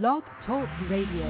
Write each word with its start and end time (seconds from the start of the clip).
Blog 0.00 0.22
Talk 0.46 0.68
Radio. 0.88 1.28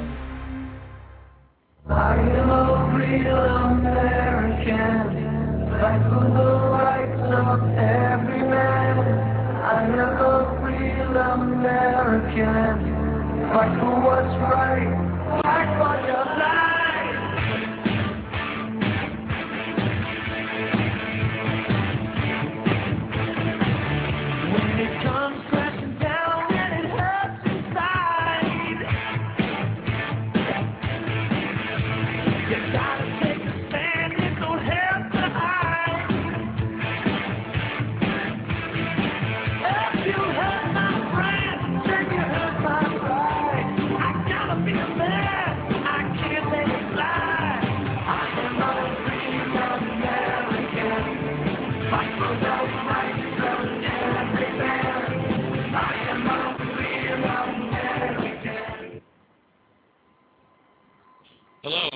I 1.91 2.15
am 2.15 2.49
a 2.49 2.95
real 2.95 3.43
American, 3.67 5.03
fight 5.81 6.03
for 6.07 6.31
the 6.31 6.47
rights 6.71 7.27
of 7.43 7.59
every 7.75 8.43
man. 8.47 8.99
I 9.59 9.83
am 9.83 9.99
a 9.99 10.63
real 10.63 11.17
American, 11.43 12.79
fight 13.53 13.75
for 13.81 13.97
what's 13.99 14.37
right, 14.55 15.02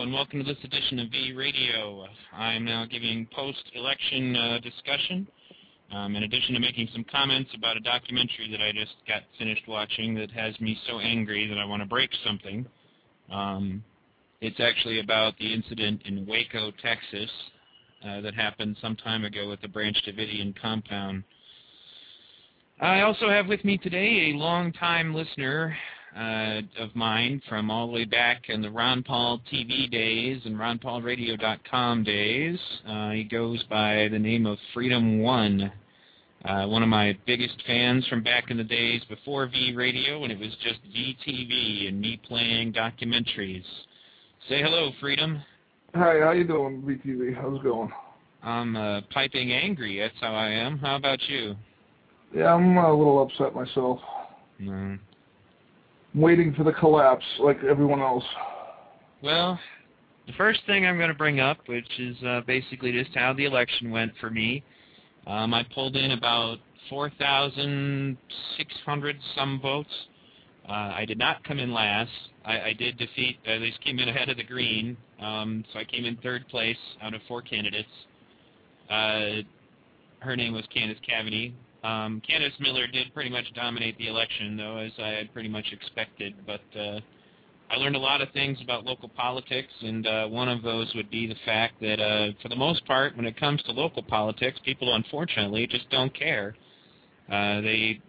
and 0.07 0.15
welcome 0.15 0.39
to 0.39 0.45
this 0.45 0.63
edition 0.63 1.01
of 1.01 1.09
V 1.11 1.33
Radio. 1.33 2.07
I'm 2.33 2.65
now 2.65 2.87
giving 2.89 3.27
post-election 3.35 4.37
uh, 4.37 4.59
discussion, 4.61 5.27
um, 5.93 6.15
in 6.15 6.23
addition 6.23 6.55
to 6.55 6.61
making 6.61 6.89
some 6.93 7.05
comments 7.11 7.51
about 7.57 7.77
a 7.77 7.81
documentary 7.81 8.49
that 8.53 8.61
I 8.61 8.71
just 8.71 8.95
got 9.09 9.23
finished 9.37 9.67
watching 9.67 10.15
that 10.15 10.31
has 10.31 10.55
me 10.61 10.79
so 10.87 11.01
angry 11.01 11.49
that 11.49 11.59
I 11.59 11.65
want 11.65 11.83
to 11.83 11.89
break 11.89 12.11
something. 12.25 12.65
Um, 13.33 13.83
it's 14.41 14.61
actually 14.61 15.01
about 15.01 15.37
the 15.41 15.53
incident 15.53 16.03
in 16.05 16.25
Waco, 16.25 16.71
Texas, 16.81 17.31
uh, 18.07 18.21
that 18.21 18.33
happened 18.33 18.77
some 18.81 18.95
time 18.95 19.25
ago 19.25 19.51
at 19.51 19.61
the 19.61 19.67
Branch 19.67 20.01
Davidian 20.07 20.55
compound. 20.63 21.25
I 22.81 23.01
also 23.01 23.29
have 23.29 23.49
with 23.49 23.65
me 23.65 23.77
today 23.77 24.31
a 24.31 24.37
longtime 24.37 25.13
listener 25.13 25.77
uh, 26.17 26.61
of 26.79 26.95
mine 26.95 27.43
from 27.49 27.71
all 27.71 27.87
the 27.87 27.93
way 27.93 28.05
back 28.05 28.49
in 28.49 28.63
the 28.63 28.71
Ron 28.71 29.03
Paul 29.03 29.41
TV 29.53 29.91
days 29.91 30.41
and 30.45 30.57
RonPaulRadio.com 30.57 32.05
days. 32.05 32.59
Uh, 32.89 33.11
he 33.11 33.25
goes 33.25 33.63
by 33.65 34.09
the 34.11 34.19
name 34.19 34.47
of 34.47 34.59
Freedom 34.73 35.21
One. 35.21 35.71
Uh, 36.45 36.67
one 36.67 36.83
of 36.83 36.89
my 36.89 37.17
biggest 37.27 37.57
fans 37.67 38.07
from 38.07 38.23
back 38.23 38.51
in 38.51 38.57
the 38.57 38.65
days 38.65 39.03
before 39.09 39.47
V 39.49 39.75
Radio 39.75 40.21
when 40.21 40.31
it 40.31 40.39
was 40.39 40.55
just 40.63 40.79
VTV 40.95 41.89
and 41.89 42.01
me 42.01 42.21
playing 42.27 42.73
documentaries. 42.73 43.65
Say 44.49 44.63
hello, 44.63 44.93
Freedom. 45.01 45.43
Hi, 45.95 46.21
how 46.21 46.33
you 46.33 46.45
doing, 46.45 46.83
VTV? 46.83 47.35
How's 47.35 47.59
it 47.59 47.65
going? 47.65 47.91
I'm 48.43 48.77
uh, 48.77 49.01
piping 49.13 49.53
angry. 49.53 49.99
That's 49.99 50.15
how 50.21 50.35
I 50.35 50.49
am. 50.51 50.79
How 50.79 50.97
about 50.97 51.21
you? 51.29 51.57
Yeah, 52.35 52.55
I'm 52.55 52.77
a 52.77 52.93
little 52.93 53.23
upset 53.23 53.55
myself. 53.55 53.99
No. 54.59 54.99
Waiting 56.17 56.55
for 56.55 56.65
the 56.65 56.73
collapse, 56.73 57.25
like 57.39 57.63
everyone 57.63 58.01
else. 58.01 58.25
Well, 59.23 59.61
the 60.27 60.33
first 60.33 60.61
thing 60.67 60.87
I'm 60.87 60.97
going 60.97 61.11
to 61.11 61.15
bring 61.15 61.41
up, 61.41 61.59
which 61.67 61.89
is 61.99 62.17
uh, 62.27 62.41
basically 62.47 62.91
just 62.91 63.15
how 63.15 63.35
the 63.35 63.45
election 63.45 63.91
went 63.91 64.13
for 64.21 64.31
me. 64.31 64.65
Um, 65.27 65.53
I 65.53 65.63
pulled 65.75 65.95
in 65.95 66.13
about 66.13 66.57
4,600 66.89 69.17
some 69.35 69.61
votes. 69.61 69.91
Uh, 70.69 70.73
I 70.73 71.05
did 71.07 71.19
not 71.19 71.45
come 71.45 71.59
in 71.59 71.73
last. 71.73 72.11
I, 72.45 72.61
I 72.61 72.73
did 72.73 72.99
defeat, 72.99 73.39
at 73.47 73.61
least 73.61 73.81
came 73.83 73.99
in 73.99 74.09
ahead 74.09 74.29
of 74.29 74.37
the 74.37 74.45
Green, 74.45 74.97
um, 75.21 75.65
so 75.73 75.79
I 75.79 75.85
came 75.85 76.05
in 76.05 76.17
third 76.17 76.49
place 76.49 76.77
out 77.03 77.15
of 77.15 77.21
four 77.29 77.43
candidates. 77.43 77.89
Uh, 78.91 79.43
her 80.21 80.37
name 80.37 80.55
was 80.55 80.65
Candace 80.73 80.99
Caveny. 81.09 81.53
Um, 81.87 82.21
Candice 82.29 82.59
Miller 82.59 82.89
did 82.89 83.15
pretty 83.15 83.31
much 83.31 83.45
dominate 83.55 83.97
the 83.97 84.09
election, 84.09 84.57
though, 84.57 84.79
as 84.79 84.91
I 84.99 85.11
had 85.11 85.33
pretty 85.33 85.49
much 85.49 85.67
expected. 85.71 86.35
But 86.45 86.61
uh, 86.77 86.99
I 87.71 87.77
learned 87.77 87.95
a 87.95 88.01
lot 88.01 88.21
of 88.21 88.31
things 88.33 88.59
about 88.61 88.85
local 88.85 89.09
politics, 89.09 89.73
and 89.83 90.05
uh, 90.05 90.27
one 90.27 90.49
of 90.49 90.63
those 90.63 90.93
would 90.97 91.11
be 91.11 91.29
the 91.29 91.37
fact 91.45 91.81
that, 91.81 92.01
uh, 92.01 92.33
for 92.43 92.49
the 92.49 92.57
most 92.57 92.85
part, 92.87 93.17
when 93.17 93.25
it 93.25 93.39
comes 93.39 93.63
to 93.65 93.73
local 93.73 94.03
politics, 94.03 94.59
people 94.65 94.97
unfortunately 94.97 95.69
just 95.69 95.89
don't 95.91 96.13
care. 96.13 96.57
Uh, 97.31 97.61
they 97.61 98.01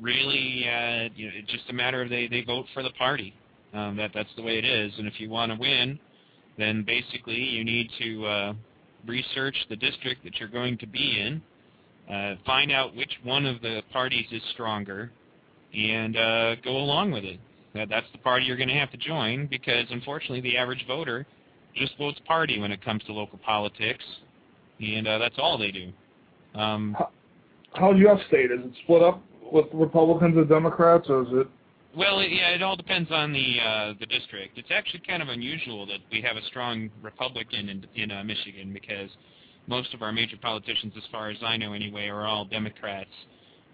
really, 0.00 0.64
uh, 0.68 1.08
you 1.16 1.26
know, 1.26 1.32
it's 1.34 1.50
just 1.50 1.68
a 1.70 1.72
matter 1.72 2.02
of 2.02 2.10
they, 2.10 2.28
they 2.28 2.42
vote 2.42 2.66
for 2.74 2.84
the 2.84 2.90
party. 2.90 3.34
Um, 3.74 3.96
that 3.96 4.12
that's 4.14 4.30
the 4.36 4.42
way 4.42 4.56
it 4.58 4.64
is. 4.64 4.92
And 4.98 5.08
if 5.08 5.18
you 5.18 5.30
want 5.30 5.50
to 5.52 5.58
win, 5.58 5.98
then 6.58 6.84
basically 6.84 7.34
you 7.38 7.64
need 7.64 7.90
to 7.98 8.26
uh, 8.26 8.52
research 9.04 9.56
the 9.68 9.76
district 9.76 10.22
that 10.22 10.36
you're 10.38 10.48
going 10.48 10.78
to 10.78 10.86
be 10.86 11.20
in, 11.20 11.42
uh, 12.12 12.34
find 12.44 12.70
out 12.70 12.94
which 12.94 13.12
one 13.22 13.46
of 13.46 13.60
the 13.62 13.82
parties 13.92 14.26
is 14.30 14.42
stronger, 14.52 15.10
and 15.74 16.16
uh, 16.16 16.54
go 16.56 16.76
along 16.76 17.10
with 17.10 17.24
it. 17.24 17.40
That 17.74 17.88
that's 17.88 18.06
the 18.12 18.18
party 18.18 18.46
you're 18.46 18.56
going 18.56 18.68
to 18.68 18.74
have 18.74 18.90
to 18.92 18.96
join 18.96 19.46
because 19.46 19.86
unfortunately 19.90 20.40
the 20.40 20.56
average 20.56 20.84
voter 20.86 21.26
just 21.74 21.96
votes 21.98 22.18
party 22.26 22.58
when 22.58 22.72
it 22.72 22.82
comes 22.84 23.02
to 23.04 23.12
local 23.12 23.38
politics, 23.38 24.04
and 24.80 25.06
uh, 25.06 25.18
that's 25.18 25.36
all 25.38 25.58
they 25.58 25.70
do. 25.70 25.92
Um, 26.54 26.96
How, 26.98 27.10
How's 27.74 27.98
your 27.98 28.18
state? 28.28 28.50
Is 28.50 28.60
it 28.64 28.72
split 28.84 29.02
up 29.02 29.22
with 29.52 29.66
Republicans 29.72 30.36
and 30.36 30.48
Democrats, 30.48 31.06
or 31.08 31.22
is 31.22 31.28
it? 31.32 31.46
Well, 31.96 32.20
it, 32.20 32.30
yeah, 32.30 32.50
it 32.50 32.62
all 32.62 32.76
depends 32.76 33.10
on 33.10 33.32
the 33.32 33.56
uh, 33.60 33.94
the 34.00 34.06
district. 34.06 34.58
It's 34.58 34.70
actually 34.70 35.02
kind 35.06 35.22
of 35.22 35.28
unusual 35.28 35.86
that 35.86 36.00
we 36.10 36.20
have 36.22 36.36
a 36.36 36.44
strong 36.46 36.90
Republican 37.02 37.68
in 37.68 37.86
in 37.94 38.10
uh, 38.10 38.24
Michigan 38.24 38.72
because 38.72 39.10
most 39.66 39.94
of 39.94 40.02
our 40.02 40.12
major 40.12 40.36
politicians, 40.36 40.92
as 40.96 41.02
far 41.10 41.30
as 41.30 41.36
I 41.42 41.56
know 41.56 41.72
anyway, 41.72 42.08
are 42.08 42.26
all 42.26 42.44
Democrats. 42.44 43.10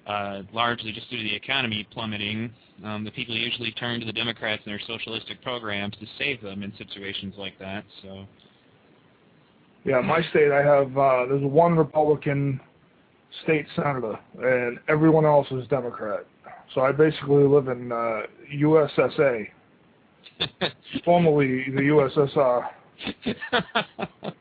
Uh, 0.07 0.43
largely 0.53 0.91
just 0.91 1.09
due 1.11 1.17
to 1.17 1.23
the 1.23 1.35
economy 1.35 1.87
plummeting, 1.93 2.51
um, 2.85 3.05
the 3.05 3.11
people 3.13 3.37
usually 3.37 3.71
turn 3.73 4.01
to 4.01 4.07
the 4.07 4.13
Democrats 4.13 4.61
and 4.67 4.73
their 4.73 4.81
socialistic 4.85 5.41
programs 5.43 5.95
to 6.01 6.07
save 6.19 6.43
them 6.43 6.65
in 6.65 6.73
situations 6.77 7.35
like 7.39 7.57
that. 7.61 7.85
So, 8.03 8.27
Yeah, 9.85 10.01
my 10.01 10.21
state, 10.31 10.51
I 10.51 10.63
have. 10.63 10.99
Uh, 10.99 11.27
there's 11.27 11.45
one 11.45 11.77
Republican 11.77 12.61
state 13.45 13.67
senator, 13.77 14.19
and 14.43 14.79
everyone 14.89 15.25
else 15.25 15.47
is 15.53 15.67
Democrat. 15.69 16.27
So 16.75 16.81
I 16.81 16.93
basically 16.93 17.45
live 17.45 17.69
in 17.69 17.93
uh, 17.93 18.23
USSA, 18.55 19.47
formerly 21.05 21.65
the 21.71 21.83
USSR. 21.83 22.69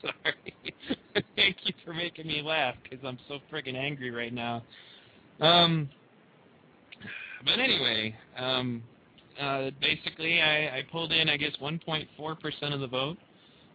Sorry. 0.00 0.34
Thank 1.36 1.56
you 1.64 1.74
for 1.84 1.91
making 2.02 2.26
me 2.26 2.42
laugh 2.42 2.74
because 2.82 3.04
I'm 3.04 3.18
so 3.28 3.38
friggin' 3.52 3.76
angry 3.76 4.10
right 4.10 4.32
now. 4.32 4.62
Um, 5.40 5.88
but 7.44 7.58
anyway, 7.58 8.14
um, 8.36 8.82
uh, 9.40 9.70
basically, 9.80 10.40
I, 10.40 10.78
I 10.78 10.82
pulled 10.90 11.12
in, 11.12 11.28
I 11.28 11.36
guess, 11.36 11.52
1.4% 11.62 12.74
of 12.74 12.80
the 12.80 12.86
vote. 12.86 13.18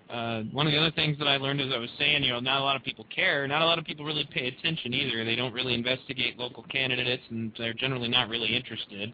Uh, 0.10 0.44
one 0.54 0.68
of 0.68 0.72
the 0.72 0.80
other 0.80 0.92
things 0.92 1.18
that 1.20 1.28
I 1.28 1.36
learned 1.38 1.60
as 1.60 1.68
I 1.74 1.78
was 1.78 1.90
saying, 2.00 2.24
you 2.24 2.32
know, 2.32 2.40
not 2.40 2.62
a 2.62 2.64
lot 2.64 2.78
of 2.78 2.84
people 2.84 3.06
care. 3.14 3.46
Not 3.48 3.62
a 3.62 3.66
lot 3.66 3.80
of 3.80 3.86
people 3.86 4.06
really 4.06 4.28
pay 4.32 4.48
attention 4.48 4.94
either. 4.94 5.26
They 5.26 5.36
don't 5.36 5.54
really 5.54 5.74
investigate 5.74 6.38
local 6.38 6.64
candidates, 6.64 7.24
and 7.30 7.52
they're 7.58 7.74
generally 7.74 8.08
not 8.08 8.30
really 8.30 8.56
interested. 8.56 9.14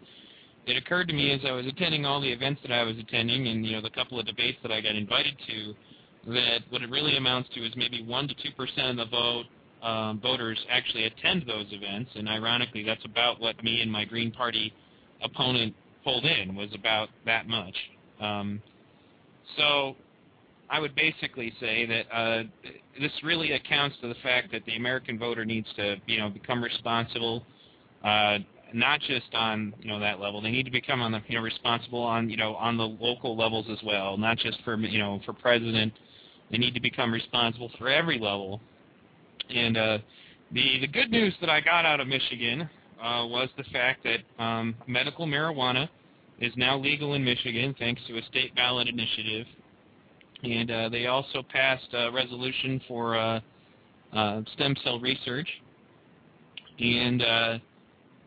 It 0.66 0.77
occurred 0.77 1.07
to 1.07 1.13
me 1.13 1.31
as 1.31 1.42
I 1.45 1.51
was 1.51 1.66
attending 1.66 2.06
all 2.06 2.21
the 2.21 2.31
events 2.31 2.62
that 2.62 2.71
I 2.71 2.83
was 2.83 2.95
attending, 2.98 3.48
and 3.48 3.66
you 3.66 3.74
know, 3.74 3.81
the 3.81 3.89
couple 3.89 4.19
of 4.19 4.25
debates 4.25 4.59
that 4.62 4.71
I 4.71 4.81
got 4.81 4.95
invited 4.95 5.36
to, 5.48 5.74
that 6.28 6.60
what 6.70 6.81
it 6.81 6.90
really 6.90 7.18
amounts 7.18 7.50
to 7.56 7.66
is 7.66 7.74
maybe 7.75 8.04
one 8.04 8.28
to 8.28 8.34
two 8.36 8.52
percent 8.56 8.88
of 8.88 8.98
the 8.98 9.06
vote 9.06 9.46
um, 9.84 10.20
voters 10.22 10.58
actually 10.70 11.06
attend 11.06 11.44
those 11.46 11.68
events, 11.72 12.12
and 12.16 12.30
ironically, 12.30 12.84
that's 12.84 13.04
about 13.04 13.42
what 13.42 13.62
me 13.64 13.81
and 13.81 13.92
my 13.92 14.06
Green 14.06 14.31
Party 14.31 14.74
opponent 15.22 15.75
pulled 16.04 16.25
in 16.25 16.56
was 16.56 16.70
about 16.74 17.10
that 17.25 17.48
much. 17.48 17.75
Um, 18.22 18.62
so 19.58 19.96
I 20.70 20.80
would 20.80 20.96
basically 20.96 21.54
say 21.60 21.86
that 21.86 22.16
uh, 22.16 22.44
this 23.00 23.12
really 23.24 23.52
accounts 23.52 23.98
to 24.02 24.08
the 24.08 24.16
fact 24.24 24.52
that 24.54 24.66
the 24.66 24.76
American 24.76 25.19
voter 25.19 25.44
needs 25.44 25.68
to, 25.76 25.98
you 26.08 26.19
know, 26.19 26.30
become 26.30 26.64
responsible, 26.64 27.44
uh, 28.04 28.38
not 28.74 29.02
just 29.02 29.34
on, 29.34 29.74
you 29.81 29.90
know, 29.90 30.00
that 30.00 30.19
level. 30.19 30.42
They 30.42 30.52
need 30.52 30.64
to 30.64 30.72
become 30.72 31.02
on 31.02 31.12
the, 31.12 31.22
you 31.28 31.36
know, 31.36 31.44
responsible 31.44 32.02
on, 32.02 32.30
you 32.30 32.38
know, 32.38 32.56
on 32.56 32.78
the 32.78 32.84
local 32.88 33.38
levels 33.38 33.66
as 33.69 33.80
well, 33.86 34.18
not 34.18 34.38
just 34.38 34.62
for, 34.64 34.76
you 34.78 35.00
know, 35.00 35.19
for 35.26 35.34
president. 35.34 35.94
They 36.54 36.60
need 36.60 36.76
to 36.76 36.80
become 36.80 37.12
responsible 37.12 37.72
for 37.80 37.90
every 37.90 38.20
level. 38.20 38.62
And 39.50 39.76
uh, 39.76 39.98
the 40.52 40.82
the 40.82 40.88
good 40.88 41.10
news 41.10 41.34
that 41.42 41.50
I 41.50 41.60
got 41.60 41.84
out 41.84 42.00
of 42.00 42.08
Michigan 42.08 42.70
uh, 43.02 43.26
was 43.26 43.50
the 43.58 43.64
fact 43.74 44.04
that 44.04 44.20
um, 44.42 44.76
medical 44.86 45.26
marijuana 45.26 45.90
is 46.40 46.54
now 46.56 46.78
legal 46.78 47.16
in 47.16 47.24
Michigan 47.24 47.76
thanks 47.80 48.04
to 48.08 48.20
a 48.20 48.22
state 48.30 48.54
ballot 48.56 48.88
initiative. 48.88 49.48
And 50.44 50.70
uh, 50.70 50.90
they 50.90 51.08
also 51.08 51.42
passed 51.42 51.88
a 51.92 52.12
resolution 52.12 52.80
for 52.88 53.18
uh, 53.18 53.40
uh, 54.14 54.42
stem 54.54 54.76
cell 54.84 55.00
research. 55.00 55.50
And 56.80 57.24
uh, 57.24 57.58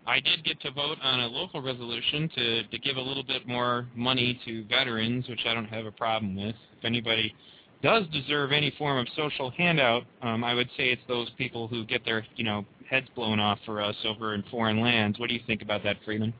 I 0.04 0.18
did 0.18 0.42
get 0.44 0.60
to 0.62 0.72
vote 0.72 0.98
on 1.00 1.20
a 1.20 1.26
local 1.28 1.62
resolution 1.62 2.28
to, 2.34 2.64
to 2.64 2.78
give 2.80 2.96
a 2.96 3.00
little 3.00 3.24
bit 3.24 3.46
more 3.46 3.86
money 3.94 4.40
to 4.46 4.64
veterans, 4.64 5.28
which 5.28 5.42
I 5.46 5.54
don't 5.54 5.66
have 5.66 5.86
a 5.86 5.92
problem 5.92 6.34
with. 6.34 6.56
If 6.76 6.84
anybody 6.84 7.32
does 7.82 8.04
deserve 8.12 8.52
any 8.52 8.72
form 8.78 8.98
of 8.98 9.06
social 9.14 9.50
handout, 9.50 10.04
um, 10.22 10.42
I 10.44 10.54
would 10.54 10.68
say 10.76 10.88
it's 10.88 11.02
those 11.08 11.30
people 11.36 11.68
who 11.68 11.84
get 11.84 12.04
their, 12.04 12.24
you 12.36 12.44
know, 12.44 12.64
heads 12.88 13.06
blown 13.14 13.40
off 13.40 13.58
for 13.66 13.80
us 13.80 13.96
over 14.04 14.34
in 14.34 14.42
foreign 14.50 14.80
lands. 14.80 15.18
What 15.18 15.28
do 15.28 15.34
you 15.34 15.42
think 15.46 15.62
about 15.62 15.82
that, 15.84 15.96
Freedom? 16.04 16.32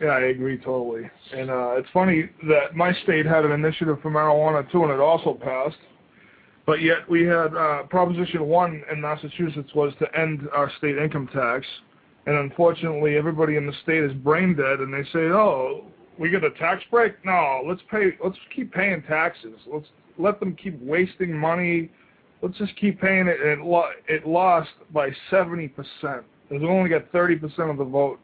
Yeah, 0.00 0.08
I 0.08 0.20
agree 0.20 0.58
totally. 0.58 1.08
And 1.32 1.50
uh, 1.50 1.74
it's 1.76 1.88
funny 1.92 2.28
that 2.48 2.74
my 2.74 2.92
state 3.04 3.26
had 3.26 3.44
an 3.44 3.52
initiative 3.52 3.98
for 4.02 4.10
marijuana 4.10 4.70
too, 4.72 4.82
and 4.82 4.92
it 4.92 5.00
also 5.00 5.34
passed. 5.34 5.76
But 6.66 6.82
yet 6.82 7.08
we 7.08 7.24
had 7.24 7.54
uh, 7.54 7.82
Proposition 7.84 8.46
1 8.46 8.82
in 8.90 9.00
Massachusetts 9.00 9.70
was 9.74 9.92
to 10.00 10.18
end 10.18 10.48
our 10.52 10.70
state 10.78 10.96
income 10.96 11.28
tax. 11.32 11.66
And 12.26 12.36
unfortunately, 12.36 13.16
everybody 13.16 13.56
in 13.56 13.66
the 13.66 13.74
state 13.82 14.02
is 14.02 14.12
brain 14.14 14.56
dead, 14.56 14.80
and 14.80 14.92
they 14.92 15.04
say, 15.12 15.26
"Oh, 15.26 15.84
we 16.18 16.30
get 16.30 16.42
a 16.42 16.50
tax 16.52 16.82
break? 16.90 17.22
No, 17.22 17.62
let's 17.66 17.82
pay. 17.90 18.16
Let's 18.22 18.38
keep 18.54 18.72
paying 18.72 19.02
taxes. 19.02 19.58
Let's 19.70 19.86
let 20.18 20.40
them 20.40 20.54
keep 20.56 20.80
wasting 20.80 21.32
money. 21.36 21.90
Let's 22.42 22.56
just 22.58 22.76
keep 22.76 23.00
paying 23.00 23.26
it." 23.28 23.40
It, 23.40 23.60
lo- 23.60 23.90
it 24.08 24.26
lost 24.26 24.70
by 24.92 25.10
70 25.30 25.68
percent. 25.68 26.24
It 26.50 26.62
only 26.62 26.90
got 26.90 27.10
30 27.12 27.36
percent 27.36 27.70
of 27.70 27.78
the 27.78 27.84
vote 27.84 28.18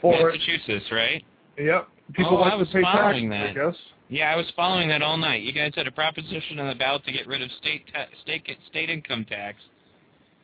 for 0.00 0.30
it. 0.30 0.38
Massachusetts, 0.38 0.86
right? 0.92 1.24
Yep. 1.58 1.88
People 2.14 2.38
Oh, 2.38 2.40
like 2.40 2.52
I 2.52 2.56
was 2.56 2.68
to 2.68 2.74
pay 2.74 2.82
following 2.82 3.30
taxes, 3.30 3.54
that. 3.54 3.62
I 3.62 3.70
guess. 3.70 3.80
Yeah, 4.08 4.32
I 4.32 4.36
was 4.36 4.46
following 4.56 4.88
that 4.88 5.02
all 5.02 5.16
night. 5.16 5.42
You 5.42 5.52
guys 5.52 5.72
had 5.76 5.86
a 5.86 5.92
proposition 5.92 6.58
on 6.58 6.66
the 6.68 6.74
ballot 6.74 7.04
to 7.04 7.12
get 7.12 7.28
rid 7.28 7.42
of 7.42 7.50
state 7.60 7.84
ta- 7.94 8.06
state 8.22 8.44
state 8.68 8.90
income 8.90 9.24
tax. 9.28 9.58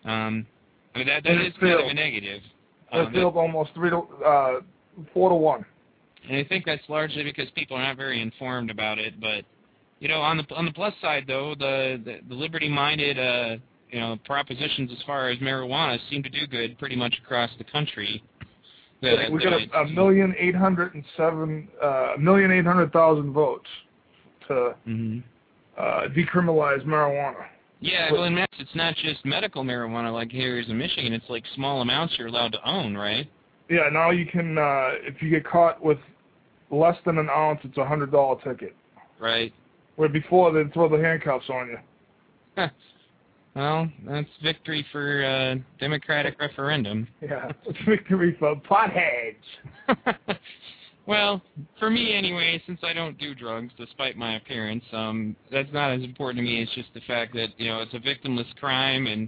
Um, 0.05 0.47
I 0.95 0.99
mean 0.99 1.07
that 1.09 1.25
that 1.25 1.33
it 1.33 1.47
is 1.47 1.53
kind 1.59 1.73
of 1.73 1.79
a 1.81 1.83
failed. 1.85 1.97
negative. 1.97 2.43
It 2.93 2.97
Um, 3.07 3.13
failed 3.13 3.37
almost 3.37 3.75
three 3.75 3.91
to 3.91 3.99
uh, 4.25 4.61
four 5.13 5.31
to 5.31 5.35
one. 5.35 5.65
and 6.29 6.37
I 6.37 6.45
think 6.45 6.65
that's 6.65 6.89
largely 6.89 7.25
because 7.25 7.51
people 7.57 7.77
are 7.77 7.83
not 7.83 7.97
very 7.97 8.23
informed 8.23 8.71
about 8.71 8.99
it. 8.99 9.21
But 9.21 9.45
you 10.01 10.09
know, 10.09 10.21
on 10.21 10.37
the 10.37 10.55
on 10.55 10.65
the 10.65 10.73
plus 10.73 10.95
side, 11.01 11.25
though, 11.27 11.55
the 11.59 12.01
the, 12.05 12.19
the 12.29 12.35
liberty-minded 12.35 13.19
uh, 13.19 13.57
you 13.91 14.01
know 14.01 14.17
propositions 14.25 14.91
as 14.93 14.99
far 15.07 15.29
as 15.29 15.39
marijuana 15.39 15.99
seem 16.11 16.23
to 16.23 16.29
do 16.29 16.47
good 16.47 16.79
pretty 16.79 16.97
much 16.97 17.15
across 17.23 17.51
the 17.59 17.65
country. 17.65 18.23
The- 19.03 19.29
we 19.31 19.43
got 19.43 19.53
a, 19.53 19.81
a 19.81 19.89
million 19.89 20.35
eight 20.39 20.55
hundred 20.57 20.95
and 20.95 21.05
seven, 21.17 21.69
uh, 21.83 22.15
a 22.15 22.19
million 22.19 22.51
eight 22.51 22.65
hundred 22.65 22.93
thousand 22.93 23.33
votes 23.33 23.69
to 24.49 24.75
Mhm. 24.87 25.23
uh, 25.77 26.09
decriminalize 26.17 26.83
marijuana. 26.85 27.47
Yeah, 27.81 28.11
well, 28.11 28.25
in 28.25 28.35
Mass, 28.35 28.49
it's 28.59 28.75
not 28.75 28.95
just 28.97 29.23
medical 29.27 29.63
marijuana 29.63 30.11
like 30.13 30.31
here 30.31 30.59
is 30.59 30.67
in 30.71 30.79
Michigan. 30.79 31.13
It's 31.13 31.29
like 31.29 31.45
small 31.55 31.83
amounts 31.83 32.15
you're 32.17 32.29
allowed 32.29 32.53
to 32.53 32.69
own, 32.69 32.97
right? 32.97 33.29
Yeah, 33.69 33.91
now 33.93 34.11
you 34.11 34.25
can, 34.25 34.57
uh, 34.57 34.93
if 35.03 35.21
you 35.21 35.29
get 35.29 35.45
caught 35.45 35.83
with 35.83 35.99
less 36.71 36.97
than 37.05 37.19
an 37.19 37.29
ounce, 37.29 37.61
it's 37.65 37.77
a 37.77 37.85
hundred 37.85 38.13
dollar 38.13 38.41
ticket. 38.43 38.75
Right. 39.21 39.53
Where 39.97 40.09
before 40.09 40.53
they'd 40.53 40.73
throw 40.73 40.89
the 40.89 41.03
handcuffs 41.03 41.49
on 41.49 41.69
you. 41.69 42.67
Well, 43.57 43.91
that's 44.07 44.29
victory 44.43 44.85
for 44.93 45.25
uh, 45.25 45.55
Democratic 45.81 46.39
referendum. 46.39 47.09
Yeah, 47.23 47.51
it's 47.65 47.79
victory 47.89 48.37
for 48.39 48.55
potheads. 48.57 49.37
well, 51.07 51.41
for 51.79 51.89
me 51.89 52.15
anyway, 52.15 52.63
since 52.67 52.81
I 52.83 52.93
don't 52.93 53.17
do 53.17 53.35
drugs 53.35 53.73
despite 53.79 54.19
my 54.19 54.37
appearance, 54.37 54.85
um, 54.93 55.35
that's 55.51 55.73
not 55.73 55.91
as 55.91 56.03
important 56.03 56.39
to 56.39 56.43
me. 56.43 56.61
It's 56.61 56.75
just 56.75 56.93
the 56.93 57.01
fact 57.07 57.33
that 57.33 57.49
you 57.57 57.71
know 57.71 57.81
it's 57.81 57.95
a 57.95 57.99
victimless 57.99 58.55
crime, 58.61 59.07
and 59.07 59.27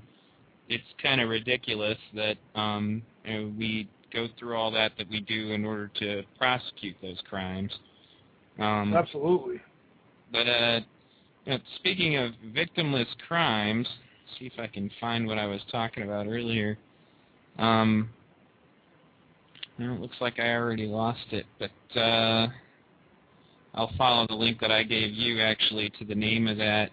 it's 0.69 0.85
kind 1.03 1.23
of 1.23 1.31
ridiculous 1.31 1.99
that 2.15 2.37
um, 2.55 3.01
you 3.25 3.33
know, 3.33 3.53
we 3.59 3.89
go 4.13 4.27
through 4.39 4.57
all 4.57 4.71
that 4.73 4.93
that 4.99 5.09
we 5.09 5.21
do 5.21 5.53
in 5.53 5.65
order 5.65 5.91
to 6.01 6.23
prosecute 6.37 6.97
those 7.01 7.21
crimes. 7.31 7.73
Um, 8.59 8.93
Absolutely. 8.95 9.63
But 10.33 10.49
uh, 10.49 10.81
you 11.45 11.53
know, 11.53 11.59
speaking 11.77 12.17
of 12.17 12.33
victimless 12.55 13.07
crimes, 13.27 13.87
see 14.39 14.47
if 14.47 14.59
I 14.59 14.67
can 14.67 14.91
find 15.01 15.27
what 15.27 15.39
I 15.39 15.47
was 15.47 15.61
talking 15.71 16.03
about 16.03 16.27
earlier. 16.27 16.79
Um, 17.59 18.11
well, 19.79 19.95
it 19.95 20.01
looks 20.01 20.17
like 20.21 20.39
I 20.39 20.55
already 20.55 20.87
lost 20.87 21.27
it, 21.31 21.47
but 21.59 21.99
uh, 21.99 22.49
I'll 23.75 23.93
follow 23.97 24.27
the 24.27 24.35
link 24.35 24.61
that 24.61 24.73
I 24.73 24.83
gave 24.83 25.13
you 25.13 25.41
actually 25.41 25.91
to 25.99 26.05
the 26.05 26.15
name 26.15 26.49
of 26.49 26.59
that 26.59 26.91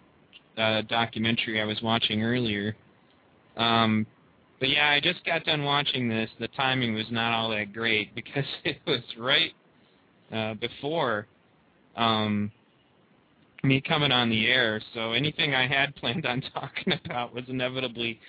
uh, 0.58 0.82
documentary 0.84 1.62
I 1.62 1.66
was 1.66 1.82
watching 1.82 2.24
earlier. 2.24 2.76
Um, 3.58 4.06
but 4.60 4.70
yeah, 4.70 4.90
I 4.90 5.00
just 5.00 5.26
got 5.26 5.44
done 5.46 5.64
watching 5.64 6.08
this. 6.08 6.30
The 6.40 6.48
timing 6.50 6.94
was 6.94 7.06
not 7.12 7.34
all 7.34 7.50
that 7.50 7.74
great 7.74 8.14
because 8.16 8.46
it 8.64 8.78
was 8.86 9.02
right 9.18 9.52
uh, 10.32 10.54
before 10.56 11.28
um, 11.96 12.52
me 13.66 13.82
coming 13.82 14.12
on 14.12 14.30
the 14.30 14.48
air. 14.48 14.82
So 14.94 15.14
anything 15.14 15.54
I 15.54 15.68
had 15.68 15.96
planned 15.96 16.26
on 16.26 16.42
talking 16.54 16.94
about 17.06 17.34
was 17.34 17.44
inevitably 17.48 18.20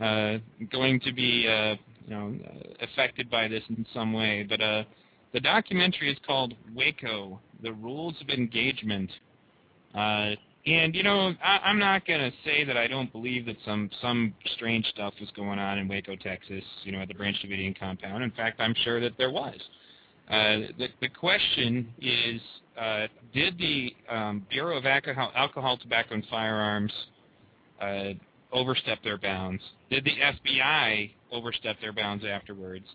uh, 0.00 0.38
going 0.70 1.00
to 1.00 1.12
be, 1.12 1.46
uh, 1.48 1.76
you 2.06 2.10
know, 2.10 2.34
affected 2.80 3.30
by 3.30 3.48
this 3.48 3.62
in 3.68 3.86
some 3.92 4.12
way. 4.12 4.46
But 4.48 4.60
uh, 4.60 4.84
the 5.32 5.40
documentary 5.40 6.10
is 6.10 6.18
called 6.26 6.54
Waco: 6.74 7.40
The 7.62 7.72
Rules 7.72 8.14
of 8.20 8.28
Engagement. 8.28 9.10
Uh, 9.94 10.32
and 10.64 10.94
you 10.94 11.02
know, 11.02 11.34
I, 11.42 11.58
I'm 11.64 11.78
not 11.78 12.06
going 12.06 12.20
to 12.20 12.32
say 12.44 12.64
that 12.64 12.76
I 12.76 12.86
don't 12.86 13.10
believe 13.10 13.46
that 13.46 13.56
some 13.64 13.90
some 14.00 14.34
strange 14.54 14.86
stuff 14.86 15.14
was 15.20 15.30
going 15.34 15.58
on 15.58 15.78
in 15.78 15.88
Waco, 15.88 16.16
Texas. 16.16 16.64
You 16.84 16.92
know, 16.92 17.00
at 17.00 17.08
the 17.08 17.14
Branch 17.14 17.36
Davidian 17.44 17.78
compound. 17.78 18.22
In 18.22 18.30
fact, 18.30 18.60
I'm 18.60 18.74
sure 18.84 19.00
that 19.00 19.12
there 19.18 19.30
was. 19.30 19.58
Uh, 20.28 20.72
the, 20.78 20.88
the 21.00 21.08
question 21.08 21.92
is, 22.00 22.40
uh, 22.80 23.06
did 23.32 23.58
the 23.58 23.94
um, 24.08 24.46
Bureau 24.50 24.76
of 24.76 24.86
Alcohol, 24.86 25.32
Alcohol, 25.34 25.78
Tobacco, 25.78 26.14
and 26.14 26.26
Firearms 26.30 26.92
uh, 27.80 28.10
overstep 28.52 29.02
their 29.02 29.18
bounds? 29.18 29.62
Did 29.90 30.04
the 30.04 30.12
FBI 30.12 31.10
overstep 31.30 31.76
their 31.80 31.92
bounds 31.92 32.24
afterwards? 32.24 32.86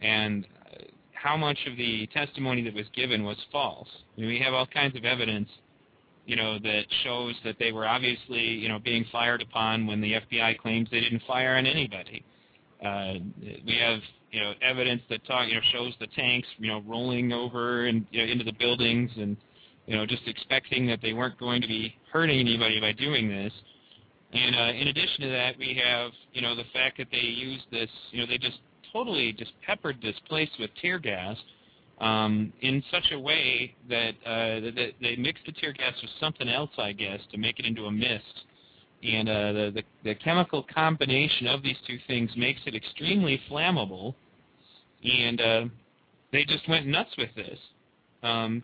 And 0.00 0.46
uh, 0.72 0.84
how 1.12 1.36
much 1.36 1.58
of 1.70 1.76
the 1.76 2.06
testimony 2.08 2.62
that 2.62 2.74
was 2.74 2.86
given 2.94 3.24
was 3.24 3.36
false? 3.50 3.88
I 4.16 4.20
mean, 4.20 4.30
we 4.30 4.38
have 4.40 4.54
all 4.54 4.66
kinds 4.66 4.96
of 4.96 5.04
evidence, 5.04 5.48
you 6.26 6.36
know, 6.36 6.58
that 6.58 6.82
shows 7.02 7.34
that 7.44 7.56
they 7.58 7.72
were 7.72 7.86
obviously, 7.86 8.42
you 8.42 8.68
know, 8.68 8.78
being 8.78 9.04
fired 9.10 9.42
upon 9.42 9.86
when 9.86 10.00
the 10.00 10.12
FBI 10.12 10.58
claims 10.58 10.88
they 10.90 11.00
didn't 11.00 11.22
fire 11.26 11.56
on 11.56 11.66
anybody. 11.66 12.24
Uh, 12.84 13.14
we 13.66 13.78
have 13.80 14.00
you 14.32 14.40
know 14.40 14.52
evidence 14.60 15.00
that 15.08 15.24
talk 15.26 15.48
you 15.48 15.54
know 15.54 15.60
shows 15.72 15.94
the 15.98 16.06
tanks 16.08 16.46
you 16.58 16.68
know 16.68 16.82
rolling 16.86 17.32
over 17.32 17.86
and 17.86 18.04
you 18.10 18.24
know, 18.24 18.30
into 18.30 18.44
the 18.44 18.52
buildings 18.52 19.10
and 19.16 19.34
you 19.86 19.96
know 19.96 20.06
just 20.06 20.22
expecting 20.26 20.86
that 20.86 21.00
they 21.02 21.12
weren't 21.12 21.38
going 21.38 21.62
to 21.62 21.68
be 21.68 21.96
hurting 22.12 22.38
anybody 22.38 22.80
by 22.80 22.92
doing 22.92 23.28
this. 23.28 23.52
And 24.32 24.56
uh, 24.56 24.78
in 24.78 24.88
addition 24.88 25.20
to 25.22 25.28
that, 25.28 25.58
we 25.58 25.80
have 25.84 26.10
you 26.32 26.42
know 26.42 26.54
the 26.54 26.64
fact 26.72 26.98
that 26.98 27.08
they 27.10 27.18
used 27.18 27.64
this 27.70 27.90
you 28.10 28.20
know 28.20 28.26
they 28.26 28.38
just 28.38 28.58
totally 28.92 29.32
just 29.32 29.52
peppered 29.66 30.00
this 30.02 30.16
place 30.28 30.50
with 30.58 30.70
tear 30.80 30.98
gas 30.98 31.36
um, 32.00 32.52
in 32.60 32.82
such 32.90 33.10
a 33.12 33.18
way 33.18 33.74
that, 33.88 34.10
uh, 34.26 34.60
that 34.60 34.92
they 35.00 35.16
mixed 35.16 35.44
the 35.46 35.52
tear 35.52 35.72
gas 35.72 35.94
with 36.02 36.10
something 36.20 36.48
else, 36.48 36.70
I 36.78 36.92
guess, 36.92 37.20
to 37.32 37.38
make 37.38 37.58
it 37.58 37.64
into 37.64 37.86
a 37.86 37.90
mist 37.90 38.44
and 39.02 39.28
uh, 39.28 39.52
the, 39.52 39.72
the 39.74 39.82
the 40.04 40.14
chemical 40.14 40.64
combination 40.74 41.46
of 41.46 41.62
these 41.62 41.76
two 41.86 41.98
things 42.06 42.30
makes 42.36 42.60
it 42.66 42.74
extremely 42.74 43.40
flammable, 43.50 44.14
and 45.04 45.40
uh, 45.40 45.64
they 46.32 46.44
just 46.44 46.68
went 46.68 46.86
nuts 46.86 47.10
with 47.18 47.30
this. 47.36 47.58
Um, 48.22 48.62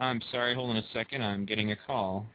I'm 0.00 0.20
sorry, 0.30 0.54
hold 0.54 0.70
on 0.70 0.76
a 0.76 0.84
second. 0.92 1.22
I'm 1.22 1.44
getting 1.44 1.72
a 1.72 1.76
call. 1.86 2.26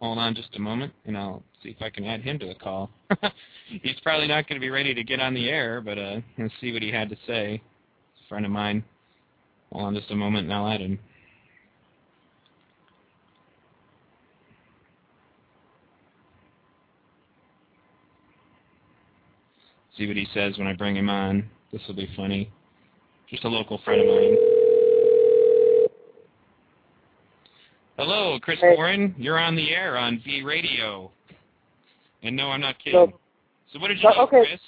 Hold 0.00 0.18
on 0.18 0.34
just 0.34 0.54
a 0.56 0.58
moment, 0.58 0.92
and 1.06 1.16
I'll 1.16 1.42
see 1.62 1.70
if 1.70 1.80
I 1.80 1.88
can 1.88 2.04
add 2.04 2.20
him 2.20 2.38
to 2.40 2.46
the 2.46 2.54
call. 2.54 2.90
He's 3.68 3.98
probably 4.02 4.26
not 4.26 4.46
going 4.46 4.60
to 4.60 4.64
be 4.64 4.68
ready 4.68 4.92
to 4.92 5.02
get 5.02 5.18
on 5.18 5.32
the 5.32 5.48
air, 5.48 5.80
but 5.80 5.96
uh, 5.96 6.20
let's 6.36 6.52
see 6.60 6.72
what 6.72 6.82
he 6.82 6.90
had 6.90 7.08
to 7.08 7.16
say. 7.26 7.54
a 7.54 8.28
friend 8.28 8.44
of 8.44 8.52
mine. 8.52 8.84
Hold 9.72 9.86
on 9.86 9.94
just 9.94 10.10
a 10.10 10.14
moment, 10.14 10.44
and 10.44 10.52
I'll 10.52 10.68
add 10.68 10.80
him. 10.80 10.98
see 19.96 20.06
what 20.06 20.16
he 20.16 20.26
says 20.34 20.58
when 20.58 20.66
I 20.66 20.74
bring 20.74 20.96
him 20.96 21.08
on. 21.08 21.48
This 21.72 21.80
will 21.86 21.94
be 21.94 22.10
funny. 22.16 22.50
Just 23.34 23.42
a 23.46 23.48
local 23.48 23.78
friend 23.84 24.00
of 24.00 24.06
mine. 24.06 24.36
Hello, 27.98 28.38
Chris 28.38 28.60
Hey. 28.60 28.76
Warren. 28.76 29.12
You're 29.18 29.40
on 29.40 29.56
the 29.56 29.74
air 29.74 29.96
on 29.96 30.20
V 30.24 30.42
Radio. 30.42 31.10
And 32.22 32.36
no, 32.36 32.52
I'm 32.52 32.60
not 32.60 32.78
kidding. 32.78 33.10
So, 33.10 33.18
So 33.72 33.80
what 33.80 33.88
did 33.88 34.00
you 34.00 34.08
Uh, 34.08 34.14
do, 34.14 34.20
okay. 34.20 34.44
Chris? 34.46 34.60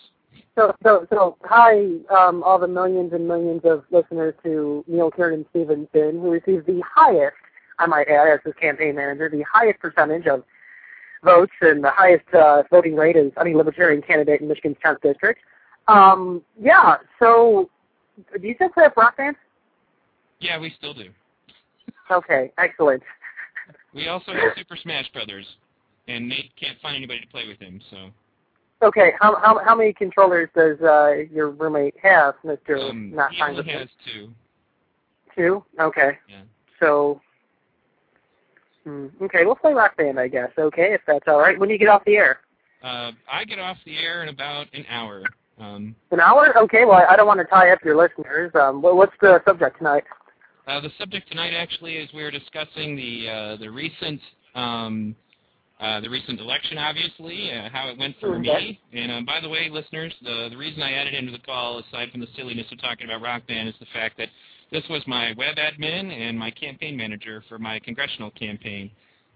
So, 0.56 0.74
so, 0.82 1.06
so, 1.10 1.36
hi, 1.44 1.90
um, 2.10 2.42
all 2.42 2.58
the 2.58 2.66
millions 2.66 3.12
and 3.12 3.28
millions 3.28 3.60
of 3.64 3.84
listeners 3.92 4.34
to 4.42 4.84
Neil 4.88 5.12
Kiernan 5.12 5.46
Stephenson, 5.50 6.20
who 6.20 6.32
received 6.32 6.66
the 6.66 6.82
highest, 6.92 7.36
I 7.78 7.86
might 7.86 8.08
add, 8.08 8.26
as 8.26 8.40
his 8.44 8.54
campaign 8.54 8.96
manager, 8.96 9.28
the 9.28 9.42
highest 9.42 9.78
percentage 9.78 10.26
of 10.26 10.42
votes 11.22 11.52
and 11.60 11.84
the 11.84 11.90
highest 11.90 12.26
uh, 12.34 12.64
voting 12.68 12.96
rate 12.96 13.14
as 13.14 13.30
any 13.40 13.54
libertarian 13.54 14.02
candidate 14.02 14.40
in 14.40 14.48
Michigan's 14.48 14.76
10th 14.84 15.02
district. 15.02 15.38
Um, 15.86 16.42
yeah, 16.60 16.96
so, 17.20 17.70
do 18.16 18.46
you 18.46 18.54
still 18.54 18.68
play 18.70 18.84
up 18.84 18.96
rock 18.96 19.16
band? 19.16 19.36
Yeah, 20.40 20.58
we 20.58 20.72
still 20.76 20.94
do. 20.94 21.10
Okay, 22.10 22.52
excellent. 22.58 23.02
We 23.94 24.08
also 24.08 24.32
have 24.32 24.52
Super 24.56 24.76
Smash 24.76 25.10
Brothers, 25.12 25.46
and 26.08 26.28
Nate 26.28 26.52
can't 26.60 26.78
find 26.80 26.96
anybody 26.96 27.20
to 27.20 27.26
play 27.28 27.48
with 27.48 27.58
him, 27.58 27.80
so 27.90 28.10
Okay, 28.82 29.12
how 29.20 29.36
how 29.36 29.58
how 29.64 29.74
many 29.74 29.92
controllers 29.92 30.50
does 30.54 30.78
uh, 30.82 31.24
your 31.32 31.50
roommate 31.50 31.94
have, 32.02 32.34
Mister 32.44 32.76
um, 32.76 33.14
Not 33.14 33.32
he 33.32 33.42
only 33.42 33.72
has 33.72 33.88
two. 34.12 34.30
Two. 35.34 35.64
Okay. 35.80 36.18
Yeah. 36.28 36.42
So. 36.80 37.20
Hmm, 38.84 39.06
okay, 39.22 39.44
we'll 39.44 39.56
play 39.56 39.72
Rock 39.72 39.96
Band, 39.96 40.20
I 40.20 40.28
guess. 40.28 40.50
Okay, 40.58 40.92
if 40.92 41.00
that's 41.06 41.24
all 41.26 41.38
right. 41.38 41.58
When 41.58 41.68
do 41.68 41.72
you 41.72 41.78
get 41.78 41.88
off 41.88 42.04
the 42.04 42.16
air? 42.16 42.38
Uh, 42.84 43.12
I 43.30 43.44
get 43.44 43.58
off 43.58 43.78
the 43.84 43.96
air 43.96 44.22
in 44.22 44.28
about 44.28 44.66
an 44.74 44.84
hour. 44.88 45.24
Um, 45.58 45.96
An 46.10 46.20
hour? 46.20 46.56
Okay. 46.64 46.84
Well, 46.84 47.02
I 47.08 47.16
don't 47.16 47.26
want 47.26 47.40
to 47.40 47.46
tie 47.46 47.70
up 47.70 47.78
your 47.84 47.96
listeners. 47.96 48.52
Um, 48.54 48.82
what's 48.82 49.14
the 49.20 49.40
subject 49.46 49.78
tonight? 49.78 50.04
uh, 50.66 50.80
the 50.80 50.90
subject 50.98 51.28
tonight 51.28 51.54
actually 51.54 51.96
is 51.96 52.08
we're 52.12 52.30
discussing 52.30 52.96
the 52.96 53.28
uh, 53.28 53.56
the 53.56 53.68
recent 53.68 54.20
um, 54.54 55.14
uh, 55.80 56.00
the 56.00 56.08
recent 56.08 56.40
election, 56.40 56.78
obviously, 56.78 57.52
uh, 57.52 57.68
how 57.70 57.88
it 57.88 57.98
went 57.98 58.16
for 58.18 58.38
me. 58.38 58.80
And 58.94 59.12
um, 59.12 59.24
by 59.26 59.40
the 59.40 59.48
way, 59.48 59.68
listeners, 59.70 60.14
the 60.22 60.48
the 60.50 60.56
reason 60.56 60.82
I 60.82 60.92
added 60.92 61.14
into 61.14 61.32
the 61.32 61.38
call, 61.38 61.78
aside 61.78 62.10
from 62.10 62.20
the 62.20 62.28
silliness 62.36 62.66
of 62.72 62.80
talking 62.80 63.06
about 63.06 63.22
Rock 63.22 63.46
Band, 63.46 63.68
is 63.68 63.74
the 63.78 63.86
fact 63.92 64.16
that 64.18 64.28
this 64.72 64.82
was 64.90 65.02
my 65.06 65.32
web 65.36 65.56
admin 65.56 66.10
and 66.10 66.38
my 66.38 66.50
campaign 66.50 66.96
manager 66.96 67.44
for 67.48 67.58
my 67.58 67.78
congressional 67.78 68.30
campaign. 68.32 68.90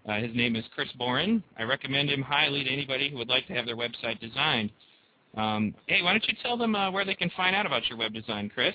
Uh, 0.08 0.18
his 0.18 0.34
name 0.34 0.56
is 0.56 0.64
Chris 0.74 0.88
Boren. 0.98 1.44
I 1.58 1.62
recommend 1.62 2.10
him 2.10 2.22
highly 2.22 2.64
to 2.64 2.70
anybody 2.70 3.10
who 3.10 3.18
would 3.18 3.28
like 3.28 3.46
to 3.48 3.52
have 3.52 3.66
their 3.66 3.76
website 3.76 4.18
designed. 4.18 4.70
Um, 5.36 5.74
hey, 5.86 6.02
why 6.02 6.12
don't 6.12 6.26
you 6.26 6.34
tell 6.42 6.56
them 6.56 6.74
uh, 6.74 6.90
where 6.90 7.04
they 7.04 7.14
can 7.14 7.30
find 7.36 7.54
out 7.54 7.66
about 7.66 7.88
your 7.88 7.98
web 7.98 8.12
design, 8.12 8.50
Chris? 8.52 8.74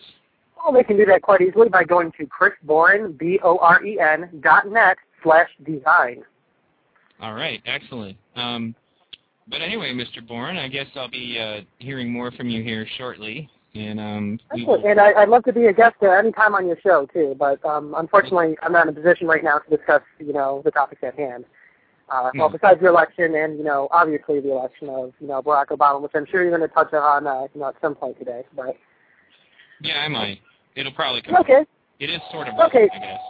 Well, 0.58 0.74
they 0.74 0.84
can 0.84 0.98
do 0.98 1.06
that 1.06 1.22
quite 1.22 1.42
easily 1.42 1.70
by 1.70 1.84
going 1.84 2.12
to 2.18 2.26
chrisboren, 2.26 3.14
B-O-R-E-N, 3.14 4.42
dot 4.42 4.68
net 4.68 4.98
slash 5.22 5.50
design. 5.66 6.24
All 7.22 7.34
right, 7.34 7.62
excellent. 7.66 8.18
Um, 8.36 8.76
but 9.48 9.62
anyway, 9.62 9.94
Mr. 9.94 10.26
Boren, 10.26 10.58
I 10.58 10.68
guess 10.68 10.88
I'll 10.96 11.10
be 11.10 11.38
uh, 11.40 11.62
hearing 11.78 12.12
more 12.12 12.32
from 12.32 12.50
you 12.50 12.64
here 12.64 12.88
shortly. 12.98 13.50
And 13.76 14.00
um, 14.00 14.40
Excellent. 14.54 14.86
And 14.86 15.00
I, 15.00 15.14
I'd 15.14 15.30
love 15.30 15.44
to 15.44 15.54
be 15.54 15.66
a 15.66 15.74
guest 15.74 15.96
at 16.02 16.10
any 16.10 16.32
time 16.32 16.56
on 16.56 16.66
your 16.66 16.78
show 16.82 17.06
too, 17.14 17.36
but 17.38 17.64
um, 17.66 17.94
unfortunately, 17.98 18.58
I'm 18.64 18.72
not 18.72 18.88
in 18.88 18.98
a 18.98 19.00
position 19.00 19.28
right 19.28 19.44
now 19.44 19.60
to 19.60 19.78
discuss, 19.78 20.02
you 20.20 20.34
know, 20.34 20.62
the 20.64 20.72
topics 20.72 21.04
at 21.04 21.16
hand. 21.16 21.46
Uh, 22.10 22.30
Well, 22.36 22.50
Hmm. 22.50 22.54
besides 22.54 22.80
the 22.82 22.88
election 22.88 23.34
and 23.36 23.58
you 23.58 23.64
know, 23.64 23.88
obviously 23.92 24.40
the 24.40 24.52
election 24.52 24.90
of 24.90 25.14
you 25.20 25.28
know 25.28 25.42
Barack 25.42 25.68
Obama, 25.68 26.02
which 26.02 26.12
I'm 26.14 26.26
sure 26.26 26.42
you're 26.44 26.56
going 26.56 26.68
to 26.68 26.74
touch 26.74 26.94
on, 26.94 27.26
uh, 27.26 27.48
you 27.54 27.62
know, 27.62 27.68
at 27.70 27.76
some 27.82 27.96
point 27.96 28.18
today. 28.20 28.44
But 28.56 28.76
yeah, 29.82 30.02
I 30.04 30.08
might. 30.08 30.40
It'll 30.76 30.92
probably 30.92 31.22
come. 31.22 31.36
okay, 31.38 31.66
It 32.00 32.10
is 32.10 32.22
sort 32.32 32.48
of 32.48 32.54
Okay. 32.56 32.90
relevant, 32.90 32.92
I 32.94 33.00
guess. 33.00 33.22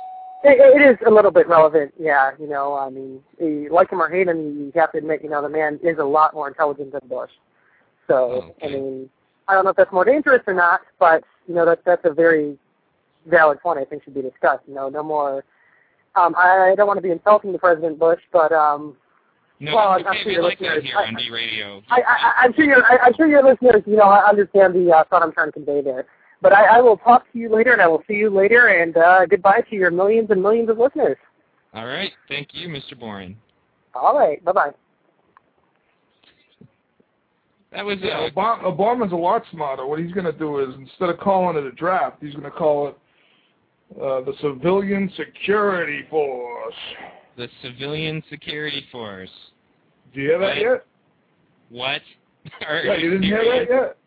it, 0.43 0.81
it 0.81 0.81
is 0.91 0.97
a 1.07 1.11
little 1.11 1.31
bit 1.31 1.47
relevant. 1.47 1.93
Yeah, 1.97 2.31
you 2.39 2.47
know, 2.47 2.73
I 2.73 2.89
mean, 2.89 3.21
like 3.71 3.91
him 3.91 4.01
or 4.01 4.09
hate 4.09 4.27
him, 4.27 4.39
you 4.59 4.71
have 4.75 4.91
to 4.91 4.97
admit, 4.97 5.23
you 5.23 5.29
know, 5.29 5.41
the 5.41 5.49
man 5.49 5.79
is 5.83 5.97
a 5.97 6.03
lot 6.03 6.33
more 6.33 6.47
intelligent 6.47 6.91
than 6.91 7.01
Bush. 7.07 7.31
So, 8.07 8.53
I 8.63 8.67
mean, 8.67 9.09
I 9.47 9.53
don't 9.53 9.63
know 9.63 9.71
if 9.71 9.75
that's 9.77 9.91
more 9.91 10.05
dangerous 10.05 10.41
or 10.47 10.53
not, 10.53 10.81
but 10.99 11.23
you 11.47 11.53
know, 11.55 11.65
that's 11.65 11.81
that's 11.85 12.03
a 12.05 12.11
very 12.13 12.57
valid 13.27 13.59
point. 13.61 13.79
I 13.79 13.85
think 13.85 14.03
should 14.03 14.13
be 14.15 14.21
discussed. 14.21 14.63
You 14.67 14.75
know, 14.75 14.89
no 14.89 15.01
more. 15.01 15.43
Um, 16.15 16.33
I 16.37 16.73
don't 16.77 16.87
want 16.87 16.97
to 16.97 17.01
be 17.01 17.11
insulting 17.11 17.51
to 17.51 17.57
President 17.59 17.99
Bush, 17.99 18.21
but 18.31 18.51
um, 18.51 18.95
No, 19.59 19.75
Well, 19.75 19.95
it's 19.95 20.05
I'm 20.07 20.15
sure 20.17 20.25
We 20.27 20.33
your 20.33 20.43
like 20.43 20.59
that 20.59 20.65
listeners- 20.75 20.83
here 20.85 20.97
I- 20.99 21.07
on 21.07 21.15
V 21.15 21.29
Radio. 21.31 21.81
I, 21.89 22.01
I, 22.01 22.31
I'm 22.43 22.53
sure 22.53 22.65
your 22.65 22.83
I, 22.83 22.97
I'm 23.03 23.13
sure 23.15 23.27
your 23.27 23.43
listeners, 23.43 23.83
you 23.85 23.95
know, 23.97 24.09
understand 24.09 24.73
the 24.75 24.91
uh, 24.91 25.03
thought 25.09 25.23
I'm 25.23 25.31
trying 25.33 25.47
to 25.47 25.51
convey 25.53 25.81
there. 25.81 26.05
But 26.41 26.53
I, 26.53 26.77
I 26.77 26.81
will 26.81 26.97
talk 26.97 27.31
to 27.31 27.39
you 27.39 27.49
later, 27.53 27.71
and 27.73 27.81
I 27.81 27.87
will 27.87 28.03
see 28.07 28.13
you 28.15 28.29
later. 28.29 28.67
And 28.67 28.95
uh, 28.97 29.25
goodbye 29.25 29.61
to 29.69 29.75
your 29.75 29.91
millions 29.91 30.29
and 30.31 30.41
millions 30.43 30.69
of 30.69 30.77
listeners. 30.77 31.17
All 31.73 31.85
right, 31.85 32.11
thank 32.29 32.49
you, 32.53 32.69
Mr. 32.69 32.97
Boren. 32.99 33.35
All 33.93 34.17
right, 34.17 34.43
bye 34.45 34.51
bye. 34.51 34.71
That 37.71 37.83
was 37.85 37.97
Yeah, 38.01 38.19
uh, 38.19 38.29
Obama, 38.29 38.63
Obama's 38.63 39.11
a 39.11 39.15
lot 39.17 39.43
smarter. 39.51 39.85
What 39.85 39.99
he's 39.99 40.11
going 40.13 40.25
to 40.25 40.31
do 40.31 40.59
is 40.59 40.73
instead 40.79 41.09
of 41.09 41.17
calling 41.19 41.57
it 41.57 41.65
a 41.65 41.71
draft, 41.71 42.17
he's 42.21 42.31
going 42.33 42.43
to 42.45 42.51
call 42.51 42.87
it 42.89 42.97
uh, 43.93 44.21
the 44.21 44.33
Civilian 44.41 45.11
Security 45.15 46.03
Force. 46.09 46.73
the 47.37 47.47
Civilian 47.61 48.23
Security 48.29 48.83
Force. 48.91 49.29
Do 50.13 50.21
you 50.21 50.29
hear 50.29 50.39
that 50.39 50.57
yet? 50.57 50.85
What? 51.69 52.01
Are 52.67 52.81
Yeah, 52.81 52.95
you 52.95 53.09
didn't 53.11 53.23
hear 53.23 53.43
that 53.43 53.67
yet. 53.69 53.97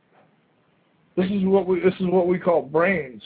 This 1.16 1.30
is 1.30 1.44
what 1.44 1.66
we 1.66 1.80
this 1.80 1.94
is 2.00 2.06
what 2.06 2.26
we 2.28 2.38
call 2.38 2.62
brains. 2.62 3.22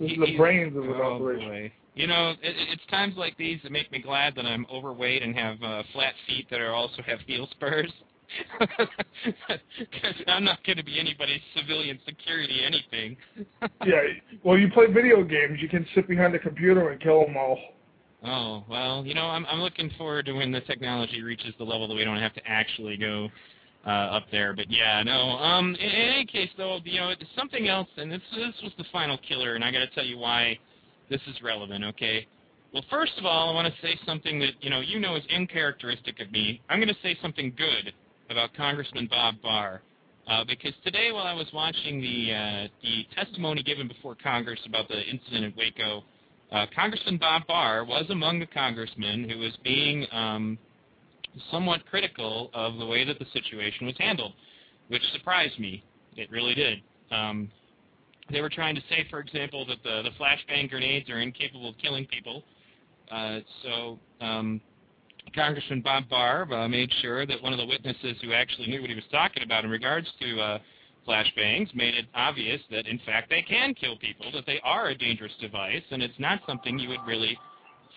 This 0.00 0.10
is 0.12 0.18
the 0.18 0.26
He- 0.26 0.36
brains 0.36 0.76
of 0.76 0.84
an 0.84 0.94
oh, 0.96 1.14
operation. 1.16 1.48
boy. 1.48 1.72
You 1.94 2.06
know, 2.06 2.30
it, 2.30 2.38
it's 2.42 2.82
times 2.90 3.14
like 3.16 3.36
these 3.36 3.58
that 3.62 3.72
make 3.72 3.90
me 3.92 3.98
glad 4.00 4.34
that 4.36 4.46
I'm 4.46 4.64
overweight 4.72 5.22
and 5.22 5.36
have 5.36 5.62
uh, 5.62 5.82
flat 5.92 6.14
feet 6.26 6.46
that 6.50 6.60
are 6.60 6.72
also 6.72 7.02
have 7.02 7.18
heel 7.26 7.48
spurs. 7.50 7.92
Because 8.58 10.14
I'm 10.26 10.44
not 10.44 10.64
going 10.64 10.78
to 10.78 10.84
be 10.84 10.98
anybody's 10.98 11.40
civilian 11.56 11.98
security 12.06 12.60
anything. 12.64 13.16
Yeah, 13.86 14.02
well, 14.44 14.58
you 14.58 14.70
play 14.70 14.86
video 14.86 15.22
games. 15.24 15.58
You 15.60 15.68
can 15.68 15.86
sit 15.94 16.06
behind 16.06 16.34
the 16.34 16.38
computer 16.38 16.90
and 16.90 17.00
kill 17.00 17.24
them 17.24 17.36
all. 17.36 17.58
Oh 18.22 18.62
well, 18.68 19.06
you 19.06 19.14
know, 19.14 19.24
I'm 19.24 19.46
I'm 19.46 19.60
looking 19.60 19.90
forward 19.96 20.26
to 20.26 20.34
when 20.34 20.52
the 20.52 20.60
technology 20.60 21.22
reaches 21.22 21.54
the 21.56 21.64
level 21.64 21.88
that 21.88 21.94
we 21.94 22.04
don't 22.04 22.18
have 22.18 22.34
to 22.34 22.42
actually 22.46 22.98
go 22.98 23.28
uh, 23.86 23.88
up 23.88 24.24
there. 24.30 24.52
But 24.52 24.70
yeah, 24.70 25.02
no. 25.02 25.12
Um, 25.12 25.74
in, 25.76 25.88
in 25.88 26.10
any 26.10 26.26
case, 26.26 26.50
though, 26.58 26.78
you 26.84 27.00
know, 27.00 27.08
it's 27.08 27.22
something 27.34 27.68
else, 27.68 27.88
and 27.96 28.12
this 28.12 28.20
this 28.34 28.54
was 28.62 28.72
the 28.76 28.84
final 28.92 29.18
killer, 29.26 29.54
and 29.54 29.64
I 29.64 29.72
got 29.72 29.78
to 29.78 29.90
tell 29.94 30.04
you 30.04 30.18
why 30.18 30.58
this 31.08 31.20
is 31.26 31.40
relevant. 31.42 31.84
Okay. 31.84 32.26
Well, 32.74 32.84
first 32.90 33.12
of 33.18 33.24
all, 33.24 33.50
I 33.50 33.54
want 33.54 33.72
to 33.72 33.80
say 33.80 33.98
something 34.04 34.38
that 34.40 34.52
you 34.60 34.68
know 34.68 34.80
you 34.80 35.00
know 35.00 35.16
is 35.16 35.24
uncharacteristic 35.34 36.20
of 36.20 36.30
me. 36.30 36.60
I'm 36.68 36.78
going 36.78 36.88
to 36.88 37.00
say 37.02 37.16
something 37.22 37.54
good 37.56 37.94
about 38.30 38.54
Congressman 38.54 39.08
Bob 39.10 39.34
Barr. 39.42 39.82
Uh, 40.28 40.44
because 40.44 40.72
today, 40.84 41.10
while 41.12 41.26
I 41.26 41.34
was 41.34 41.48
watching 41.52 42.00
the 42.00 42.32
uh, 42.32 42.68
the 42.82 43.04
testimony 43.16 43.62
given 43.62 43.88
before 43.88 44.16
Congress 44.22 44.60
about 44.66 44.88
the 44.88 45.00
incident 45.02 45.44
at 45.46 45.56
Waco, 45.56 46.04
uh, 46.52 46.66
Congressman 46.74 47.18
Bob 47.18 47.46
Barr 47.46 47.84
was 47.84 48.06
among 48.10 48.38
the 48.38 48.46
congressmen 48.46 49.28
who 49.28 49.38
was 49.38 49.56
being 49.64 50.06
um, 50.12 50.58
somewhat 51.50 51.84
critical 51.86 52.50
of 52.54 52.76
the 52.78 52.86
way 52.86 53.04
that 53.04 53.18
the 53.18 53.26
situation 53.32 53.86
was 53.86 53.96
handled, 53.98 54.32
which 54.88 55.02
surprised 55.12 55.58
me. 55.58 55.82
It 56.16 56.30
really 56.30 56.54
did. 56.54 56.78
Um, 57.10 57.50
they 58.30 58.40
were 58.40 58.50
trying 58.50 58.76
to 58.76 58.82
say, 58.88 59.06
for 59.10 59.18
example, 59.18 59.66
that 59.66 59.82
the, 59.82 60.02
the 60.02 60.10
flashbang 60.10 60.70
grenades 60.70 61.10
are 61.10 61.20
incapable 61.20 61.70
of 61.70 61.78
killing 61.78 62.06
people. 62.06 62.44
Uh, 63.10 63.40
so 63.64 63.98
um, 64.20 64.60
Congressman 65.34 65.80
Bob 65.80 66.08
Barr 66.08 66.52
uh, 66.52 66.68
made 66.68 66.90
sure 67.00 67.26
that 67.26 67.42
one 67.42 67.52
of 67.52 67.58
the 67.58 67.66
witnesses 67.66 68.16
who 68.22 68.32
actually 68.32 68.68
knew 68.68 68.80
what 68.80 68.90
he 68.90 68.96
was 68.96 69.04
talking 69.10 69.42
about 69.42 69.64
in 69.64 69.70
regards 69.70 70.08
to 70.20 70.40
uh, 70.40 70.58
flashbangs 71.06 71.74
made 71.74 71.94
it 71.94 72.06
obvious 72.14 72.60
that 72.70 72.86
in 72.86 73.00
fact 73.06 73.30
they 73.30 73.42
can 73.42 73.74
kill 73.74 73.96
people, 73.98 74.30
that 74.32 74.46
they 74.46 74.60
are 74.64 74.88
a 74.88 74.94
dangerous 74.94 75.32
device, 75.40 75.82
and 75.90 76.02
it's 76.02 76.18
not 76.18 76.40
something 76.46 76.78
you 76.78 76.88
would 76.88 77.04
really 77.06 77.38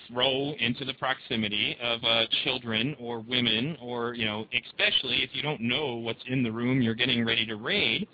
throw 0.07 0.53
into 0.59 0.85
the 0.85 0.93
proximity 0.95 1.77
of 1.81 2.03
uh, 2.03 2.23
children 2.43 2.95
or 2.99 3.19
women, 3.19 3.77
or 3.81 4.13
you 4.13 4.25
know, 4.25 4.45
especially 4.65 5.23
if 5.23 5.29
you 5.33 5.41
don't 5.41 5.61
know 5.61 5.95
what's 5.95 6.23
in 6.27 6.43
the 6.43 6.51
room 6.51 6.81
you're 6.81 6.95
getting 6.95 7.25
ready 7.25 7.45
to 7.45 7.55
raid. 7.55 8.07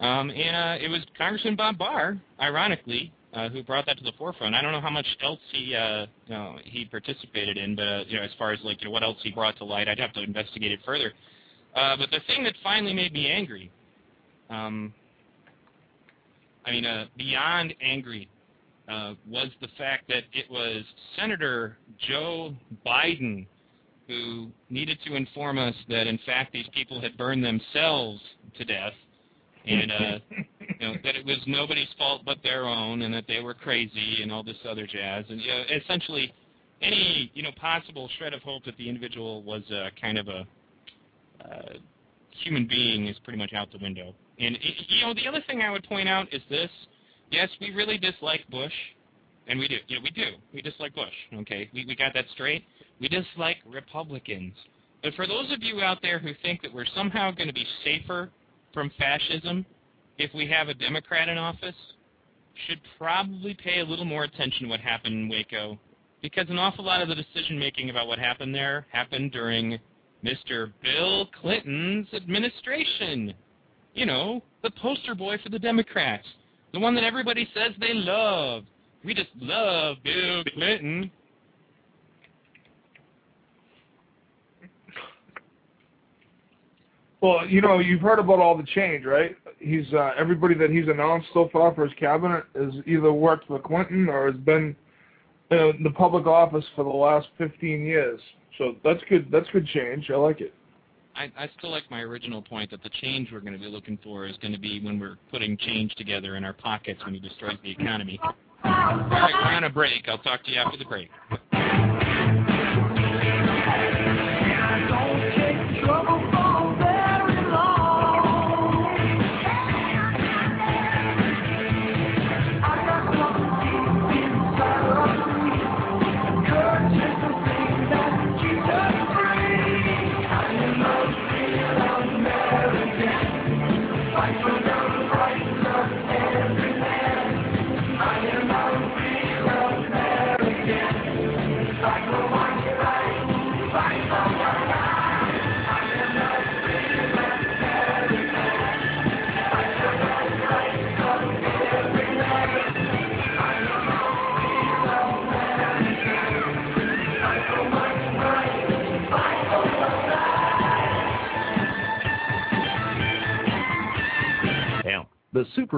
Um, 0.00 0.30
and 0.30 0.56
uh, 0.56 0.82
it 0.82 0.88
was 0.88 1.00
Congressman 1.16 1.56
Bob 1.56 1.76
Barr, 1.76 2.18
ironically, 2.40 3.12
uh, 3.32 3.48
who 3.48 3.62
brought 3.62 3.86
that 3.86 3.96
to 3.98 4.04
the 4.04 4.12
forefront. 4.18 4.54
I 4.54 4.62
don't 4.62 4.72
know 4.72 4.80
how 4.80 4.90
much 4.90 5.06
else 5.22 5.38
he 5.52 5.74
uh, 5.74 6.06
you 6.26 6.34
know, 6.34 6.56
he 6.64 6.84
participated 6.84 7.56
in, 7.56 7.76
but 7.76 7.82
uh, 7.82 8.04
you 8.06 8.16
know, 8.16 8.24
as 8.24 8.30
far 8.38 8.52
as 8.52 8.60
like 8.64 8.80
you 8.80 8.86
know, 8.86 8.92
what 8.92 9.02
else 9.02 9.18
he 9.22 9.30
brought 9.30 9.56
to 9.58 9.64
light, 9.64 9.88
I'd 9.88 10.00
have 10.00 10.12
to 10.14 10.22
investigate 10.22 10.72
it 10.72 10.80
further. 10.84 11.12
Uh, 11.74 11.96
but 11.96 12.10
the 12.10 12.20
thing 12.26 12.42
that 12.44 12.54
finally 12.62 12.92
made 12.92 13.12
me 13.12 13.30
angry, 13.30 13.70
um, 14.48 14.92
I 16.66 16.72
mean, 16.72 16.84
uh, 16.84 17.06
beyond 17.16 17.74
angry, 17.80 18.28
uh, 18.88 19.14
was 19.28 19.48
the 19.60 19.68
fact 19.78 20.08
that 20.08 20.24
it 20.32 20.50
was 20.50 20.82
Senator 21.16 21.76
Joe 22.08 22.52
Biden 22.84 23.46
who 24.08 24.48
needed 24.68 24.98
to 25.06 25.14
inform 25.14 25.56
us 25.56 25.74
that 25.88 26.08
in 26.08 26.18
fact 26.26 26.52
these 26.52 26.66
people 26.74 27.00
had 27.00 27.16
burned 27.16 27.44
themselves 27.44 28.20
to 28.58 28.64
death, 28.64 28.92
and 29.66 29.92
uh, 29.92 30.18
you 30.78 30.88
know 30.88 30.94
that 31.04 31.16
it 31.16 31.24
was 31.24 31.38
nobody's 31.46 31.88
fault 31.98 32.22
but 32.24 32.38
their 32.42 32.64
own, 32.64 33.02
and 33.02 33.12
that 33.12 33.24
they 33.28 33.40
were 33.40 33.54
crazy 33.54 34.18
and 34.22 34.32
all 34.32 34.42
this 34.42 34.56
other 34.68 34.86
jazz, 34.86 35.24
and 35.28 35.40
you 35.40 35.48
know, 35.48 35.62
essentially 35.82 36.32
any 36.82 37.30
you 37.34 37.42
know 37.42 37.50
possible 37.60 38.08
shred 38.18 38.32
of 38.32 38.42
hope 38.42 38.64
that 38.64 38.76
the 38.76 38.88
individual 38.88 39.42
was 39.42 39.62
uh, 39.70 39.88
kind 40.00 40.18
of 40.18 40.28
a 40.28 40.46
uh, 41.44 41.74
human 42.30 42.66
being 42.66 43.08
is 43.08 43.16
pretty 43.24 43.38
much 43.38 43.52
out 43.52 43.70
the 43.72 43.78
window. 43.78 44.14
And 44.38 44.58
you 44.88 45.04
know, 45.04 45.14
the 45.14 45.26
other 45.26 45.42
thing 45.46 45.62
I 45.62 45.70
would 45.70 45.84
point 45.84 46.08
out 46.08 46.32
is 46.32 46.42
this: 46.48 46.70
yes, 47.30 47.48
we 47.60 47.74
really 47.74 47.98
dislike 47.98 48.42
Bush, 48.50 48.72
and 49.46 49.58
we 49.58 49.68
do. 49.68 49.76
You 49.88 49.96
know, 49.96 50.02
we 50.02 50.10
do. 50.10 50.32
We 50.54 50.62
dislike 50.62 50.94
Bush. 50.94 51.14
Okay, 51.34 51.68
we 51.74 51.84
we 51.86 51.94
got 51.94 52.14
that 52.14 52.24
straight. 52.32 52.64
We 53.00 53.08
dislike 53.08 53.58
Republicans. 53.66 54.54
But 55.02 55.14
for 55.14 55.26
those 55.26 55.50
of 55.50 55.62
you 55.62 55.80
out 55.80 55.98
there 56.02 56.18
who 56.18 56.32
think 56.42 56.60
that 56.62 56.72
we're 56.72 56.86
somehow 56.94 57.30
going 57.30 57.48
to 57.48 57.54
be 57.54 57.66
safer 57.84 58.30
from 58.72 58.90
fascism 58.98 59.66
if 60.18 60.32
we 60.34 60.46
have 60.46 60.68
a 60.68 60.74
Democrat 60.74 61.28
in 61.28 61.38
office, 61.38 61.74
should 62.66 62.80
probably 62.98 63.54
pay 63.54 63.80
a 63.80 63.84
little 63.84 64.04
more 64.04 64.24
attention 64.24 64.64
to 64.64 64.68
what 64.68 64.80
happened 64.80 65.14
in 65.14 65.28
Waco, 65.28 65.78
because 66.20 66.48
an 66.50 66.58
awful 66.58 66.84
lot 66.84 67.00
of 67.00 67.08
the 67.08 67.14
decision 67.14 67.58
making 67.58 67.88
about 67.88 68.06
what 68.06 68.18
happened 68.18 68.54
there 68.54 68.86
happened 68.92 69.32
during 69.32 69.78
Mr. 70.24 70.72
Bill 70.82 71.26
Clinton's 71.40 72.08
administration. 72.12 73.32
You 73.94 74.06
know, 74.06 74.42
the 74.62 74.70
poster 74.70 75.14
boy 75.14 75.38
for 75.42 75.48
the 75.48 75.58
Democrats. 75.58 76.26
The 76.72 76.80
one 76.80 76.94
that 76.94 77.04
everybody 77.04 77.48
says 77.54 77.72
they 77.80 77.94
love. 77.94 78.64
We 79.04 79.14
just 79.14 79.30
love 79.36 79.96
Bill 80.04 80.44
Clinton. 80.54 81.10
Well, 87.20 87.46
you 87.46 87.60
know, 87.60 87.80
you've 87.80 88.00
heard 88.00 88.18
about 88.18 88.38
all 88.38 88.56
the 88.56 88.66
change, 88.74 89.04
right? 89.04 89.36
He's 89.58 89.92
uh, 89.92 90.12
everybody 90.16 90.54
that 90.54 90.70
he's 90.70 90.88
announced 90.88 91.28
so 91.34 91.50
far 91.52 91.74
for 91.74 91.86
his 91.86 91.94
cabinet 91.98 92.44
has 92.54 92.72
either 92.86 93.12
worked 93.12 93.46
for 93.46 93.58
Clinton 93.58 94.08
or 94.08 94.30
has 94.30 94.40
been 94.40 94.74
in 95.50 95.80
the 95.82 95.90
public 95.90 96.26
office 96.26 96.64
for 96.74 96.84
the 96.84 96.90
last 96.90 97.28
15 97.36 97.82
years. 97.84 98.20
So 98.56 98.76
that's 98.82 99.00
good. 99.08 99.28
That's 99.30 99.48
good 99.52 99.66
change. 99.66 100.10
I 100.10 100.16
like 100.16 100.40
it. 100.40 100.54
I, 101.14 101.24
I 101.36 101.50
still 101.58 101.70
like 101.70 101.90
my 101.90 102.00
original 102.00 102.40
point 102.40 102.70
that 102.70 102.82
the 102.82 102.90
change 103.02 103.28
we're 103.32 103.40
going 103.40 103.52
to 103.52 103.58
be 103.58 103.66
looking 103.66 103.98
for 104.02 104.26
is 104.26 104.36
going 104.40 104.52
to 104.52 104.60
be 104.60 104.80
when 104.80 104.98
we're 104.98 105.18
putting 105.30 105.56
change 105.58 105.94
together 105.96 106.36
in 106.36 106.44
our 106.44 106.52
pockets 106.52 107.04
when 107.04 107.14
he 107.14 107.20
destroys 107.20 107.56
the 107.62 107.70
economy. 107.70 108.18
All 108.22 108.70
right, 108.70 109.34
we're 109.34 109.50
on 109.50 109.64
a 109.64 109.70
break. 109.70 110.08
I'll 110.08 110.18
talk 110.18 110.44
to 110.44 110.50
you 110.50 110.58
after 110.58 110.78
the 110.78 110.84
break. 110.84 111.10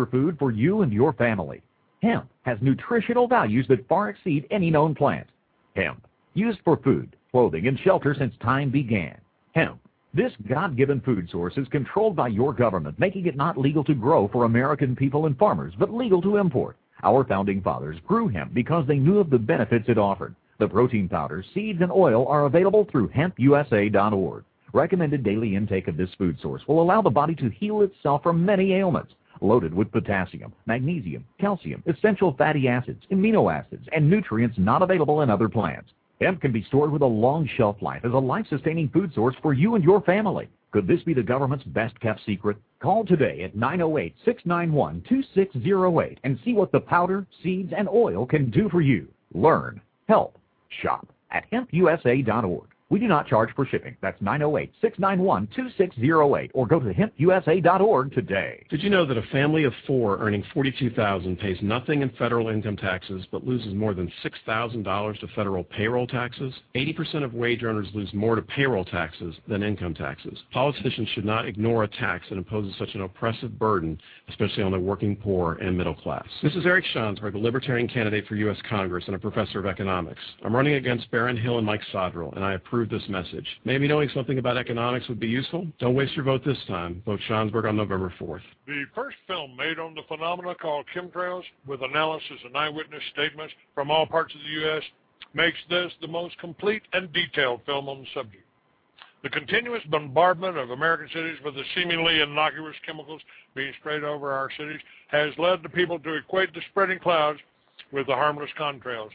Superfood 0.02 0.38
for 0.38 0.50
you 0.50 0.82
and 0.82 0.92
your 0.92 1.12
family. 1.12 1.62
Hemp 2.02 2.28
has 2.42 2.58
nutritional 2.60 3.28
values 3.28 3.66
that 3.68 3.86
far 3.88 4.08
exceed 4.08 4.46
any 4.50 4.70
known 4.70 4.94
plant. 4.94 5.28
Hemp, 5.76 6.06
used 6.34 6.58
for 6.64 6.76
food, 6.76 7.16
clothing, 7.30 7.66
and 7.68 7.78
shelter 7.78 8.14
since 8.18 8.34
time 8.42 8.70
began. 8.70 9.16
Hemp, 9.54 9.78
this 10.14 10.32
God-given 10.48 11.00
food 11.00 11.28
source 11.30 11.56
is 11.56 11.68
controlled 11.68 12.16
by 12.16 12.28
your 12.28 12.52
government, 12.52 12.98
making 12.98 13.26
it 13.26 13.36
not 13.36 13.56
legal 13.56 13.84
to 13.84 13.94
grow 13.94 14.28
for 14.28 14.44
American 14.44 14.94
people 14.94 15.26
and 15.26 15.38
farmers, 15.38 15.74
but 15.78 15.92
legal 15.92 16.20
to 16.22 16.36
import. 16.36 16.76
Our 17.02 17.24
founding 17.24 17.62
fathers 17.62 17.98
grew 18.06 18.28
hemp 18.28 18.54
because 18.54 18.86
they 18.86 18.98
knew 18.98 19.18
of 19.18 19.30
the 19.30 19.38
benefits 19.38 19.88
it 19.88 19.98
offered. 19.98 20.34
The 20.58 20.68
protein 20.68 21.08
powders, 21.08 21.46
seeds, 21.54 21.80
and 21.80 21.90
oil 21.90 22.26
are 22.28 22.44
available 22.44 22.86
through 22.90 23.08
hempusa.org. 23.08 24.44
Recommended 24.74 25.22
daily 25.22 25.56
intake 25.56 25.88
of 25.88 25.96
this 25.96 26.10
food 26.16 26.38
source 26.40 26.62
will 26.68 26.80
allow 26.80 27.02
the 27.02 27.10
body 27.10 27.34
to 27.36 27.50
heal 27.50 27.82
itself 27.82 28.22
from 28.22 28.44
many 28.44 28.72
ailments. 28.74 29.12
Loaded 29.42 29.74
with 29.74 29.90
potassium, 29.90 30.52
magnesium, 30.66 31.24
calcium, 31.40 31.82
essential 31.86 32.36
fatty 32.38 32.68
acids, 32.68 33.02
amino 33.10 33.52
acids, 33.52 33.88
and 33.92 34.08
nutrients 34.08 34.56
not 34.56 34.82
available 34.82 35.22
in 35.22 35.30
other 35.30 35.48
plants. 35.48 35.90
Hemp 36.20 36.40
can 36.40 36.52
be 36.52 36.62
stored 36.62 36.92
with 36.92 37.02
a 37.02 37.06
long 37.06 37.48
shelf 37.56 37.82
life 37.82 38.04
as 38.04 38.12
a 38.12 38.18
life-sustaining 38.18 38.90
food 38.90 39.12
source 39.12 39.34
for 39.42 39.52
you 39.52 39.74
and 39.74 39.82
your 39.82 40.00
family. 40.02 40.48
Could 40.70 40.86
this 40.86 41.02
be 41.02 41.12
the 41.12 41.24
government's 41.24 41.64
best-kept 41.64 42.24
secret? 42.24 42.56
Call 42.80 43.04
today 43.04 43.42
at 43.42 43.56
908-691-2608 43.56 46.18
and 46.22 46.38
see 46.44 46.52
what 46.52 46.70
the 46.70 46.78
powder, 46.78 47.26
seeds, 47.42 47.72
and 47.76 47.88
oil 47.88 48.24
can 48.24 48.48
do 48.48 48.68
for 48.68 48.80
you. 48.80 49.08
Learn, 49.34 49.80
help, 50.08 50.38
shop 50.68 51.08
at 51.32 51.50
hempusa.org. 51.50 52.71
We 52.92 53.00
do 53.00 53.08
not 53.08 53.26
charge 53.26 53.48
for 53.56 53.64
shipping. 53.64 53.96
That's 54.02 54.20
908-691-2608 54.20 56.50
or 56.52 56.66
go 56.66 56.78
to 56.78 56.92
hempusa.org 56.92 58.12
today. 58.12 58.66
Did 58.68 58.82
you 58.82 58.90
know 58.90 59.06
that 59.06 59.16
a 59.16 59.22
family 59.32 59.64
of 59.64 59.72
four 59.86 60.18
earning 60.18 60.44
42,000 60.52 61.38
pays 61.38 61.56
nothing 61.62 62.02
in 62.02 62.10
federal 62.18 62.48
income 62.48 62.76
taxes 62.76 63.24
but 63.32 63.46
loses 63.46 63.72
more 63.72 63.94
than 63.94 64.12
$6,000 64.22 65.20
to 65.20 65.28
federal 65.28 65.64
payroll 65.64 66.06
taxes? 66.06 66.52
80% 66.74 67.24
of 67.24 67.32
wage 67.32 67.62
earners 67.62 67.88
lose 67.94 68.12
more 68.12 68.36
to 68.36 68.42
payroll 68.42 68.84
taxes 68.84 69.36
than 69.48 69.62
income 69.62 69.94
taxes. 69.94 70.38
Politicians 70.52 71.08
should 71.14 71.24
not 71.24 71.48
ignore 71.48 71.84
a 71.84 71.88
tax 71.88 72.26
that 72.28 72.36
imposes 72.36 72.74
such 72.78 72.94
an 72.94 73.00
oppressive 73.00 73.58
burden, 73.58 73.98
especially 74.28 74.64
on 74.64 74.70
the 74.70 74.78
working 74.78 75.16
poor 75.16 75.54
and 75.62 75.78
middle 75.78 75.94
class. 75.94 76.28
This 76.42 76.54
is 76.56 76.66
Eric 76.66 76.84
Schansberg, 76.94 77.32
the 77.32 77.38
Libertarian 77.38 77.88
candidate 77.88 78.26
for 78.26 78.34
U.S. 78.34 78.58
Congress 78.68 79.04
and 79.06 79.16
a 79.16 79.18
professor 79.18 79.58
of 79.58 79.64
economics. 79.64 80.20
I'm 80.44 80.54
running 80.54 80.74
against 80.74 81.10
Baron 81.10 81.38
Hill 81.38 81.56
and 81.56 81.66
Mike 81.66 81.80
Sodrel, 81.90 82.36
and 82.36 82.44
I 82.44 82.52
approve 82.52 82.81
this 82.90 83.02
message. 83.08 83.46
Maybe 83.64 83.88
knowing 83.88 84.08
something 84.14 84.38
about 84.38 84.56
economics 84.56 85.08
would 85.08 85.20
be 85.20 85.28
useful? 85.28 85.66
Don't 85.78 85.94
waste 85.94 86.14
your 86.14 86.24
vote 86.24 86.44
this 86.44 86.58
time. 86.68 87.02
Vote 87.04 87.20
Schansberg 87.28 87.68
on 87.68 87.76
November 87.76 88.12
4th. 88.20 88.42
The 88.66 88.84
first 88.94 89.16
film 89.26 89.56
made 89.56 89.78
on 89.78 89.94
the 89.94 90.02
phenomena 90.08 90.54
called 90.54 90.86
chemtrails, 90.94 91.44
with 91.66 91.82
analysis 91.82 92.38
and 92.44 92.56
eyewitness 92.56 93.02
statements 93.12 93.54
from 93.74 93.90
all 93.90 94.06
parts 94.06 94.34
of 94.34 94.40
the 94.40 94.60
U.S., 94.62 94.82
makes 95.34 95.58
this 95.70 95.92
the 96.00 96.08
most 96.08 96.38
complete 96.38 96.82
and 96.92 97.12
detailed 97.12 97.60
film 97.64 97.88
on 97.88 98.00
the 98.00 98.06
subject. 98.14 98.44
The 99.22 99.30
continuous 99.30 99.82
bombardment 99.88 100.56
of 100.56 100.70
American 100.70 101.08
cities 101.08 101.38
with 101.44 101.54
the 101.54 101.62
seemingly 101.76 102.20
innocuous 102.20 102.74
chemicals 102.84 103.22
being 103.54 103.72
sprayed 103.78 104.02
over 104.02 104.32
our 104.32 104.50
cities 104.58 104.80
has 105.08 105.30
led 105.38 105.62
the 105.62 105.68
people 105.68 105.98
to 106.00 106.14
equate 106.14 106.52
the 106.52 106.60
spreading 106.70 106.98
clouds 106.98 107.38
with 107.92 108.08
the 108.08 108.14
harmless 108.14 108.50
contrails. 108.58 109.10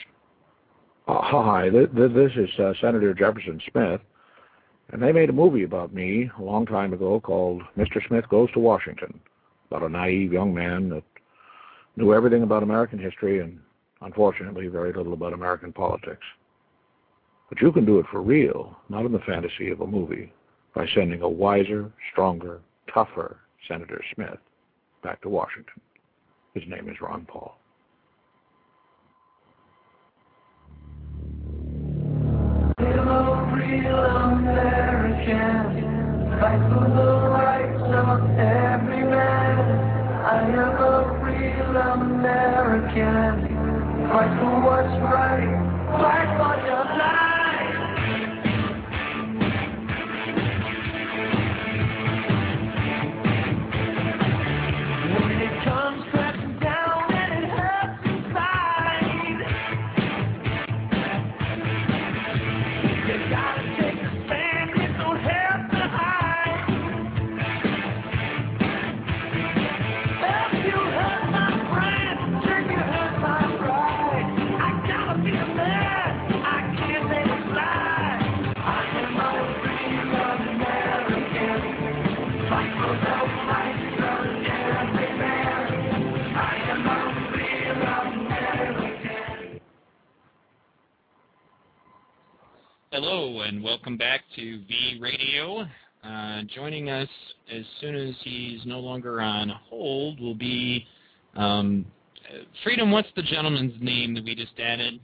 Uh, 1.07 1.20
hi, 1.20 1.68
th- 1.68 1.94
th- 1.94 2.12
this 2.12 2.33
is 2.37 2.48
uh, 2.59 2.72
Senator 2.81 3.12
Jefferson 3.12 3.61
Smith, 3.70 4.00
and 4.92 5.03
they 5.03 5.12
made 5.12 5.29
a 5.29 5.33
movie 5.33 5.64
about 5.64 5.92
me 5.92 6.31
a 6.38 6.42
long 6.42 6.64
time 6.64 6.94
ago 6.94 7.20
called 7.20 7.62
Mr. 7.76 8.07
Smith 8.09 8.26
Goes 8.31 8.50
to 8.53 8.61
Washington, 8.61 9.20
about 9.70 9.83
a 9.83 9.88
naive 9.90 10.33
young 10.33 10.55
man 10.55 10.88
that 10.88 11.05
knew 11.96 12.14
everything 12.14 12.44
about 12.44 12.62
American 12.62 12.98
history 12.98 13.40
and, 13.40 13.59
unfortunately, 14.00 14.68
very 14.68 14.92
little 14.94 15.12
about 15.12 15.35
American 15.35 15.70
politics. 15.70 16.24
But 17.50 17.60
you 17.60 17.72
can 17.72 17.84
do 17.84 17.98
it 17.98 18.06
for 18.10 18.22
real, 18.22 18.76
not 18.88 19.04
in 19.04 19.12
the 19.12 19.18
fantasy 19.18 19.70
of 19.70 19.80
a 19.80 19.86
movie, 19.86 20.32
by 20.74 20.86
sending 20.94 21.20
a 21.20 21.28
wiser, 21.28 21.92
stronger, 22.12 22.60
tougher 22.94 23.38
Senator 23.68 24.00
Smith 24.14 24.38
back 25.02 25.20
to 25.22 25.28
Washington. 25.28 25.80
His 26.54 26.62
name 26.68 26.88
is 26.88 27.00
Ron 27.00 27.26
Paul. 27.26 27.56
American, 42.00 43.48
fight 44.08 44.38
for 44.40 44.60
welcome 93.90 93.98
back 93.98 94.20
to 94.37 94.61
V 94.68 94.98
Radio. 95.00 95.66
Uh, 96.05 96.42
joining 96.55 96.90
us 96.90 97.09
as 97.53 97.64
soon 97.81 97.96
as 97.96 98.14
he's 98.22 98.61
no 98.64 98.79
longer 98.79 99.20
on 99.20 99.48
hold 99.68 100.20
will 100.20 100.37
be 100.37 100.87
um, 101.35 101.85
Freedom. 102.62 102.92
What's 102.92 103.09
the 103.16 103.22
gentleman's 103.22 103.74
name 103.81 104.14
that 104.14 104.22
we 104.22 104.37
just 104.37 104.53
added? 104.61 105.00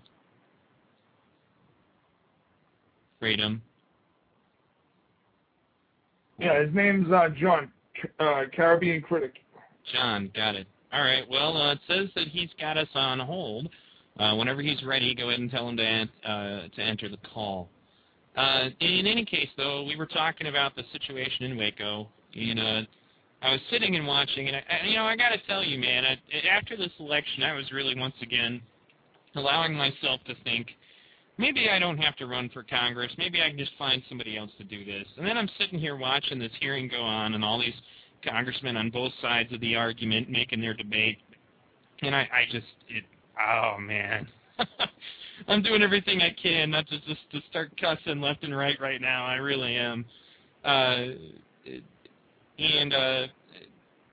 Freedom. 3.18 3.60
Yeah, 6.38 6.62
his 6.62 6.72
name's 6.72 7.10
uh, 7.10 7.30
John, 7.40 7.72
uh, 8.20 8.42
Caribbean 8.54 9.02
Critic. 9.02 9.34
John, 9.92 10.30
got 10.32 10.54
it. 10.54 10.68
All 10.92 11.02
right. 11.02 11.24
Well, 11.28 11.56
uh, 11.56 11.72
it 11.72 11.80
says 11.88 12.08
that 12.14 12.28
he's 12.28 12.50
got 12.60 12.78
us 12.78 12.88
on 12.94 13.18
hold. 13.18 13.68
Uh, 14.20 14.36
whenever 14.36 14.62
he's 14.62 14.84
ready, 14.84 15.12
go 15.12 15.28
ahead 15.30 15.40
and 15.40 15.50
tell 15.50 15.68
him 15.68 15.76
to 15.76 16.08
uh, 16.24 16.68
to 16.68 16.82
enter 16.82 17.08
the 17.08 17.18
call. 17.34 17.68
Uh, 18.36 18.68
in 18.80 19.06
any 19.06 19.24
case, 19.24 19.48
though, 19.56 19.84
we 19.84 19.96
were 19.96 20.06
talking 20.06 20.48
about 20.48 20.76
the 20.76 20.82
situation 20.92 21.46
in 21.46 21.56
Waco. 21.56 22.06
You 22.32 22.54
know, 22.54 22.82
I 23.42 23.50
was 23.50 23.60
sitting 23.70 23.96
and 23.96 24.06
watching, 24.06 24.48
and 24.48 24.56
I, 24.56 24.86
you 24.86 24.96
know, 24.96 25.04
I 25.04 25.16
got 25.16 25.30
to 25.30 25.38
tell 25.46 25.64
you, 25.64 25.78
man, 25.78 26.04
I, 26.04 26.46
after 26.48 26.76
this 26.76 26.92
election, 27.00 27.42
I 27.42 27.54
was 27.54 27.70
really 27.72 27.98
once 27.98 28.14
again 28.20 28.60
allowing 29.36 29.74
myself 29.74 30.20
to 30.26 30.34
think 30.44 30.68
maybe 31.38 31.68
I 31.70 31.78
don't 31.78 31.98
have 31.98 32.16
to 32.16 32.26
run 32.26 32.50
for 32.52 32.62
Congress. 32.62 33.12
Maybe 33.18 33.42
I 33.42 33.48
can 33.48 33.58
just 33.58 33.72
find 33.78 34.02
somebody 34.08 34.36
else 34.36 34.50
to 34.58 34.64
do 34.64 34.84
this. 34.84 35.06
And 35.16 35.26
then 35.26 35.38
I'm 35.38 35.48
sitting 35.58 35.78
here 35.78 35.96
watching 35.96 36.38
this 36.38 36.52
hearing 36.60 36.88
go 36.88 37.00
on, 37.00 37.34
and 37.34 37.44
all 37.44 37.58
these 37.58 37.74
congressmen 38.26 38.76
on 38.76 38.90
both 38.90 39.12
sides 39.22 39.52
of 39.52 39.60
the 39.60 39.76
argument 39.76 40.28
making 40.30 40.60
their 40.60 40.74
debate, 40.74 41.18
and 42.02 42.14
I, 42.14 42.20
I 42.20 42.44
just, 42.50 42.66
it, 42.88 43.04
oh 43.40 43.76
man. 43.78 44.28
I'm 45.48 45.62
doing 45.62 45.82
everything 45.82 46.22
I 46.22 46.34
can 46.40 46.70
not 46.70 46.88
to 46.88 46.98
just 47.00 47.30
to 47.32 47.40
start 47.50 47.72
cussing 47.80 48.20
left 48.20 48.44
and 48.44 48.56
right 48.56 48.80
right 48.80 49.00
now. 49.00 49.26
I 49.26 49.34
really 49.36 49.76
am. 49.76 50.04
Uh, 50.64 50.96
and 52.58 52.94
uh, 52.94 53.26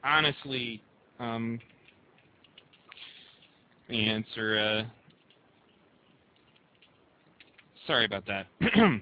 honestly, 0.04 0.82
um, 1.20 1.60
the 3.90 4.06
answer. 4.08 4.86
Uh, 4.86 4.90
sorry 7.88 8.06
about 8.06 8.26
that. 8.28 8.48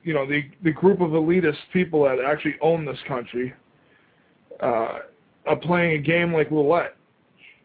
you 0.04 0.14
know 0.14 0.26
the 0.26 0.44
the 0.64 0.72
group 0.72 1.02
of 1.02 1.12
elitist 1.12 1.58
people 1.72 2.04
that 2.04 2.20
actually 2.26 2.56
own 2.62 2.86
this 2.86 2.98
country 3.08 3.54
uh, 4.62 5.00
are 5.46 5.56
playing 5.62 6.00
a 6.00 6.02
game 6.02 6.34
like 6.34 6.50
roulette, 6.52 6.96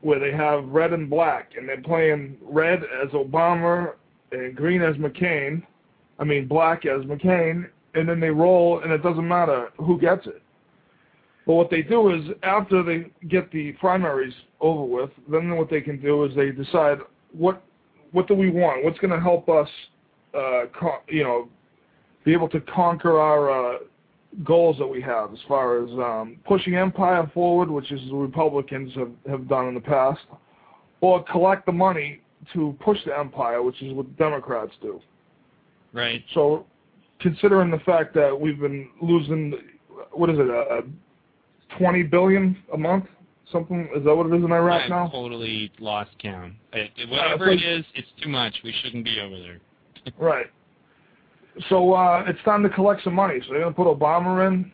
where 0.00 0.18
they 0.18 0.32
have 0.32 0.64
red 0.68 0.92
and 0.92 1.08
black, 1.08 1.52
and 1.56 1.68
they're 1.68 1.80
playing 1.82 2.36
red 2.42 2.80
as 3.02 3.10
Obama 3.10 3.92
and 4.32 4.54
green 4.54 4.82
as 4.82 4.96
McCain. 4.96 5.62
I 6.18 6.24
mean 6.24 6.48
black 6.48 6.84
as 6.84 7.02
McCain, 7.04 7.68
and 7.94 8.08
then 8.08 8.20
they 8.20 8.30
roll, 8.30 8.80
and 8.80 8.92
it 8.92 9.02
doesn't 9.02 9.26
matter 9.26 9.68
who 9.78 10.00
gets 10.00 10.26
it. 10.26 10.42
But 11.46 11.54
what 11.54 11.70
they 11.70 11.80
do 11.80 12.14
is 12.14 12.26
after 12.42 12.82
they 12.82 13.10
get 13.28 13.50
the 13.50 13.72
primaries 13.72 14.34
over 14.60 14.84
with, 14.84 15.10
then 15.30 15.56
what 15.56 15.70
they 15.70 15.80
can 15.80 16.00
do 16.00 16.24
is 16.24 16.34
they 16.36 16.50
decide 16.50 16.98
what 17.32 17.62
what 18.12 18.26
do 18.26 18.34
we 18.34 18.50
want? 18.50 18.84
What's 18.84 18.98
going 18.98 19.12
to 19.12 19.20
help 19.20 19.48
us, 19.48 19.68
uh, 20.34 20.64
co- 20.78 21.02
you 21.08 21.24
know, 21.24 21.48
be 22.24 22.32
able 22.32 22.48
to 22.50 22.60
conquer 22.60 23.18
our 23.18 23.50
uh, 23.74 23.78
goals 24.44 24.76
that 24.78 24.86
we 24.86 25.00
have 25.00 25.32
as 25.32 25.38
far 25.46 25.82
as 25.82 25.90
um, 25.92 26.36
pushing 26.46 26.74
empire 26.74 27.30
forward, 27.32 27.70
which 27.70 27.90
is 27.92 28.00
the 28.08 28.14
Republicans 28.16 28.92
have, 28.94 29.10
have 29.28 29.48
done 29.48 29.68
in 29.68 29.74
the 29.74 29.80
past, 29.80 30.20
or 31.00 31.22
collect 31.24 31.66
the 31.66 31.72
money 31.72 32.20
to 32.52 32.76
push 32.80 32.98
the 33.04 33.16
empire, 33.16 33.62
which 33.62 33.80
is 33.82 33.92
what 33.94 34.06
the 34.06 34.12
Democrats 34.12 34.72
do. 34.82 35.00
Right. 35.92 36.22
So, 36.34 36.66
considering 37.20 37.70
the 37.70 37.78
fact 37.80 38.14
that 38.14 38.38
we've 38.38 38.60
been 38.60 38.88
losing, 39.00 39.54
what 40.12 40.30
is 40.30 40.36
it, 40.38 40.50
uh, 40.50 40.82
20 41.78 42.02
billion 42.04 42.56
a 42.74 42.78
month? 42.78 43.04
Something 43.50 43.88
is 43.96 44.04
that 44.04 44.14
what 44.14 44.26
it 44.26 44.36
is 44.36 44.44
in 44.44 44.52
Iraq 44.52 44.82
I've 44.82 44.90
now? 44.90 45.08
totally 45.08 45.72
lost 45.80 46.10
count. 46.20 46.52
It, 46.74 46.90
it- 46.96 47.08
whatever 47.08 47.48
it's 47.50 47.62
it 47.62 47.66
is, 47.66 47.84
it's 47.94 48.08
too 48.22 48.28
much. 48.28 48.54
We 48.62 48.74
shouldn't 48.82 49.04
be 49.04 49.18
over 49.20 49.38
there. 49.38 49.58
Right. 50.18 50.46
So 51.68 51.92
uh, 51.92 52.24
it's 52.26 52.42
time 52.44 52.62
to 52.62 52.68
collect 52.68 53.02
some 53.02 53.14
money. 53.14 53.40
So 53.46 53.52
they're 53.52 53.62
going 53.62 53.74
to 53.74 53.76
put 53.76 53.86
Obama 53.86 54.46
in, 54.46 54.72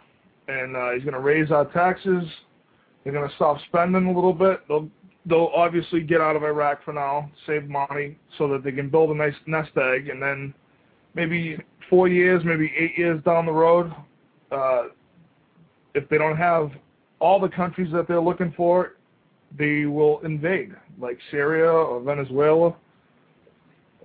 and 0.49 0.77
uh, 0.77 0.90
he's 0.92 1.03
going 1.03 1.14
to 1.14 1.20
raise 1.20 1.51
our 1.51 1.64
taxes. 1.73 2.25
They're 3.03 3.12
going 3.12 3.29
to 3.29 3.35
stop 3.37 3.59
spending 3.68 4.07
a 4.07 4.12
little 4.12 4.33
bit. 4.33 4.61
They'll 4.68 4.88
they'll 5.27 5.51
obviously 5.55 6.03
get 6.03 6.20
out 6.20 6.37
of 6.37 6.42
Iraq 6.42 6.85
for 6.85 6.92
now, 6.92 7.31
save 7.47 7.68
money, 7.68 8.18
so 8.37 8.47
that 8.49 8.62
they 8.62 8.73
can 8.73 8.90
build 8.90 9.11
a 9.11 9.14
nice 9.14 9.35
nest 9.47 9.70
egg, 9.77 10.09
and 10.09 10.23
then 10.23 10.53
maybe 11.14 11.59
four 11.88 12.09
years, 12.09 12.42
maybe 12.44 12.73
eight 12.77 12.99
years 12.99 13.23
down 13.25 13.47
the 13.47 13.53
road, 13.53 13.92
uh, 14.53 14.85
if 15.94 16.09
they 16.09 16.18
don't 16.18 16.37
have 16.37 16.73
all 17.20 17.40
the 17.40 17.49
countries 17.49 17.90
that 17.92 18.07
they're 18.07 18.20
looking 18.20 18.53
for, 18.57 18.97
they 19.57 19.87
will 19.87 20.20
invade, 20.20 20.73
like 21.01 21.18
Syria 21.31 21.70
or 21.70 22.01
Venezuela, 22.01 22.75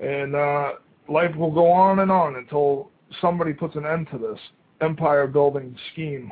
and 0.02 0.36
uh, 0.36 0.72
life 1.10 1.36
will 1.36 1.52
go 1.52 1.72
on 1.72 2.00
and 2.00 2.12
on 2.12 2.36
until 2.36 2.90
somebody 3.22 3.54
puts 3.54 3.76
an 3.76 3.86
end 3.86 4.08
to 4.12 4.18
this 4.18 4.40
empire 4.82 5.28
building 5.28 5.76
scheme. 5.92 6.32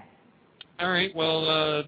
All 0.80 0.92
right. 0.92 1.14
Well, 1.16 1.50
uh, 1.50 1.84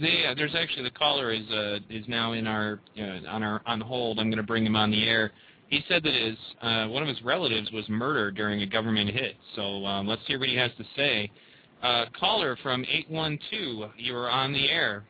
uh, 0.00 0.34
there's 0.34 0.54
actually 0.54 0.84
the 0.84 0.90
caller 0.90 1.32
is 1.32 1.48
uh, 1.50 1.78
is 1.90 2.04
now 2.08 2.32
in 2.32 2.46
our 2.46 2.80
uh, 2.98 3.28
on 3.28 3.42
our 3.42 3.62
on 3.66 3.80
hold. 3.80 4.18
I'm 4.18 4.28
going 4.28 4.38
to 4.38 4.42
bring 4.42 4.64
him 4.64 4.76
on 4.76 4.90
the 4.90 5.04
air. 5.04 5.32
He 5.68 5.84
said 5.88 6.02
that 6.02 6.14
his 6.14 6.36
uh, 6.62 6.86
one 6.88 7.02
of 7.02 7.08
his 7.08 7.22
relatives 7.22 7.70
was 7.72 7.84
murdered 7.88 8.34
during 8.36 8.62
a 8.62 8.66
government 8.66 9.10
hit. 9.10 9.36
So 9.54 9.84
um, 9.84 10.06
let's 10.06 10.22
hear 10.26 10.38
what 10.38 10.48
he 10.48 10.56
has 10.56 10.70
to 10.78 10.84
say. 10.96 11.30
Uh, 11.82 12.06
caller 12.18 12.58
from 12.62 12.84
812, 12.84 13.90
you 13.96 14.14
are 14.14 14.28
on 14.28 14.52
the 14.52 14.68
air. 14.68 15.04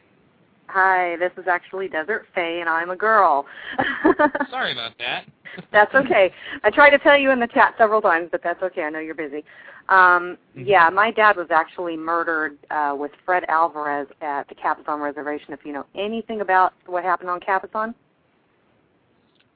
Hi, 0.72 1.16
this 1.16 1.32
is 1.36 1.48
actually 1.48 1.88
Desert 1.88 2.26
Faye, 2.32 2.60
and 2.60 2.68
I'm 2.68 2.90
a 2.90 2.96
girl. 2.96 3.44
Sorry 4.50 4.70
about 4.72 4.92
that. 4.98 5.24
that's 5.72 5.92
okay. 5.96 6.32
I 6.62 6.70
tried 6.70 6.90
to 6.90 6.98
tell 6.98 7.18
you 7.18 7.32
in 7.32 7.40
the 7.40 7.48
chat 7.48 7.74
several 7.76 8.00
times, 8.00 8.28
but 8.30 8.40
that's 8.42 8.62
okay. 8.62 8.82
I 8.82 8.90
know 8.90 9.00
you're 9.00 9.16
busy. 9.16 9.44
Um, 9.88 10.38
Mhm. 10.56 10.66
Yeah, 10.66 10.88
my 10.90 11.10
dad 11.10 11.36
was 11.36 11.48
actually 11.50 11.96
murdered 11.96 12.56
uh, 12.70 12.94
with 12.96 13.10
Fred 13.24 13.44
Alvarez 13.48 14.06
at 14.20 14.48
the 14.48 14.54
Cabazon 14.54 15.00
Reservation. 15.00 15.52
If 15.52 15.64
you 15.64 15.72
know 15.72 15.86
anything 15.96 16.40
about 16.40 16.72
what 16.86 17.02
happened 17.02 17.30
on 17.30 17.40
Cabazon, 17.40 17.94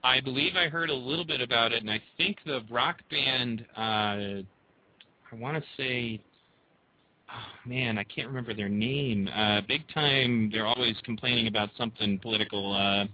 I 0.02 0.20
believe 0.20 0.56
I 0.56 0.68
heard 0.68 0.90
a 0.90 0.94
little 0.94 1.24
bit 1.24 1.40
about 1.40 1.72
it, 1.72 1.80
and 1.80 1.90
I 1.90 2.02
think 2.16 2.38
the 2.44 2.62
rock 2.70 2.96
band, 3.08 3.64
uh, 3.76 4.42
I 5.32 5.34
want 5.34 5.62
to 5.62 5.64
say, 5.76 6.20
oh, 7.34 7.68
man, 7.68 7.98
I 7.98 8.04
can't 8.04 8.28
remember 8.28 8.54
their 8.54 8.68
name. 8.68 9.28
Uh, 9.28 9.60
big 9.66 9.82
time, 9.92 10.50
they're 10.52 10.66
always 10.66 10.96
complaining 11.04 11.46
about 11.48 11.70
something 11.76 12.18
political. 12.18 12.72
Uh, 12.74 13.06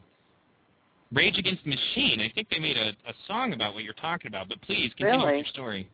Rage 1.12 1.38
Against 1.38 1.64
the 1.64 1.70
Machine. 1.70 2.20
I 2.20 2.30
think 2.34 2.48
they 2.50 2.58
made 2.60 2.76
a, 2.76 2.90
a 3.08 3.14
song 3.26 3.52
about 3.52 3.74
what 3.74 3.82
you're 3.82 3.94
talking 3.94 4.28
about, 4.28 4.48
but 4.48 4.60
please 4.62 4.92
continue 4.96 5.20
Really? 5.24 5.36
with 5.38 5.46
your 5.46 5.52
story. 5.52 5.88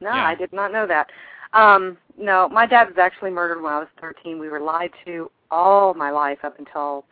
no, 0.00 0.10
Yeah. 0.10 0.26
I 0.26 0.34
did 0.34 0.52
not 0.52 0.72
know 0.72 0.86
that. 0.86 1.08
Um, 1.52 1.96
no, 2.18 2.48
my 2.48 2.66
dad 2.66 2.88
was 2.88 2.98
actually 2.98 3.30
murdered 3.30 3.62
when 3.62 3.72
I 3.72 3.78
was 3.78 3.88
13. 4.00 4.38
We 4.38 4.48
were 4.50 4.60
lied 4.60 4.90
to 5.06 5.30
all 5.50 5.94
my 5.94 6.10
life 6.10 6.38
up 6.44 6.58
until 6.58 7.04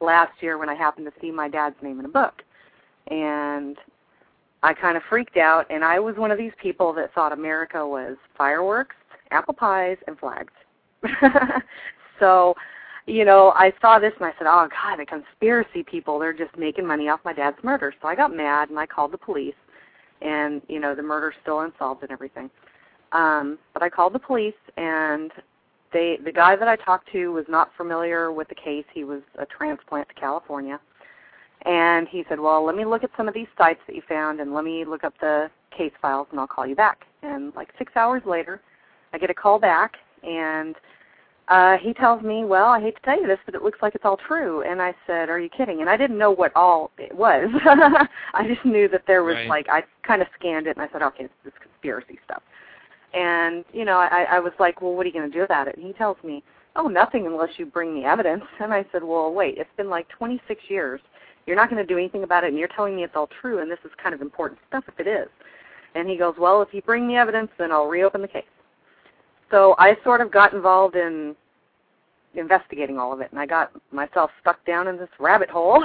last 0.00 0.32
year 0.40 0.58
when 0.58 0.68
I 0.68 0.74
happened 0.74 1.06
to 1.06 1.12
see 1.20 1.30
my 1.30 1.48
dad's 1.48 1.76
name 1.82 1.98
in 1.98 2.06
a 2.06 2.08
book. 2.08 2.42
And 3.08 3.76
I 4.62 4.72
kind 4.72 4.96
of 4.96 5.02
freaked 5.10 5.36
out, 5.36 5.66
and 5.70 5.84
I 5.84 5.98
was 5.98 6.16
one 6.16 6.30
of 6.30 6.38
these 6.38 6.52
people 6.62 6.92
that 6.94 7.12
thought 7.14 7.32
America 7.32 7.84
was 7.86 8.16
fireworks, 8.38 8.94
apple 9.32 9.54
pies, 9.54 9.96
and 10.06 10.18
flags. 10.18 10.52
so, 12.20 12.54
you 13.06 13.24
know, 13.24 13.52
I 13.56 13.72
saw 13.80 13.98
this 13.98 14.12
and 14.18 14.26
I 14.26 14.32
said, 14.38 14.46
oh, 14.46 14.68
God, 14.68 14.98
the 14.98 15.06
conspiracy 15.06 15.82
people, 15.82 16.18
they're 16.18 16.32
just 16.32 16.56
making 16.56 16.86
money 16.86 17.08
off 17.08 17.20
my 17.24 17.32
dad's 17.32 17.62
murder. 17.64 17.92
So 18.00 18.08
I 18.08 18.14
got 18.14 18.34
mad 18.34 18.70
and 18.70 18.78
I 18.78 18.86
called 18.86 19.12
the 19.12 19.18
police, 19.18 19.54
and, 20.20 20.62
you 20.68 20.78
know, 20.78 20.94
the 20.94 21.02
murder's 21.02 21.34
still 21.42 21.60
unsolved 21.60 22.02
and 22.02 22.12
everything. 22.12 22.50
Um, 23.12 23.58
but 23.74 23.82
I 23.82 23.88
called 23.88 24.14
the 24.14 24.18
police, 24.18 24.54
and 24.76 25.30
they 25.92 26.18
the 26.24 26.32
guy 26.32 26.56
that 26.56 26.68
I 26.68 26.76
talked 26.76 27.10
to 27.12 27.32
was 27.32 27.44
not 27.48 27.70
familiar 27.76 28.32
with 28.32 28.48
the 28.48 28.54
case. 28.54 28.84
He 28.94 29.04
was 29.04 29.20
a 29.38 29.46
transplant 29.46 30.08
to 30.08 30.14
California. 30.14 30.80
And 31.64 32.08
he 32.08 32.24
said, 32.28 32.40
Well, 32.40 32.64
let 32.64 32.74
me 32.74 32.84
look 32.84 33.04
at 33.04 33.10
some 33.16 33.28
of 33.28 33.34
these 33.34 33.46
sites 33.56 33.80
that 33.86 33.94
you 33.94 34.02
found 34.08 34.40
and 34.40 34.54
let 34.54 34.64
me 34.64 34.84
look 34.84 35.04
up 35.04 35.14
the 35.20 35.50
case 35.76 35.92
files 36.00 36.26
and 36.30 36.40
I'll 36.40 36.46
call 36.46 36.66
you 36.66 36.74
back. 36.74 37.04
And 37.22 37.54
like 37.54 37.68
six 37.78 37.92
hours 37.94 38.22
later, 38.26 38.60
I 39.12 39.18
get 39.18 39.30
a 39.30 39.34
call 39.34 39.58
back 39.58 39.96
and 40.22 40.76
uh, 41.48 41.76
he 41.78 41.92
tells 41.92 42.22
me, 42.22 42.44
Well, 42.44 42.66
I 42.66 42.80
hate 42.80 42.96
to 42.96 43.02
tell 43.02 43.20
you 43.20 43.26
this, 43.26 43.38
but 43.44 43.54
it 43.54 43.62
looks 43.62 43.80
like 43.82 43.94
it's 43.94 44.04
all 44.04 44.16
true. 44.16 44.62
And 44.62 44.80
I 44.80 44.94
said, 45.06 45.28
Are 45.28 45.40
you 45.40 45.48
kidding? 45.50 45.80
And 45.80 45.90
I 45.90 45.96
didn't 45.96 46.18
know 46.18 46.30
what 46.30 46.52
all 46.54 46.90
it 46.98 47.14
was. 47.14 47.48
I 48.34 48.46
just 48.46 48.64
knew 48.64 48.88
that 48.88 49.02
there 49.06 49.24
was 49.24 49.34
Right. 49.34 49.48
like, 49.48 49.68
I 49.68 49.82
kind 50.06 50.22
of 50.22 50.28
scanned 50.38 50.66
it 50.66 50.76
and 50.76 50.86
I 50.86 50.90
said, 50.92 51.02
Okay, 51.02 51.24
it's 51.24 51.34
this 51.44 51.52
conspiracy 51.60 52.18
stuff. 52.24 52.42
And, 53.12 53.64
you 53.72 53.84
know, 53.84 53.98
I, 53.98 54.26
I 54.30 54.38
was 54.40 54.52
like, 54.58 54.80
Well, 54.80 54.94
what 54.94 55.04
are 55.04 55.08
you 55.08 55.14
going 55.14 55.30
to 55.30 55.36
do 55.36 55.44
about 55.44 55.68
it? 55.68 55.76
And 55.76 55.84
he 55.86 55.92
tells 55.92 56.16
me, 56.24 56.42
Oh, 56.76 56.86
nothing 56.88 57.26
unless 57.26 57.50
you 57.58 57.66
bring 57.66 57.92
me 57.94 58.04
evidence. 58.04 58.44
And 58.60 58.72
I 58.72 58.86
said, 58.92 59.02
Well, 59.02 59.32
wait, 59.32 59.58
it's 59.58 59.68
been 59.76 59.90
like 59.90 60.08
26 60.10 60.60
years 60.68 61.00
you're 61.46 61.56
not 61.56 61.68
going 61.68 61.84
to 61.84 61.86
do 61.92 61.98
anything 61.98 62.22
about 62.22 62.44
it 62.44 62.50
and 62.50 62.58
you're 62.58 62.68
telling 62.68 62.94
me 62.94 63.02
it's 63.02 63.16
all 63.16 63.28
true 63.40 63.58
and 63.60 63.68
this 63.70 63.78
is 63.84 63.90
kind 64.00 64.14
of 64.14 64.20
important 64.22 64.60
stuff 64.68 64.84
if 64.86 65.00
it 65.00 65.08
is 65.08 65.26
and 65.94 66.08
he 66.08 66.16
goes 66.16 66.34
well 66.38 66.62
if 66.62 66.68
you 66.72 66.80
bring 66.82 67.04
me 67.06 67.16
evidence 67.16 67.50
then 67.58 67.72
i'll 67.72 67.88
reopen 67.88 68.22
the 68.22 68.28
case 68.28 68.44
so 69.52 69.76
i 69.78 69.96
sort 70.02 70.20
of 70.20 70.32
got 70.32 70.52
involved 70.52 70.96
in 70.96 71.36
investigating 72.34 72.98
all 72.98 73.12
of 73.12 73.20
it 73.20 73.30
and 73.30 73.38
i 73.38 73.46
got 73.46 73.70
myself 73.92 74.30
stuck 74.40 74.64
down 74.66 74.88
in 74.88 74.96
this 74.96 75.08
rabbit 75.20 75.48
hole 75.48 75.84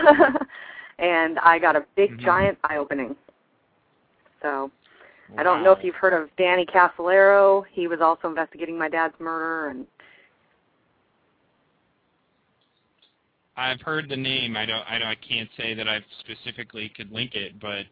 and 0.99 1.37
i 1.39 1.59
got 1.59 1.75
a 1.75 1.85
big 1.95 2.17
Mhm. 2.17 2.23
giant 2.23 2.57
eye 2.63 2.77
opening 2.77 3.15
so 4.41 4.71
i 5.37 5.43
don't 5.43 5.63
know 5.63 5.71
if 5.73 5.83
you've 5.83 5.95
heard 5.95 6.13
of 6.13 6.29
danny 6.37 6.65
casolaro 6.65 7.63
he 7.71 7.87
was 7.87 7.99
also 8.01 8.27
investigating 8.27 8.77
my 8.79 8.89
dad's 8.89 9.13
murder 9.19 9.67
and 9.69 9.85
I've 13.57 13.81
heard 13.81 14.07
the 14.07 14.15
name. 14.15 14.55
I 14.55 14.67
don't. 14.67 14.85
I 14.87 14.99
don't. 14.99 15.07
I 15.07 15.15
can't 15.15 15.49
say 15.57 15.73
that 15.73 15.87
I 15.87 15.99
specifically 16.19 16.89
could 16.95 17.11
link 17.11 17.33
it, 17.33 17.59
but 17.59 17.85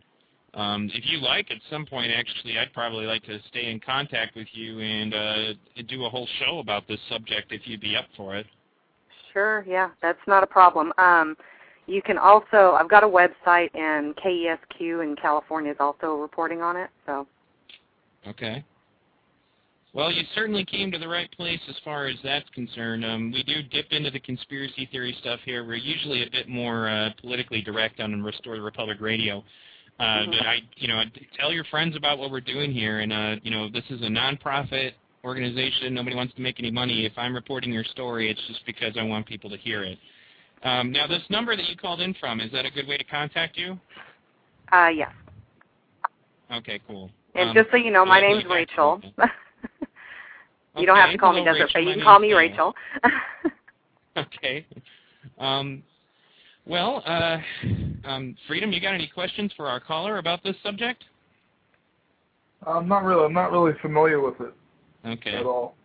um, 0.56 0.89
if 0.94 1.04
you 1.06 1.20
like, 1.20 1.52
at 1.52 1.58
some 1.70 1.86
point, 1.86 2.12
actually, 2.15 2.58
I'd 2.58 2.74
probably 2.74 3.06
like 3.06 3.24
to 3.26 3.39
stay 3.50 3.70
in 3.70 3.80
contact 3.80 4.36
with 4.36 4.48
you 4.54 4.80
and 4.80 5.13
uh, 5.13 5.54
do 5.88 6.06
a 6.06 6.10
whole 6.10 6.28
show 6.39 6.60
about 6.60 6.88
this 6.88 7.00
subject 7.10 7.52
if 7.52 7.62
you'd 7.65 7.82
be 7.82 7.96
up 7.96 8.06
for 8.15 8.36
it. 8.36 8.48
Sure, 9.34 9.65
yeah, 9.68 9.89
that's 10.02 10.20
not 10.28 10.44
a 10.44 10.48
problem. 10.48 10.94
Um, 10.98 11.36
you 11.88 12.02
can 12.02 12.18
also, 12.18 12.78
I've 12.80 12.89
got 12.89 13.04
a 13.04 13.08
website, 13.08 13.70
and 13.76 14.15
KESQ 14.15 15.04
in 15.04 15.15
California 15.22 15.72
is 15.72 15.78
also 15.80 16.15
reporting 16.15 16.62
on 16.62 16.78
it. 16.78 16.89
So, 17.06 17.28
Okay. 18.28 18.63
Well, 19.94 20.12
you 20.12 20.24
certainly 20.34 20.65
came 20.65 20.91
to 20.91 20.98
the 20.98 21.08
right 21.08 21.32
place 21.32 21.60
as 21.70 21.76
far 21.86 22.08
as 22.08 22.18
that's 22.22 22.50
concerned. 22.50 23.06
Um, 23.06 23.32
we 23.32 23.44
do 23.44 23.63
dip 23.63 23.86
into 23.91 24.12
the 24.12 24.20
conspiracy 24.20 24.89
theory 24.91 25.15
stuff 25.22 25.39
here. 25.46 25.63
We're 25.65 25.76
usually 25.76 26.24
a 26.24 26.30
bit 26.30 26.50
more 26.50 26.89
uh, 26.89 27.12
politically 27.22 27.62
direct 27.62 28.02
on 28.02 28.22
Restore 28.22 28.58
the 28.58 28.62
Republic 28.62 28.98
Radio. 29.00 29.41
Uh, 29.99 30.03
Mhm. 30.03 30.38
But 30.38 30.45
I, 30.47 30.62
you 30.75 30.88
know, 30.88 31.03
tell 31.39 31.53
your 31.53 31.63
friends 31.65 31.95
about 31.95 32.17
what 32.17 32.29
we're 32.29 32.41
doing 32.41 32.71
here. 32.71 32.99
And 32.99 33.13
uh, 33.13 33.36
you 33.43 33.51
know, 33.51 33.69
this 33.69 33.86
is 33.89 34.01
a 34.01 34.08
nonprofit 34.08 34.93
organization. 35.23 35.93
Nobody 35.93 36.15
wants 36.15 36.34
to 36.36 36.41
make 36.41 36.60
any 36.60 36.71
money. 36.71 37.05
If 37.05 37.13
I'm 37.17 37.34
reporting 37.34 37.71
your 37.71 37.86
story, 37.86 38.29
it's 38.29 38.41
just 38.47 38.65
because 38.65 38.97
I 38.97 39.03
want 39.03 39.25
people 39.25 39.49
to 39.49 39.58
hear 39.58 39.84
it. 39.84 39.97
Um, 40.63 40.91
now, 40.91 41.08
this 41.08 41.23
number 41.29 41.55
that 41.55 41.69
you 41.69 41.77
called 41.77 42.01
in 42.01 42.13
from 42.15 42.39
is 42.41 42.51
that 42.51 42.65
a 42.65 42.71
good 42.71 42.88
way 42.88 42.97
to 42.97 43.03
contact 43.03 43.58
you? 43.58 43.79
uh, 44.71 44.88
yes. 44.88 45.12
Okay, 46.51 46.79
cool. 46.88 47.10
And 47.34 47.49
Um, 47.49 47.55
just 47.55 47.71
so 47.71 47.77
you 47.77 47.91
know, 47.91 48.05
my 48.05 48.19
name's 48.19 48.45
Rachel. 48.45 49.01
you 50.77 50.86
don't 50.86 50.97
have 50.97 51.12
to 51.12 51.17
call 51.17 51.34
me 51.34 51.43
Desert 51.43 51.71
Faye. 51.71 51.81
You 51.81 51.93
can 51.95 52.03
call 52.03 52.19
me 52.19 52.34
Rachel. 52.34 52.75
Okay. 54.17 54.65
Um, 55.38 55.84
well, 56.65 57.04
uh, 57.06 57.38
um, 58.04 58.36
Freedom, 58.47 58.71
you 58.71 58.82
got 58.82 58.93
any 58.93 59.08
questions 59.08 59.51
for 59.56 59.67
our 59.67 59.80
caller 59.80 60.17
about 60.17 60.43
this 60.43 60.56
subject? 60.63 61.06
I'm 62.65 62.88
not 62.88 63.04
really, 63.04 63.25
I'm 63.25 63.34
not 63.34 63.51
really 63.51 63.73
familiar 63.82 64.19
with 64.19 64.39
it 64.41 64.54
Okay. 65.08 65.36
at 65.36 65.45
all. 65.45 65.75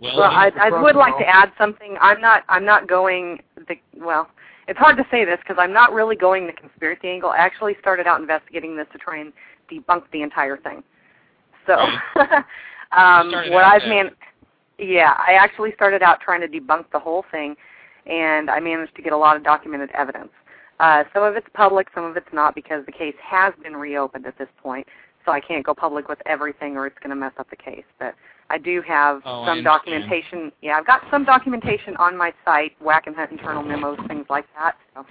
Well, 0.00 0.18
well, 0.18 0.30
I, 0.30 0.50
I 0.58 0.82
would 0.82 0.96
like 0.96 1.16
to 1.18 1.28
add 1.28 1.52
something. 1.56 1.96
I'm 2.00 2.20
not. 2.20 2.42
I'm 2.48 2.64
not 2.64 2.88
going. 2.88 3.40
The, 3.68 3.76
well, 3.96 4.28
it's 4.66 4.78
hard 4.78 4.96
to 4.96 5.04
say 5.12 5.24
this 5.24 5.38
because 5.38 5.58
I'm 5.60 5.72
not 5.72 5.92
really 5.92 6.16
going 6.16 6.46
the 6.46 6.52
conspiracy 6.52 7.08
angle. 7.08 7.30
I 7.30 7.36
actually 7.36 7.76
started 7.80 8.06
out 8.08 8.20
investigating 8.20 8.76
this 8.76 8.86
to 8.92 8.98
try 8.98 9.20
and 9.20 9.32
debunk 9.70 10.04
the 10.12 10.22
entire 10.22 10.56
thing. 10.56 10.82
So, 11.66 11.74
um, 12.96 13.30
what 13.50 13.64
I've 13.64 13.82
that 13.82 13.88
man, 13.88 14.10
yeah, 14.78 15.14
I 15.18 15.34
actually 15.34 15.72
started 15.74 16.02
out 16.02 16.20
trying 16.20 16.40
to 16.40 16.48
debunk 16.48 16.86
the 16.92 16.98
whole 16.98 17.24
thing, 17.30 17.54
and 18.06 18.50
I 18.50 18.60
managed 18.60 18.94
to 18.96 19.02
get 19.02 19.12
a 19.12 19.16
lot 19.16 19.36
of 19.36 19.44
documented 19.44 19.90
evidence. 19.92 20.30
Uh, 20.80 21.04
some 21.14 21.22
of 21.22 21.36
it's 21.36 21.46
public, 21.54 21.88
some 21.94 22.04
of 22.04 22.16
it's 22.16 22.32
not, 22.32 22.54
because 22.54 22.84
the 22.86 22.92
case 22.92 23.14
has 23.22 23.54
been 23.62 23.76
reopened 23.76 24.26
at 24.26 24.36
this 24.38 24.48
point. 24.62 24.86
So 25.24 25.30
I 25.30 25.40
can't 25.40 25.64
go 25.64 25.74
public 25.74 26.08
with 26.08 26.18
everything, 26.26 26.76
or 26.76 26.86
it's 26.86 26.98
going 26.98 27.10
to 27.10 27.16
mess 27.16 27.32
up 27.38 27.48
the 27.48 27.56
case. 27.56 27.84
But 28.00 28.14
I 28.50 28.58
do 28.58 28.82
have 28.82 29.22
Oh, 29.24 29.46
some 29.46 29.62
documentation. 29.62 30.50
Yeah, 30.60 30.78
I've 30.78 30.86
got 30.86 31.02
some 31.10 31.24
documentation 31.24 31.96
on 31.96 32.16
my 32.16 32.32
site, 32.44 32.72
Wackenhut 32.82 33.30
internal 33.30 33.62
memos, 33.62 33.98
things 34.08 34.26
like 34.28 34.46
that. 34.58 34.74
So. 34.94 35.06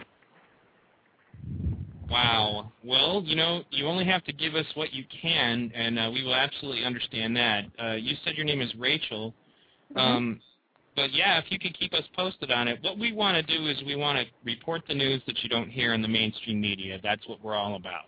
Wow. 2.10 2.74
Well, 2.84 3.24
you 3.26 3.38
know, 3.38 3.64
you 3.70 3.88
only 3.88 4.04
have 4.06 4.26
to 4.26 4.34
give 4.34 4.54
us 4.56 4.66
what 4.74 4.92
you 4.92 5.06
can, 5.22 5.72
and 5.74 5.98
uh, 5.98 6.12
we 6.14 6.24
will 6.24 6.36
absolutely 6.36 6.84
understand 6.84 7.38
that. 7.38 7.66
Uh, 7.82 7.94
you 7.94 8.18
said 8.26 8.36
your 8.36 8.46
name 8.46 8.60
is 8.60 8.74
Rachel. 8.76 9.34
Mm-hmm. 9.96 10.00
Um, 10.00 10.40
but 10.96 11.14
yeah, 11.14 11.38
if 11.40 11.46
you 11.50 11.60
could 11.60 11.78
keep 11.78 11.94
us 11.94 12.04
posted 12.16 12.52
on 12.52 12.68
it. 12.68 12.80
What 12.82 12.98
we 12.98 13.12
want 13.14 13.36
to 13.36 13.58
do 13.58 13.68
is 13.68 13.82
we 13.86 13.96
want 13.96 14.18
to 14.18 14.26
report 14.44 14.84
the 14.88 14.94
news 14.94 15.22
that 15.26 15.42
you 15.44 15.50
don't 15.50 15.70
hear 15.70 15.94
in 15.94 16.02
the 16.02 16.08
mainstream 16.08 16.60
media. 16.60 17.00
That's 17.02 17.28
what 17.28 17.42
we're 17.44 17.56
all 17.56 17.76
about. 17.76 18.06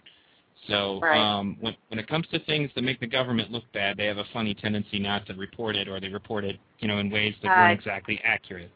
So 0.68 1.00
Right. 1.02 1.20
um, 1.20 1.58
when 1.60 1.76
when 1.90 2.00
it 2.00 2.08
comes 2.08 2.26
to 2.28 2.40
things 2.40 2.72
that 2.76 2.84
make 2.84 3.00
the 3.00 3.08
government 3.08 3.52
look 3.52 3.64
bad, 3.74 3.98
they 3.98 4.06
have 4.06 4.18
a 4.18 4.26
funny 4.34 4.54
tendency 4.54 5.00
not 5.00 5.26
to 5.28 5.34
report 5.34 5.76
it, 5.76 5.88
or 5.88 6.00
they 6.00 6.10
report 6.10 6.46
it, 6.46 6.58
you 6.80 6.88
know, 6.88 7.00
in 7.00 7.10
ways 7.10 7.36
that 7.42 7.50
Uh, 7.52 7.56
aren't 7.56 7.80
exactly 7.80 8.22
accurate. 8.24 8.72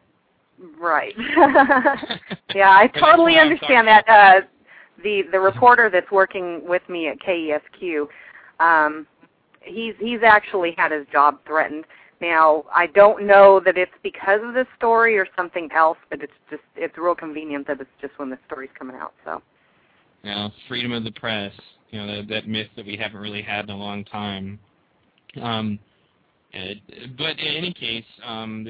Right. 0.78 1.14
yeah, 2.56 2.72
I 2.72 2.88
totally 2.88 3.38
understand 3.38 3.88
that. 3.88 4.08
Uh, 4.08 4.42
the 5.04 5.24
the 5.32 5.40
reporter 5.40 5.90
that's 5.90 6.10
working 6.12 6.68
with 6.68 6.82
me 6.90 7.08
at 7.08 7.20
KESQ, 7.20 8.08
um, 8.60 9.06
he's 9.62 9.94
he's 10.00 10.24
actually 10.24 10.74
had 10.78 10.92
his 10.92 11.06
job 11.12 11.40
threatened. 11.46 11.86
Now 12.20 12.64
I 12.74 12.88
don't 12.88 13.26
know 13.26 13.60
that 13.64 13.78
it's 13.78 13.92
because 14.04 14.42
of 14.44 14.54
this 14.54 14.68
story 14.78 15.18
or 15.18 15.28
something 15.36 15.70
else, 15.76 15.98
but 16.10 16.22
it's 16.22 16.34
just 16.50 16.64
it's 16.76 16.98
real 16.98 17.16
convenient 17.16 17.68
that 17.68 17.80
it's 17.80 17.90
just 18.02 18.18
when 18.18 18.30
the 18.30 18.40
story's 18.48 18.70
coming 18.78 18.96
out. 18.96 19.14
So 19.24 19.42
You 20.24 20.32
know, 20.32 20.52
freedom 20.68 20.92
of 20.92 21.04
the 21.04 21.12
press. 21.12 21.54
You 21.90 22.00
know, 22.00 22.18
that, 22.18 22.28
that 22.28 22.48
myth 22.48 22.68
that 22.76 22.86
we 22.86 22.98
haven't 22.98 23.20
really 23.20 23.42
had 23.42 23.66
in 23.66 23.70
a 23.70 23.78
long 23.78 24.04
time. 24.04 24.60
Um, 25.42 25.80
but 27.18 27.40
in 27.40 27.56
any 27.56 27.74
case, 27.74 28.06
um, 28.26 28.68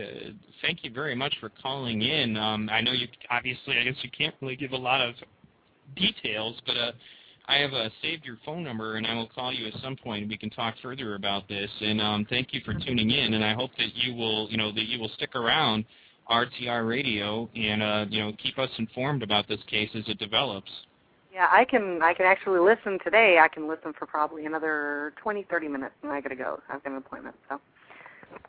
thank 0.62 0.84
you 0.84 0.92
very 0.92 1.16
much 1.16 1.36
for 1.40 1.50
calling 1.62 2.02
in. 2.02 2.36
Um, 2.38 2.70
I 2.72 2.82
know 2.82 2.92
you 2.92 3.08
obviously, 3.30 3.78
I 3.78 3.84
guess 3.84 3.96
you 4.02 4.10
can't 4.16 4.36
really 4.42 4.56
give 4.56 4.72
a 4.72 4.78
lot 4.78 5.02
of 5.02 5.16
details, 5.96 6.56
but 6.66 6.78
uh, 6.78 6.92
I 7.48 7.58
have 7.58 7.74
uh, 7.74 7.90
saved 8.02 8.26
your 8.26 8.38
phone 8.46 8.64
number, 8.64 8.96
and 8.96 9.08
I 9.08 9.14
will 9.14 9.30
call 9.30 9.54
you 9.54 9.68
at 9.68 9.74
some 9.82 9.96
point, 9.96 10.24
and 10.24 10.30
we 10.30 10.38
can 10.38 10.50
talk 10.50 10.76
further 10.82 11.16
about 11.16 11.48
this. 11.48 11.70
And 11.80 12.02
um, 12.02 12.26
thank 12.30 12.54
you 12.54 12.62
for 12.66 12.74
tuning 12.74 13.10
in, 13.12 13.34
and 13.36 13.44
I 13.44 13.54
hope 13.54 13.72
that 13.78 13.96
you 13.96 14.14
will, 14.14 14.50
you 14.50 14.58
know, 14.58 14.72
that 14.74 14.86
you 14.86 15.00
will 15.00 15.10
stick 15.16 15.34
around 15.36 15.86
RTR 16.30 16.88
Radio 16.88 17.50
and 17.56 17.82
uh, 17.82 18.06
you 18.10 18.22
know 18.22 18.34
keep 18.42 18.58
us 18.60 18.70
informed 18.78 19.24
about 19.24 19.48
this 19.48 19.60
case 19.70 19.90
as 19.96 20.04
it 20.08 20.20
develops. 20.20 20.70
yeah, 21.34 21.48
I 21.52 21.64
can 21.64 22.02
I 22.02 22.14
can 22.14 22.26
actually 22.26 22.60
listen 22.60 23.00
today. 23.04 23.40
I 23.42 23.48
can 23.48 23.68
listen 23.68 23.94
for 23.98 24.06
probably 24.06 24.46
another 24.46 25.14
twenty 25.22 25.46
thirty 25.50 25.68
minutes, 25.68 25.96
and 26.04 26.12
I 26.12 26.22
gotta 26.22 26.36
go. 26.36 26.60
I've 26.70 26.84
got 26.84 26.92
an 26.92 26.98
appointment. 26.98 27.36
So, 27.50 27.62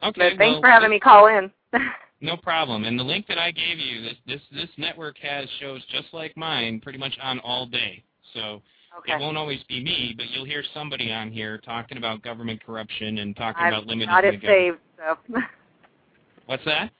Okay. 0.02 0.30
but 0.30 0.38
thanks 0.38 0.54
well, 0.54 0.60
for 0.60 0.68
having 0.68 0.90
me 0.90 1.00
call 1.00 1.26
in. 1.26 1.50
No 2.20 2.36
problem. 2.36 2.82
And 2.82 2.98
the 2.98 3.04
link 3.04 3.28
that 3.28 3.38
I 3.38 3.52
gave 3.52 3.78
you, 3.78 4.02
this 4.02 4.16
this 4.26 4.40
this 4.50 4.68
network 4.76 5.16
has 5.18 5.48
shows 5.60 5.80
just 5.88 6.12
like 6.12 6.36
mine, 6.36 6.80
pretty 6.80 6.98
much 6.98 7.16
on 7.22 7.38
all 7.40 7.64
day. 7.64 8.02
So 8.34 8.60
okay. 8.98 9.14
it 9.14 9.20
won't 9.20 9.36
always 9.36 9.62
be 9.68 9.82
me, 9.82 10.14
but 10.16 10.26
you'll 10.30 10.44
hear 10.44 10.62
somebody 10.74 11.12
on 11.12 11.30
here 11.30 11.58
talking 11.58 11.98
about 11.98 12.22
government 12.22 12.64
corruption 12.64 13.18
and 13.18 13.36
talking 13.36 13.62
I've 13.62 13.72
about 13.72 13.86
limiting 13.86 14.08
got 14.08 14.24
it 14.24 14.40
saved. 14.42 14.78
So 14.96 15.16
What's 16.46 16.64
that? 16.64 16.90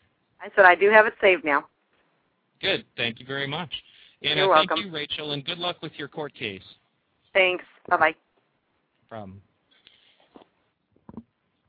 I 0.40 0.48
said 0.54 0.64
I 0.64 0.74
do 0.74 0.90
have 0.90 1.06
it 1.06 1.14
saved 1.20 1.44
now. 1.44 1.66
Good. 2.60 2.84
Thank 2.96 3.20
you 3.20 3.26
very 3.26 3.46
much. 3.46 3.70
And 4.22 4.38
You're 4.38 4.52
uh, 4.52 4.58
thank 4.58 4.70
welcome. 4.70 4.86
you, 4.86 4.92
Rachel, 4.92 5.32
and 5.32 5.44
good 5.44 5.58
luck 5.58 5.76
with 5.82 5.92
your 5.96 6.08
court 6.08 6.34
case. 6.34 6.62
Thanks. 7.32 7.64
Bye 7.88 7.96
bye. 7.96 8.14
problem. 9.08 9.40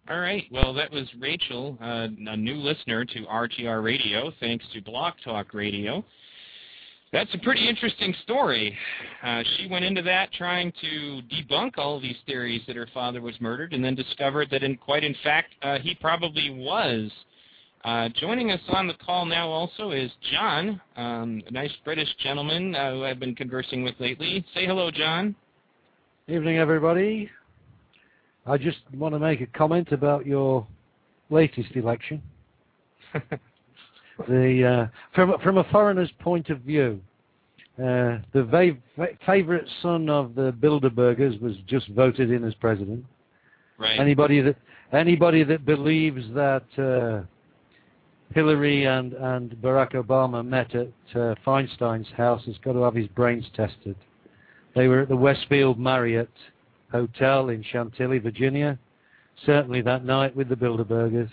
All 0.10 0.20
right. 0.20 0.44
Well, 0.52 0.74
that 0.74 0.92
was 0.92 1.08
Rachel, 1.20 1.78
uh, 1.82 2.08
a 2.28 2.36
new 2.36 2.56
listener 2.56 3.06
to 3.06 3.20
RTR 3.26 3.84
Radio, 3.84 4.32
thanks 4.40 4.66
to 4.74 4.82
Blog 4.82 5.14
Talk 5.24 5.54
Radio. 5.54 6.04
That's 7.12 7.34
a 7.34 7.40
pretty 7.40 7.68
interesting 7.68 8.14
story. 8.24 8.78
Uh, 9.24 9.42
she 9.58 9.68
went 9.68 9.84
into 9.84 10.04
that 10.04 10.32
trying 10.32 10.72
to 10.80 11.22
debunk 11.34 11.72
all 11.78 11.96
of 11.96 12.04
these 12.04 12.18
theories 12.28 12.62
that 12.68 12.76
her 12.76 12.88
father 12.94 13.20
was 13.22 13.34
murdered, 13.42 13.74
and 13.74 13.84
then 13.84 13.96
discovered 13.96 14.50
that, 14.52 14.62
in 14.62 14.78
quite 14.78 15.04
in 15.04 15.16
fact, 15.24 15.56
uh, 15.64 15.80
he 15.80 15.96
probably 15.96 16.52
was. 16.52 17.12
Uh, 17.84 18.10
joining 18.20 18.52
us 18.52 18.60
on 18.70 18.88
the 18.88 18.94
call 19.06 19.26
now 19.26 19.48
also 19.48 19.92
is 19.92 20.12
John, 20.32 20.80
um, 20.98 21.42
a 21.48 21.52
nice 21.52 21.72
British 21.84 22.10
gentleman 22.22 22.76
uh, 22.76 22.92
who 22.92 23.06
I've 23.06 23.20
been 23.20 23.36
conversing 23.36 23.84
with 23.84 23.96
lately. 24.00 24.46
Say 24.54 24.68
hello, 24.68 24.92
John. 24.92 25.34
Evening, 26.28 26.58
everybody. 26.58 27.30
I 28.46 28.58
just 28.58 28.80
want 28.94 29.16
to 29.16 29.20
make 29.20 29.42
a 29.42 29.48
comment 29.48 29.92
about 29.94 30.28
your 30.28 30.68
latest 31.30 31.76
election. 31.76 32.22
the 34.28 34.88
uh, 34.92 34.98
from 35.14 35.34
from 35.44 35.58
a 35.58 35.64
foreigner's 35.66 36.12
point 36.20 36.50
of 36.50 36.60
view, 36.62 37.00
uh, 37.78 38.20
the 38.34 38.44
va- 38.44 38.78
fa- 38.96 39.18
favorite 39.26 39.66
son 39.82 40.10
of 40.10 40.36
the 40.36 40.52
Bilderbergers 40.52 41.40
was 41.42 41.56
just 41.68 41.88
voted 41.90 42.32
in 42.32 42.44
as 42.44 42.54
president. 42.56 43.06
Right. 43.78 44.00
Anybody 44.00 44.42
that 44.42 44.58
anybody 44.92 45.44
that 45.44 45.66
believes 45.66 46.24
that 46.34 46.64
uh, 46.78 47.26
Hillary 48.34 48.86
and 48.86 49.14
and 49.14 49.52
Barack 49.62 49.94
Obama 49.94 50.46
met 50.46 50.76
at 50.76 50.88
uh, 51.16 51.36
Feinstein's 51.46 52.10
house 52.16 52.44
has 52.46 52.58
got 52.60 52.74
to 52.74 52.84
have 52.84 52.96
his 52.96 53.08
brains 53.08 53.46
tested. 53.56 53.96
They 54.76 54.88
were 54.88 55.02
at 55.02 55.10
the 55.10 55.16
Westfield 55.16 55.80
Marriott 55.80 56.30
Hotel 56.92 57.50
in 57.50 57.64
Chantilly, 57.64 58.20
Virginia, 58.20 58.78
certainly 59.46 59.82
that 59.82 60.06
night 60.06 60.36
with 60.36 60.50
the 60.50 60.56
Bilderbergers. 60.56 61.30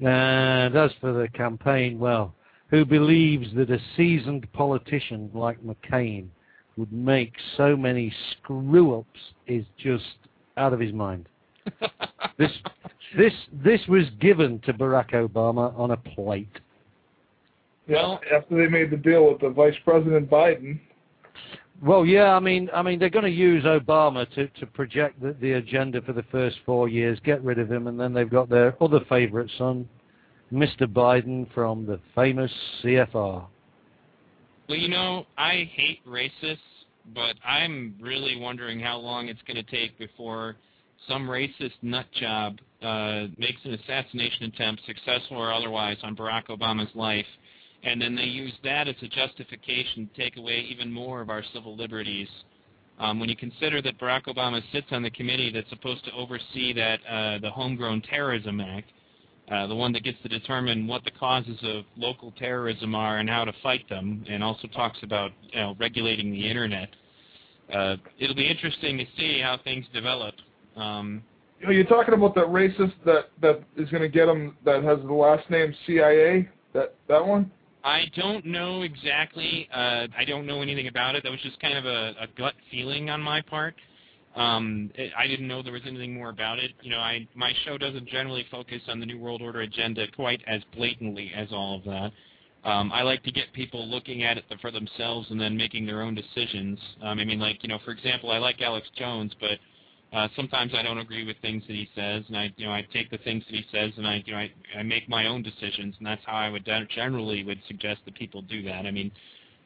And 0.00 0.76
as 0.76 0.90
for 1.00 1.12
the 1.12 1.28
campaign, 1.28 1.98
well, 1.98 2.34
who 2.70 2.84
believes 2.84 3.48
that 3.56 3.70
a 3.70 3.78
seasoned 3.96 4.50
politician 4.52 5.30
like 5.34 5.58
McCain 5.62 6.28
would 6.76 6.92
make 6.92 7.32
so 7.56 7.76
many 7.76 8.12
screw-ups 8.32 9.20
is 9.46 9.64
just 9.82 10.04
out 10.56 10.72
of 10.72 10.80
his 10.80 10.92
mind. 10.92 11.28
This, 12.38 12.52
this, 13.16 13.32
this 13.64 13.80
was 13.88 14.04
given 14.20 14.60
to 14.60 14.72
Barack 14.72 15.10
Obama 15.10 15.76
on 15.76 15.90
a 15.90 15.96
plate. 15.96 16.60
Yeah, 17.88 18.16
after 18.32 18.56
they 18.56 18.68
made 18.68 18.92
the 18.92 18.96
deal 18.96 19.28
with 19.28 19.40
the 19.40 19.48
Vice 19.50 19.74
President 19.84 20.30
Biden, 20.30 20.78
Well, 21.80 22.04
yeah, 22.04 22.34
I 22.34 22.40
mean, 22.40 22.68
I 22.74 22.82
mean, 22.82 22.98
they're 22.98 23.08
going 23.08 23.24
to 23.24 23.30
use 23.30 23.64
Obama 23.64 24.28
to 24.34 24.48
to 24.48 24.66
project 24.66 25.20
the, 25.22 25.36
the 25.40 25.52
agenda 25.52 26.02
for 26.02 26.12
the 26.12 26.24
first 26.24 26.56
four 26.66 26.88
years, 26.88 27.20
get 27.24 27.42
rid 27.44 27.58
of 27.58 27.70
him, 27.70 27.86
and 27.86 27.98
then 27.98 28.12
they've 28.12 28.28
got 28.28 28.48
their 28.48 28.74
other 28.82 29.00
favorite 29.08 29.50
son, 29.58 29.88
Mr. 30.52 30.82
Biden 30.82 31.52
from 31.54 31.86
the 31.86 32.00
famous 32.16 32.50
CFR. 32.82 33.46
Well, 34.68 34.78
you 34.78 34.88
know, 34.88 35.24
I 35.38 35.70
hate 35.72 36.04
racists, 36.06 36.58
but 37.14 37.36
I'm 37.46 37.94
really 38.00 38.36
wondering 38.38 38.80
how 38.80 38.98
long 38.98 39.28
it's 39.28 39.40
going 39.46 39.64
to 39.64 39.70
take 39.70 39.96
before 39.98 40.56
some 41.08 41.28
racist 41.28 41.72
nut 41.80 42.06
job 42.20 42.58
uh, 42.82 43.26
makes 43.38 43.60
an 43.64 43.74
assassination 43.74 44.44
attempt, 44.44 44.82
successful 44.84 45.36
or 45.36 45.52
otherwise, 45.52 45.96
on 46.02 46.16
Barack 46.16 46.48
Obama's 46.48 46.94
life, 46.94 47.26
and 47.84 48.00
then 48.00 48.14
they 48.14 48.24
use 48.24 48.52
that 48.64 48.88
as 48.88 48.96
a 49.02 49.08
justification 49.08 50.08
to 50.08 50.22
take 50.22 50.36
away 50.36 50.66
even 50.70 50.92
more 50.92 51.20
of 51.20 51.30
our 51.30 51.42
civil 51.52 51.76
liberties. 51.76 52.28
Um, 52.98 53.20
when 53.20 53.28
you 53.28 53.36
consider 53.36 53.80
that 53.82 53.98
Barack 53.98 54.24
Obama 54.24 54.60
sits 54.72 54.88
on 54.90 55.02
the 55.02 55.10
committee 55.10 55.52
that's 55.52 55.68
supposed 55.70 56.04
to 56.04 56.12
oversee 56.12 56.72
that 56.72 56.98
uh, 57.08 57.38
the 57.38 57.50
Homegrown 57.50 58.02
Terrorism 58.02 58.60
Act, 58.60 58.90
uh, 59.50 59.66
the 59.66 59.74
one 59.74 59.92
that 59.92 60.02
gets 60.02 60.20
to 60.22 60.28
determine 60.28 60.86
what 60.86 61.04
the 61.04 61.10
causes 61.12 61.58
of 61.62 61.84
local 61.96 62.32
terrorism 62.32 62.94
are 62.94 63.18
and 63.18 63.30
how 63.30 63.44
to 63.44 63.52
fight 63.62 63.88
them, 63.88 64.24
and 64.28 64.42
also 64.42 64.66
talks 64.68 64.98
about 65.02 65.30
you 65.52 65.60
know, 65.60 65.76
regulating 65.78 66.32
the 66.32 66.48
internet. 66.48 66.88
Uh, 67.72 67.96
it'll 68.18 68.34
be 68.34 68.48
interesting 68.48 68.98
to 68.98 69.04
see 69.16 69.40
how 69.40 69.58
things 69.62 69.86
develop. 69.94 70.34
Um, 70.76 71.22
you 71.60 71.66
know, 71.66 71.72
you're 71.72 71.84
talking 71.84 72.14
about 72.14 72.34
that 72.34 72.46
racist 72.46 72.94
that 73.04 73.30
that 73.40 73.62
is 73.76 73.88
going 73.90 74.02
to 74.02 74.08
get 74.08 74.28
him 74.28 74.56
that 74.64 74.82
has 74.84 74.98
the 75.04 75.12
last 75.12 75.48
name 75.50 75.74
CIA. 75.86 76.48
That 76.72 76.94
that 77.08 77.24
one. 77.24 77.50
I 77.84 78.06
don't 78.16 78.44
know 78.44 78.82
exactly. 78.82 79.68
Uh, 79.72 80.08
I 80.16 80.24
don't 80.26 80.46
know 80.46 80.62
anything 80.62 80.88
about 80.88 81.14
it. 81.14 81.22
That 81.22 81.30
was 81.30 81.40
just 81.42 81.60
kind 81.60 81.78
of 81.78 81.84
a, 81.84 82.14
a 82.20 82.26
gut 82.36 82.54
feeling 82.70 83.08
on 83.10 83.20
my 83.20 83.40
part. 83.40 83.74
Um, 84.36 84.90
it, 84.94 85.12
I 85.16 85.26
didn't 85.26 85.48
know 85.48 85.62
there 85.62 85.72
was 85.72 85.82
anything 85.86 86.14
more 86.14 86.30
about 86.30 86.58
it. 86.58 86.72
You 86.82 86.90
know, 86.90 86.98
I 86.98 87.26
my 87.34 87.52
show 87.64 87.78
doesn't 87.78 88.08
generally 88.08 88.46
focus 88.50 88.82
on 88.88 89.00
the 89.00 89.06
New 89.06 89.18
World 89.18 89.42
Order 89.42 89.60
agenda 89.62 90.06
quite 90.14 90.42
as 90.46 90.62
blatantly 90.76 91.32
as 91.34 91.48
all 91.52 91.76
of 91.76 91.84
that. 91.84 92.12
Um, 92.68 92.92
I 92.92 93.02
like 93.02 93.22
to 93.22 93.32
get 93.32 93.52
people 93.52 93.86
looking 93.88 94.24
at 94.24 94.36
it 94.36 94.44
for 94.60 94.70
themselves 94.70 95.28
and 95.30 95.40
then 95.40 95.56
making 95.56 95.86
their 95.86 96.02
own 96.02 96.14
decisions. 96.14 96.78
Um, 97.02 97.18
I 97.18 97.24
mean, 97.24 97.38
like 97.38 97.62
you 97.62 97.68
know, 97.68 97.78
for 97.84 97.92
example, 97.92 98.30
I 98.30 98.38
like 98.38 98.60
Alex 98.60 98.88
Jones, 98.96 99.32
but 99.40 99.58
uh, 100.12 100.28
sometimes 100.36 100.72
I 100.74 100.82
don't 100.82 100.98
agree 100.98 101.26
with 101.26 101.36
things 101.42 101.62
that 101.66 101.74
he 101.74 101.88
says, 101.94 102.24
and 102.28 102.36
I, 102.36 102.52
you 102.56 102.66
know, 102.66 102.72
I 102.72 102.86
take 102.92 103.10
the 103.10 103.18
things 103.18 103.44
that 103.46 103.54
he 103.54 103.64
says 103.70 103.92
and 103.96 104.06
I, 104.06 104.22
you 104.24 104.32
know, 104.32 104.38
I, 104.38 104.50
I 104.78 104.82
make 104.82 105.08
my 105.08 105.26
own 105.26 105.42
decisions, 105.42 105.94
and 105.98 106.06
that's 106.06 106.22
how 106.24 106.34
I 106.34 106.48
would 106.48 106.66
generally 106.94 107.44
would 107.44 107.60
suggest 107.68 108.00
that 108.06 108.14
people 108.14 108.40
do 108.42 108.62
that. 108.62 108.86
I 108.86 108.90
mean, 108.90 109.12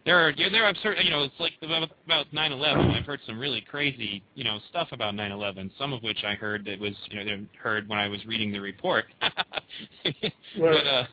there 0.04 0.18
are, 0.18 0.32
there 0.34 0.64
are 0.64 0.74
certain, 0.82 1.04
you 1.04 1.10
know, 1.10 1.22
it's 1.22 1.34
like 1.38 1.52
about 1.62 1.88
about 2.04 2.26
9/11. 2.32 2.92
I've 2.92 3.04
heard 3.04 3.20
some 3.24 3.38
really 3.38 3.60
crazy, 3.60 4.20
you 4.34 4.42
know, 4.42 4.58
stuff 4.68 4.88
about 4.90 5.14
9/11. 5.14 5.70
Some 5.78 5.92
of 5.92 6.02
which 6.02 6.24
I 6.26 6.34
heard 6.34 6.64
that 6.64 6.80
was, 6.80 6.94
you 7.10 7.24
know, 7.24 7.46
heard 7.62 7.88
when 7.88 8.00
I 8.00 8.08
was 8.08 8.24
reading 8.26 8.50
the 8.50 8.60
report. 8.60 9.04
but 9.20 10.86
uh, 10.86 11.04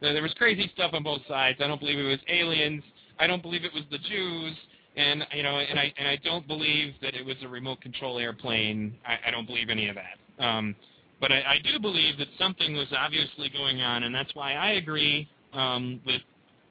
there 0.00 0.22
was 0.22 0.32
crazy 0.34 0.70
stuff 0.74 0.92
on 0.94 1.02
both 1.02 1.22
sides. 1.26 1.58
I 1.60 1.66
don't 1.66 1.80
believe 1.80 1.98
it 1.98 2.04
was 2.04 2.20
aliens. 2.28 2.84
I 3.18 3.26
don't 3.26 3.42
believe 3.42 3.64
it 3.64 3.74
was 3.74 3.82
the 3.90 3.98
Jews 3.98 4.56
and 4.96 5.26
you 5.32 5.42
know, 5.42 5.58
and 5.58 5.78
I 5.78 5.92
and 5.98 6.08
I 6.08 6.16
don't 6.24 6.46
believe 6.46 6.94
that 7.02 7.14
it 7.14 7.24
was 7.24 7.36
a 7.42 7.48
remote 7.48 7.80
control 7.80 8.18
airplane. 8.18 8.94
I, 9.06 9.28
I 9.28 9.30
don't 9.30 9.46
believe 9.46 9.68
any 9.68 9.88
of 9.88 9.96
that. 9.96 10.44
Um, 10.44 10.74
but 11.20 11.32
I, 11.32 11.36
I 11.36 11.58
do 11.62 11.78
believe 11.78 12.18
that 12.18 12.28
something 12.38 12.74
was 12.74 12.88
obviously 12.96 13.50
going 13.50 13.80
on, 13.80 14.02
and 14.04 14.14
that's 14.14 14.34
why 14.34 14.54
I 14.54 14.72
agree 14.72 15.28
um, 15.52 16.00
with 16.04 16.20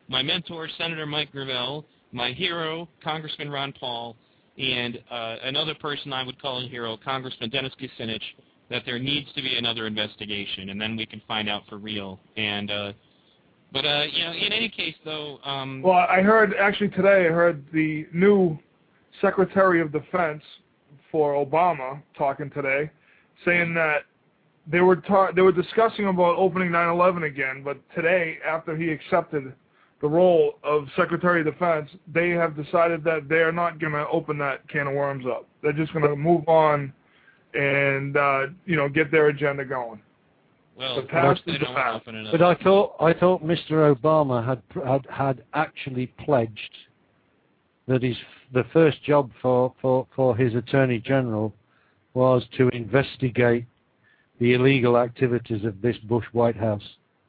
my 0.07 0.21
mentor, 0.21 0.69
Senator 0.77 1.05
Mike 1.05 1.31
Gravel, 1.31 1.85
my 2.11 2.31
hero, 2.31 2.87
Congressman 3.03 3.49
Ron 3.49 3.73
Paul, 3.79 4.15
and 4.57 4.99
uh, 5.09 5.37
another 5.43 5.73
person 5.75 6.13
I 6.13 6.23
would 6.23 6.39
call 6.41 6.63
a 6.63 6.67
hero, 6.67 6.97
Congressman 7.03 7.49
Dennis 7.49 7.73
Kucinich, 7.81 8.21
that 8.69 8.83
there 8.85 8.99
needs 8.99 9.31
to 9.33 9.41
be 9.41 9.57
another 9.57 9.87
investigation, 9.87 10.69
and 10.69 10.79
then 10.79 10.95
we 10.95 11.05
can 11.05 11.21
find 11.27 11.49
out 11.49 11.63
for 11.69 11.77
real. 11.77 12.19
And 12.37 12.71
uh, 12.71 12.93
but 13.75 13.85
uh, 13.85 14.03
you 14.09 14.23
know, 14.23 14.31
in 14.31 14.53
any 14.53 14.69
case, 14.69 14.95
though, 15.03 15.37
um, 15.43 15.81
Well, 15.83 16.07
I 16.09 16.21
heard 16.21 16.53
actually 16.57 16.87
today. 16.87 17.27
I 17.27 17.31
heard 17.31 17.61
the 17.73 18.07
new 18.13 18.57
Secretary 19.19 19.81
of 19.81 19.91
Defense 19.91 20.41
for 21.11 21.33
Obama 21.33 22.01
talking 22.17 22.49
today, 22.51 22.89
saying 23.43 23.73
that 23.73 24.03
they 24.65 24.79
were 24.79 24.95
ta- 24.95 25.33
they 25.33 25.41
were 25.41 25.51
discussing 25.51 26.07
about 26.07 26.37
opening 26.37 26.71
9/11 26.71 27.23
again. 27.25 27.63
But 27.63 27.77
today, 27.93 28.37
after 28.47 28.77
he 28.77 28.89
accepted 28.89 29.53
the 29.99 30.07
role 30.07 30.57
of 30.63 30.87
Secretary 30.95 31.41
of 31.41 31.47
Defense, 31.47 31.89
they 32.13 32.29
have 32.29 32.55
decided 32.55 33.03
that 33.03 33.27
they 33.27 33.41
are 33.41 33.51
not 33.51 33.77
going 33.79 33.91
to 33.91 34.07
open 34.07 34.37
that 34.37 34.65
can 34.69 34.87
of 34.87 34.93
worms 34.93 35.25
up. 35.25 35.49
They're 35.61 35.73
just 35.73 35.91
going 35.91 36.07
to 36.07 36.15
move 36.15 36.47
on 36.47 36.93
and 37.53 38.15
uh, 38.15 38.47
you 38.65 38.77
know 38.77 38.87
get 38.87 39.11
their 39.11 39.27
agenda 39.27 39.65
going. 39.65 39.99
Well, 40.77 40.95
the 40.97 41.03
past 41.03 41.41
is 41.47 41.59
the 41.59 41.65
don't 41.65 41.75
past. 41.75 41.95
open 42.01 42.15
it 42.15 42.27
up. 42.27 42.31
But 42.31 42.41
I 42.41 42.55
thought 42.63 42.95
I 42.99 43.13
thought 43.13 43.43
Mr. 43.43 43.95
Obama 43.95 44.45
had 44.45 44.61
had 44.85 45.05
had 45.09 45.43
actually 45.53 46.07
pledged 46.07 46.77
that 47.87 48.03
his 48.03 48.17
the 48.53 48.65
first 48.73 49.03
job 49.03 49.31
for 49.41 49.73
for 49.81 50.07
for 50.15 50.35
his 50.35 50.55
Attorney 50.55 50.99
General 50.99 51.53
was 52.13 52.43
to 52.57 52.69
investigate 52.69 53.65
the 54.39 54.53
illegal 54.53 54.97
activities 54.97 55.63
of 55.63 55.81
this 55.81 55.97
Bush 55.97 56.25
White 56.31 56.55
House. 56.55 56.83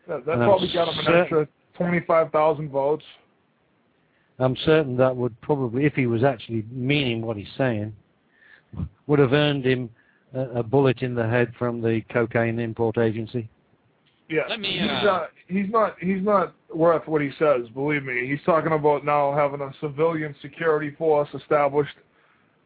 That, 0.09 0.25
that 0.27 0.33
And 0.33 0.43
probably 0.43 0.73
got 0.73 0.87
them 0.87 0.99
an 1.07 1.21
extra 1.21 1.49
25,000 1.77 2.71
votes. 2.71 3.05
I'm 4.39 4.57
certain 4.65 4.97
that 4.99 5.17
would 5.17 5.39
probably, 5.41 5.85
if 5.87 5.95
he 5.95 6.07
was 6.07 6.23
actually 6.23 6.65
meaning 6.71 7.23
what 7.23 7.37
he's 7.37 7.49
saying, 7.57 7.95
would 9.07 9.19
have 9.19 9.33
earned 9.33 9.65
him 9.65 9.91
a, 10.37 10.59
a 10.59 10.63
bullet 10.63 11.03
in 11.03 11.15
the 11.15 11.27
head 11.27 11.53
from 11.59 11.81
the 11.81 12.03
cocaine 12.13 12.59
import 12.59 12.99
agency. 12.99 13.49
Yeah, 14.29 14.43
Let 14.49 14.61
me, 14.61 14.73
he's, 14.73 14.91
uh, 14.91 15.09
uh, 15.09 15.27
he's 15.47 15.71
not 15.71 15.97
he's 16.01 16.23
not 16.23 16.55
worth 16.75 17.07
what 17.07 17.23
he 17.23 17.31
says. 17.39 17.69
Believe 17.75 18.03
me, 18.03 18.27
he's 18.29 18.45
talking 18.45 18.73
about 18.73 19.05
now 19.05 19.33
having 19.33 19.61
a 19.61 19.73
civilian 19.81 20.35
security 20.43 20.91
force 20.97 21.29
established, 21.33 21.95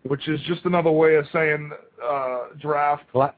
which 0.05 0.27
is 0.27 0.41
just 0.47 0.65
another 0.65 0.91
way 0.91 1.17
of 1.17 1.27
saying 1.33 1.71
uh, 2.03 2.39
draft. 2.59 3.05
Black 3.13 3.37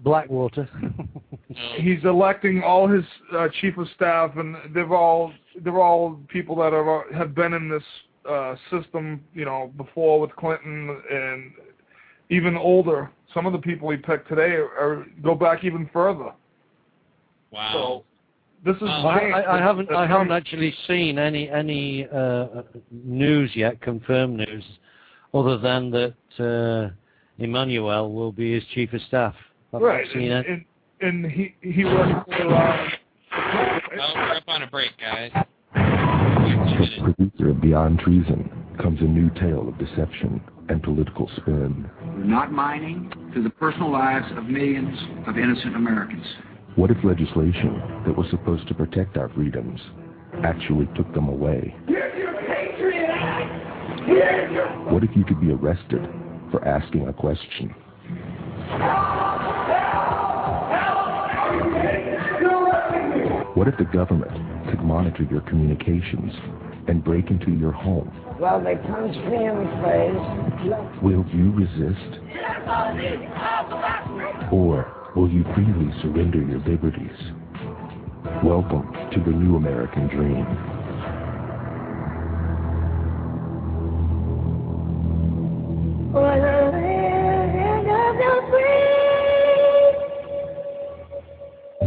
Blackwater. 0.00 0.68
He's 1.76 2.02
electing 2.04 2.62
all 2.62 2.88
his 2.88 3.04
uh, 3.36 3.48
chief 3.60 3.76
of 3.76 3.86
staff, 3.94 4.32
and 4.36 4.56
they've 4.74 4.90
all 4.90 5.32
they're 5.62 5.80
all 5.80 6.18
people 6.28 6.56
that 6.56 6.72
are 6.72 7.04
have 7.12 7.34
been 7.34 7.52
in 7.52 7.68
this 7.68 7.82
uh, 8.28 8.56
system, 8.70 9.22
you 9.34 9.44
know, 9.44 9.72
before 9.76 10.20
with 10.20 10.34
Clinton 10.36 11.00
and 11.10 11.52
even 12.32 12.56
older. 12.56 13.10
Some 13.34 13.46
of 13.46 13.52
the 13.52 13.58
people 13.58 13.90
he 13.90 13.96
picked 13.96 14.28
today 14.28 14.52
are, 14.54 14.70
are 14.78 15.06
go 15.22 15.34
back 15.34 15.64
even 15.64 15.88
further. 15.92 16.32
wow. 17.50 17.70
So 17.72 18.04
this 18.64 18.76
is 18.76 18.82
Um, 18.82 19.06
I, 19.06 19.30
I, 19.30 19.58
I 19.58 19.60
haven't 19.60 19.90
I 19.92 20.06
haven't 20.06 20.32
actually 20.32 20.74
seen 20.86 21.18
any 21.18 21.50
any 21.50 22.06
uh, 22.08 22.62
news 22.90 23.50
yet, 23.54 23.80
confirmed 23.80 24.38
news, 24.38 24.64
other 25.34 25.58
than 25.58 25.90
that 25.90 26.14
uh, 26.38 26.90
Emanuel 27.42 28.12
will 28.12 28.32
be 28.32 28.54
his 28.54 28.64
chief 28.74 28.92
of 28.92 29.00
staff. 29.02 29.34
I've 29.72 29.82
right, 29.82 30.06
seen 30.12 30.30
and, 30.30 30.46
it. 30.46 30.64
and, 31.00 31.24
and 31.24 31.32
he 31.32 31.54
he 31.62 31.84
works 31.84 32.24
for. 32.26 32.54
Uh, 32.54 32.88
well, 33.96 34.12
we're 34.14 34.36
up 34.36 34.44
on 34.46 34.62
a 34.62 34.66
break, 34.66 34.90
guys. 34.98 35.30
Wait 35.34 37.02
producer 37.02 37.50
of 37.50 37.60
Beyond 37.60 37.98
Treason 38.00 38.50
comes 38.80 39.00
a 39.00 39.04
new 39.04 39.30
tale 39.30 39.68
of 39.68 39.78
deception 39.78 40.40
and 40.68 40.82
political 40.82 41.30
spin. 41.36 41.88
We're 42.14 42.24
not 42.24 42.52
mining 42.52 43.10
through 43.32 43.44
the 43.44 43.50
personal 43.50 43.90
lives 43.90 44.26
of 44.36 44.44
millions 44.44 44.98
of 45.26 45.38
innocent 45.38 45.74
Americans. 45.74 46.24
What 46.76 46.90
if 46.90 46.98
legislation 47.02 47.82
that 48.06 48.16
was 48.16 48.26
supposed 48.30 48.68
to 48.68 48.74
protect 48.74 49.16
our 49.16 49.28
freedoms 49.30 49.80
actually 50.44 50.86
took 50.94 51.12
them 51.14 51.28
away? 51.28 51.74
What 54.90 55.04
if 55.04 55.10
you 55.16 55.24
could 55.24 55.40
be 55.40 55.52
arrested 55.52 56.06
for 56.50 56.66
asking 56.66 57.08
a 57.08 57.12
question? 57.12 57.74
What 63.54 63.68
if 63.68 63.76
the 63.78 63.84
government 63.84 64.32
could 64.70 64.82
monitor 64.82 65.22
your 65.24 65.40
communications 65.42 66.32
and 66.88 67.02
break 67.02 67.30
into 67.30 67.52
your 67.52 67.72
home? 67.72 68.10
Well, 68.42 68.60
they 68.60 68.74
punched 68.74 69.20
me 69.30 69.46
in 69.46 69.54
the 69.54 69.70
face. 69.86 71.00
Will 71.00 71.24
you 71.32 71.52
resist? 71.52 72.18
Or 74.50 75.12
will 75.14 75.30
you 75.30 75.44
freely 75.54 75.92
surrender 76.02 76.42
your 76.42 76.58
liberties? 76.58 77.16
Welcome 78.42 78.92
to 79.12 79.20
the 79.20 79.30
new 79.30 79.54
American 79.54 80.08
dream. 80.08 80.81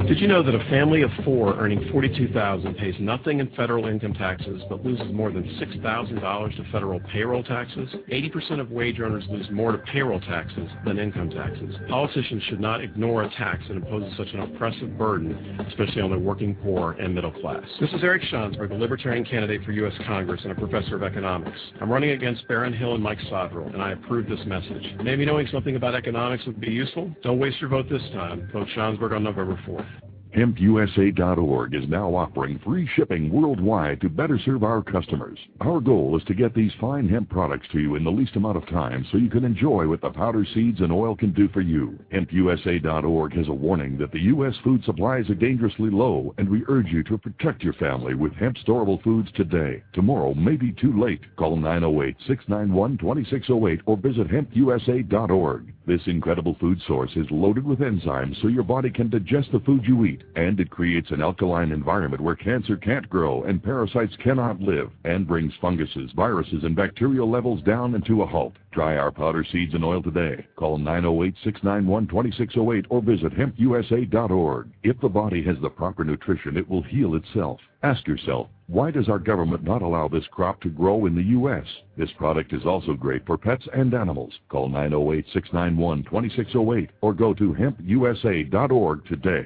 Did 0.08 0.20
you 0.20 0.28
know 0.28 0.44
that 0.44 0.54
a 0.54 0.64
family 0.70 1.02
of 1.02 1.10
four 1.24 1.58
earning 1.60 1.90
42,000 1.92 2.76
pays 2.76 2.94
nothing 3.00 3.40
in 3.40 3.50
federal 3.56 3.88
income 3.88 4.14
taxes 4.14 4.62
but 4.70 4.86
loses 4.86 5.12
more 5.12 5.32
than 5.32 5.44
$6,000 5.44 6.56
to 6.58 6.72
federal 6.72 7.00
payroll 7.12 7.42
taxes? 7.42 7.90
80% 8.12 8.60
of 8.60 8.70
wage 8.70 9.00
earners 9.00 9.24
lose 9.30 9.50
more 9.50 9.72
to 9.72 9.80
payroll 9.80 10.20
taxes 10.20 10.70
than 10.86 11.00
income 11.00 11.32
taxes. 11.32 11.74
Politicians 11.90 12.44
should 12.44 12.60
not 12.60 12.82
ignore 12.82 13.24
a 13.24 13.30
tax 13.32 13.64
that 13.68 13.78
imposes 13.78 14.16
such 14.16 14.28
an 14.34 14.42
oppressive 14.42 14.96
burden, 14.96 15.60
especially 15.68 16.02
on 16.02 16.12
the 16.12 16.20
working 16.20 16.54
poor 16.54 16.92
and 16.94 17.16
middle 17.16 17.32
class. 17.32 17.64
This 17.82 17.90
is 17.90 18.04
Eric 18.04 18.22
Schansberg, 18.32 18.70
a 18.70 18.76
Libertarian 18.76 19.26
candidate 19.26 19.64
for 19.66 19.72
U.S. 19.72 19.94
Congress 20.06 20.42
and 20.44 20.52
a 20.52 20.56
professor 20.56 20.96
of 20.96 21.02
economics. 21.02 21.60
I'm 21.82 21.92
running 21.92 22.12
against 22.12 22.48
Baron 22.48 22.74
Hill 22.74 22.94
and 22.94 23.04
Mike 23.04 23.20
Sodrel, 23.32 23.74
and 23.74 23.82
I 23.82 23.94
approve 23.94 24.30
this 24.30 24.46
message. 24.46 24.84
Maybe 25.04 25.26
knowing 25.26 25.48
something 25.52 25.76
about 25.76 25.96
economics 25.96 26.46
would 26.46 26.62
be 26.62 26.70
useful? 26.70 27.12
Don't 27.24 27.40
waste 27.40 27.60
your 27.60 27.72
vote 27.72 27.90
this 27.90 28.04
time. 28.14 28.48
Vote 28.54 28.68
Schansberg 28.76 29.12
on 29.12 29.24
November 29.24 29.60
4th. 29.68 30.05
HempUSA.org 30.36 31.74
is 31.74 31.88
now 31.88 32.14
offering 32.14 32.60
free 32.60 32.86
shipping 32.94 33.32
worldwide 33.32 34.02
to 34.02 34.10
better 34.10 34.38
serve 34.44 34.66
our 34.66 34.84
customers. 34.84 35.40
Our 35.62 35.80
goal 35.80 36.18
is 36.18 36.26
to 36.26 36.34
get 36.34 36.54
these 36.54 36.74
fine 36.82 37.08
hemp 37.08 37.30
products 37.30 37.70
to 37.72 37.80
you 37.80 37.96
in 37.96 38.04
the 38.04 38.12
least 38.12 38.36
amount 38.36 38.58
of 38.58 38.68
time 38.68 39.06
so 39.10 39.18
you 39.18 39.30
can 39.30 39.46
enjoy 39.46 39.88
what 39.88 40.02
the 40.02 40.10
powder 40.10 40.46
seeds 40.54 40.82
and 40.82 40.92
oil 40.92 41.16
can 41.16 41.32
do 41.32 41.48
for 41.48 41.62
you. 41.62 41.98
HempUSA.org 42.14 43.34
has 43.34 43.48
a 43.48 43.54
warning 43.54 43.98
that 43.98 44.12
the 44.12 44.24
U.S. 44.24 44.56
food 44.62 44.84
supplies 44.84 45.30
are 45.30 45.36
dangerously 45.36 45.90
low, 45.90 46.36
and 46.38 46.50
we 46.50 46.66
urge 46.68 46.88
you 46.88 47.02
to 47.04 47.18
protect 47.18 47.64
your 47.64 47.76
family 47.76 48.14
with 48.14 48.34
hemp 48.34 48.58
storable 48.58 49.02
foods 49.04 49.30
today. 49.36 49.84
Tomorrow 49.94 50.34
may 50.34 50.58
be 50.58 50.74
too 50.74 51.00
late. 51.00 51.22
Call 51.38 51.58
908-691-2608 51.60 53.80
or 53.86 53.96
visit 53.96 54.28
HempUSA.org. 54.28 55.72
This 55.88 56.02
incredible 56.08 56.58
food 56.60 56.82
source 56.88 57.12
is 57.16 57.32
loaded 57.32 57.64
with 57.64 57.80
enzymes 57.80 58.42
so 58.42 58.50
your 58.50 58.64
body 58.64 58.90
can 58.90 59.10
digest 59.10 59.54
the 59.54 59.62
food 59.62 59.86
you 59.86 60.04
eat, 60.04 60.24
and 60.36 60.60
it 60.60 60.70
creates 60.70 61.12
an 61.12 61.22
alkaline 61.22 61.72
environment 61.72 62.22
where 62.22 62.36
cancer 62.36 62.76
can't 62.76 63.10
grow 63.10 63.44
and 63.44 63.64
parasites 63.64 64.16
cannot 64.18 64.60
live, 64.60 64.92
and 65.04 65.28
brings 65.28 65.54
funguses, 65.62 66.12
viruses, 66.16 66.64
and 66.64 66.76
bacterial 66.76 67.30
levels 67.30 67.62
down 67.64 67.96
and 67.96 68.06
to 68.06 68.22
a 68.22 68.26
halt. 68.26 68.54
Try 68.72 68.98
our 68.98 69.12
powder 69.12 69.46
seeds 69.50 69.74
and 69.74 69.86
oil 69.86 70.04
today. 70.04 70.46
Call 70.58 70.78
908-691-2608 70.80 72.86
or 72.90 73.02
visit 73.02 73.34
hempusa.org. 73.34 74.70
If 74.84 75.00
the 75.00 75.10
body 75.10 75.42
has 75.44 75.56
the 75.62 75.70
proper 75.70 76.04
nutrition, 76.04 76.58
it 76.58 76.70
will 76.70 76.84
heal 76.84 77.16
itself. 77.16 77.60
Ask 77.84 78.06
yourself, 78.08 78.48
why 78.68 78.92
does 78.92 79.10
our 79.10 79.20
government 79.20 79.64
not 79.64 79.82
allow 79.82 80.08
this 80.08 80.26
crop 80.32 80.62
to 80.62 80.70
grow 80.70 81.06
in 81.06 81.16
the 81.16 81.24
U.S.? 81.24 81.66
This 81.96 82.12
product 82.18 82.52
is 82.52 82.66
also 82.66 82.94
great 82.94 83.26
for 83.26 83.38
pets 83.38 83.66
and 83.74 83.94
animals. 83.94 84.34
Call 84.50 84.70
908-691-2608 84.70 86.90
or 87.02 87.14
go 87.14 87.34
to 87.34 87.54
hempusa.org 87.54 89.06
today. 89.06 89.46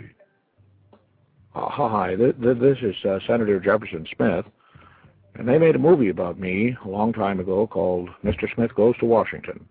Hi, 1.67 2.15
th- 2.15 2.39
th- 2.41 2.57
this 2.57 2.77
is 2.81 2.95
uh, 3.03 3.19
Senator 3.27 3.59
Jefferson 3.59 4.07
Smith, 4.15 4.45
and 5.35 5.47
they 5.47 5.57
made 5.57 5.75
a 5.75 5.79
movie 5.79 6.09
about 6.09 6.39
me 6.39 6.75
a 6.85 6.87
long 6.87 7.11
time 7.11 7.39
ago 7.39 7.67
called 7.67 8.09
Mr. 8.23 8.53
Smith 8.53 8.73
Goes 8.75 8.97
to 8.99 9.05
Washington, 9.05 9.65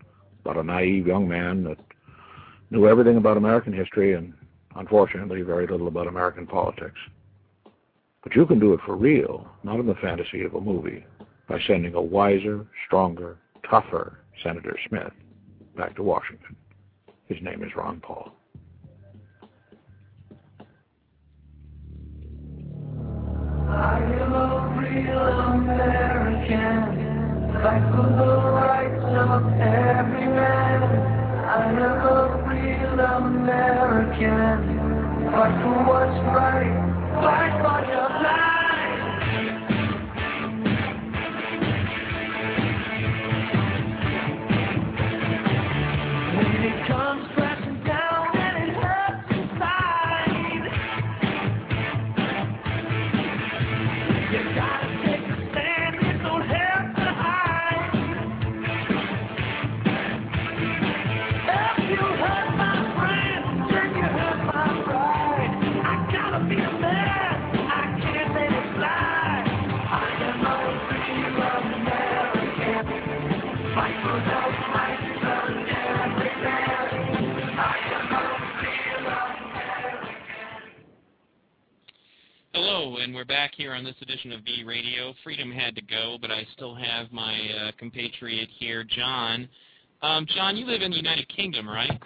about 0.44 0.58
a 0.58 0.62
naive 0.62 1.06
young 1.06 1.26
man 1.26 1.64
that 1.64 1.78
knew 2.70 2.86
everything 2.86 3.16
about 3.16 3.38
American 3.38 3.72
history 3.72 4.14
and, 4.14 4.34
unfortunately, 4.76 5.40
very 5.42 5.66
little 5.66 5.88
about 5.88 6.06
American 6.06 6.46
politics. 6.46 6.98
But 8.22 8.34
you 8.36 8.44
can 8.44 8.58
do 8.58 8.74
it 8.74 8.80
for 8.84 8.94
real, 8.94 9.48
not 9.62 9.80
in 9.80 9.86
the 9.86 9.94
fantasy 9.94 10.42
of 10.42 10.54
a 10.54 10.60
movie, 10.60 11.06
by 11.48 11.58
sending 11.66 11.94
a 11.94 12.02
wiser, 12.02 12.66
stronger, 12.86 13.38
tougher 13.68 14.20
Senator 14.42 14.76
Smith 14.88 15.12
back 15.76 15.96
to 15.96 16.02
Washington. 16.02 16.54
His 17.26 17.38
name 17.40 17.62
is 17.62 17.74
Ron 17.74 18.00
Paul. 18.00 18.32
American. 33.48 34.60
Fight 35.32 35.56
for 35.62 35.78
what's 35.86 36.18
right. 36.34 36.74
Fight 37.22 37.54
for 37.62 37.78
your 37.90 38.08
life. 38.22 38.57
On 83.78 83.84
this 83.84 83.94
edition 84.02 84.32
of 84.32 84.40
V 84.40 84.64
Radio. 84.66 85.14
Freedom 85.22 85.52
had 85.52 85.76
to 85.76 85.82
go, 85.82 86.18
but 86.20 86.32
I 86.32 86.44
still 86.52 86.74
have 86.74 87.12
my 87.12 87.32
uh, 87.32 87.70
compatriot 87.78 88.48
here, 88.58 88.82
John. 88.82 89.48
Um, 90.02 90.26
John, 90.34 90.56
you 90.56 90.66
live 90.66 90.82
in 90.82 90.90
the 90.90 90.96
United 90.96 91.28
Kingdom, 91.28 91.68
right? 91.68 92.00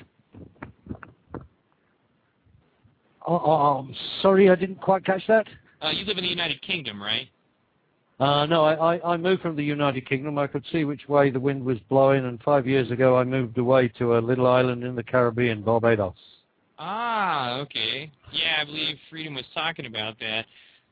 Oh, 3.27 3.35
oh, 3.35 3.51
oh, 3.51 3.89
sorry, 4.21 4.51
I 4.51 4.55
didn't 4.55 4.83
quite 4.83 5.07
catch 5.07 5.27
that. 5.29 5.47
Uh, 5.81 5.91
you 5.91 6.05
live 6.05 6.19
in 6.19 6.25
the 6.25 6.31
United 6.31 6.61
Kingdom, 6.61 7.03
right? 7.03 7.29
Uh, 8.21 8.45
no, 8.45 8.65
I, 8.65 8.97
I, 8.97 9.15
I 9.15 9.17
moved 9.17 9.41
from 9.41 9.57
the 9.57 9.65
United 9.65 10.07
Kingdom. 10.07 10.37
I 10.37 10.49
could 10.49 10.65
see 10.73 10.85
which 10.85 11.09
way 11.09 11.31
the 11.31 11.41
wind 11.41 11.65
was 11.65 11.79
blowing, 11.89 12.27
and 12.27 12.39
five 12.43 12.67
years 12.67 12.91
ago 12.91 13.17
I 13.17 13.25
moved 13.25 13.57
away 13.57 13.89
to 13.99 14.19
a 14.19 14.21
little 14.21 14.47
island 14.47 14.85
in 14.85 14.95
the 14.95 15.03
Caribbean, 15.03 15.63
Barbados. 15.63 16.13
Ah, 16.79 17.55
okay. 17.61 18.11
Yeah, 18.31 18.61
I 18.61 18.65
believe 18.67 18.97
Freedom 19.09 19.35
was 19.35 19.45
talking 19.55 19.87
about 19.87 20.19
that. 20.21 20.45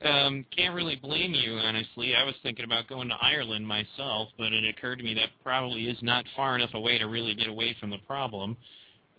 Um, 0.03 0.47
can't 0.57 0.75
really 0.75 0.97
blame 0.97 1.35
you, 1.35 1.55
honestly. 1.55 2.15
I 2.15 2.25
was 2.25 2.35
thinking 2.43 2.65
about 2.65 2.89
going 2.89 3.09
to 3.09 3.17
Ireland 3.21 3.67
myself, 3.67 4.31
but 4.39 4.53
it 4.53 4.65
occurred 4.65 4.97
to 4.97 5.05
me 5.05 5.13
that 5.15 5.29
probably 5.45 5.89
is 5.89 5.99
not 6.01 6.25
far 6.35 6.57
enough 6.57 6.73
away 6.73 6.97
to 6.99 7.05
really 7.05 7.35
get 7.35 7.49
away 7.49 7.77
from 7.79 7.91
the 7.91 7.99
problem. 8.07 8.57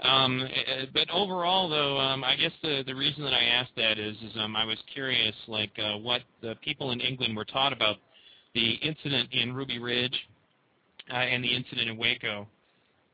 Um, 0.01 0.41
uh, 0.41 0.85
but 0.91 1.07
overall, 1.11 1.69
though, 1.69 1.99
um, 1.99 2.23
I 2.23 2.35
guess 2.35 2.51
the 2.63 2.83
the 2.87 2.95
reason 2.95 3.23
that 3.23 3.33
I 3.33 3.43
asked 3.43 3.73
that 3.77 3.99
is, 3.99 4.15
is 4.17 4.31
um, 4.39 4.55
I 4.55 4.65
was 4.65 4.77
curious, 4.91 5.35
like 5.47 5.71
uh, 5.77 5.97
what 5.97 6.21
the 6.41 6.55
people 6.63 6.91
in 6.91 6.99
England 6.99 7.37
were 7.37 7.45
taught 7.45 7.71
about 7.71 7.97
the 8.55 8.73
incident 8.81 9.29
in 9.31 9.53
Ruby 9.53 9.77
Ridge 9.77 10.17
uh, 11.11 11.17
and 11.17 11.43
the 11.43 11.55
incident 11.55 11.89
in 11.89 11.97
Waco. 11.97 12.47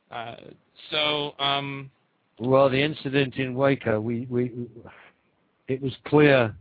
Uh, 0.10 0.36
so, 0.92 1.34
um, 1.40 1.92
Well, 2.40 2.70
the 2.70 2.82
incident 2.82 3.36
in 3.36 3.54
Waco, 3.54 4.00
we, 4.00 4.26
we, 4.30 4.54
it 5.68 5.82
was 5.82 5.92
clear. 6.06 6.56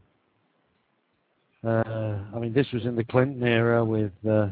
Uh, 1.66 2.18
I 2.34 2.38
mean, 2.38 2.52
this 2.52 2.66
was 2.72 2.84
in 2.84 2.94
the 2.94 3.04
Clinton 3.04 3.42
era 3.42 3.84
with 3.84 4.12
uh, 4.28 4.48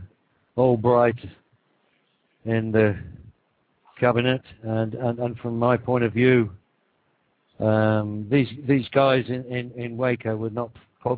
Albright 0.57 1.19
in 2.45 2.73
the 2.73 2.99
cabinet, 4.01 4.43
and, 4.63 4.95
and, 4.95 5.19
and 5.21 5.39
from 5.39 5.59
my 5.59 5.77
point 5.77 6.03
of 6.03 6.13
view, 6.13 6.51
um, 7.61 8.27
these 8.29 8.49
these 8.67 8.89
guys 8.89 9.25
in, 9.29 9.45
in, 9.45 9.71
in 9.77 9.97
Waco 9.97 10.35
were 10.37 10.51
not 10.51 10.71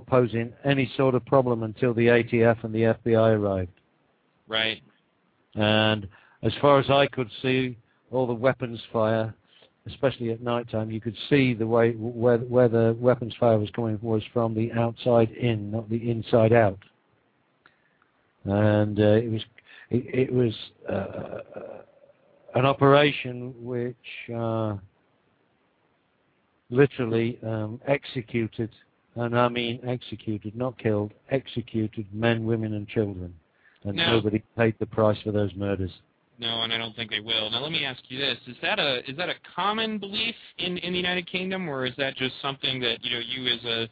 posing 0.07 0.53
any 0.65 0.91
sort 0.97 1.15
of 1.15 1.25
problem 1.25 1.63
until 1.63 1.95
the 1.95 2.07
ATF 2.07 2.63
and 2.63 2.75
the 2.75 2.95
FBI 3.05 3.39
arrived. 3.39 3.71
right. 4.49 4.83
And 5.55 6.07
as 6.43 6.53
far 6.61 6.79
as 6.79 6.91
I 6.91 7.07
could 7.07 7.31
see, 7.41 7.79
all 8.11 8.27
the 8.27 8.35
weapons 8.35 8.81
fire, 8.93 9.35
especially 9.87 10.31
at 10.31 10.43
night 10.43 10.69
time, 10.71 10.91
you 10.91 11.01
could 11.01 11.17
see 11.31 11.55
the 11.55 11.67
way 11.67 11.93
where 11.93 12.39
where 12.39 12.69
the 12.69 12.97
weapons 12.99 13.35
fire 13.39 13.59
was 13.59 13.71
coming 13.71 13.99
was 14.03 14.23
from 14.33 14.55
the 14.55 14.73
outside 14.73 15.31
in, 15.31 15.71
not 15.71 15.89
the 15.89 16.11
inside 16.11 16.53
out. 16.53 16.79
And 18.45 18.99
uh, 18.99 19.03
it 19.03 19.31
was 19.31 19.43
it, 19.91 20.29
it 20.31 20.33
was 20.33 20.55
uh, 20.89 21.41
an 22.55 22.67
operation 22.67 23.55
which 23.59 23.97
uh, 24.35 24.77
literally 26.71 27.39
um, 27.45 27.81
executed, 27.87 28.71
and 29.15 29.39
I 29.39 29.49
mean 29.49 29.81
executed, 29.87 30.57
not 30.57 30.79
killed, 30.79 31.13
executed 31.31 32.07
men, 32.13 32.45
women, 32.45 32.75
and 32.75 32.89
children, 32.89 33.35
and 33.85 33.97
Now- 33.97 34.13
nobody 34.13 34.43
paid 34.57 34.75
the 34.79 34.87
price 34.87 35.19
for 35.23 35.33
those 35.33 35.55
murders. 35.55 35.93
No, 36.39 36.63
and 36.63 36.73
I 36.73 36.79
don't 36.79 36.95
think 36.95 37.11
they 37.11 37.21
will. 37.21 37.51
Now, 37.51 37.63
let 37.63 37.73
me 37.73 37.85
ask 37.85 38.01
you 38.09 38.19
this: 38.19 38.37
is 38.47 38.57
that 38.61 38.79
a 38.79 39.09
is 39.09 39.17
that 39.17 39.31
a 39.31 39.35
common 39.55 39.99
belief 39.99 40.35
in 40.59 40.77
in 40.79 40.93
the 40.93 40.99
United 40.99 41.31
Kingdom, 41.31 41.69
or 41.69 41.87
is 41.87 41.95
that 41.97 42.17
just 42.17 42.35
something 42.43 42.79
that 42.81 43.03
you 43.03 43.11
know 43.11 43.21
you 43.21 43.53
as 43.53 43.65
a 43.65 43.89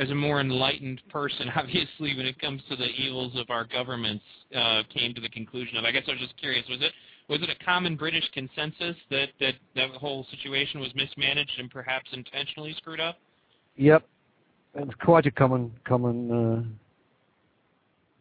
as 0.00 0.10
a 0.10 0.14
more 0.14 0.40
enlightened 0.40 1.02
person, 1.10 1.50
obviously, 1.56 2.16
when 2.16 2.26
it 2.26 2.40
comes 2.40 2.62
to 2.68 2.76
the 2.76 2.86
evils 2.86 3.32
of 3.36 3.50
our 3.50 3.64
governments, 3.64 4.24
uh, 4.54 4.82
came 4.94 5.12
to 5.14 5.20
the 5.20 5.28
conclusion 5.30 5.76
of? 5.76 5.84
I 5.84 5.90
guess 5.90 6.04
I 6.06 6.12
was 6.12 6.20
just 6.20 6.36
curious: 6.36 6.64
was 6.68 6.80
it 6.80 6.92
was 7.28 7.42
it 7.42 7.50
a 7.50 7.64
common 7.64 7.96
British 7.96 8.28
consensus 8.32 8.96
that 9.10 9.28
that 9.40 9.54
that 9.74 9.90
whole 9.90 10.24
situation 10.30 10.80
was 10.80 10.94
mismanaged 10.94 11.58
and 11.58 11.70
perhaps 11.70 12.08
intentionally 12.12 12.74
screwed 12.76 13.00
up? 13.00 13.18
Yep, 13.76 14.06
it's 14.74 14.94
quite 15.02 15.26
a 15.26 15.32
common 15.32 15.72
common 15.84 16.30
uh, 16.30 16.62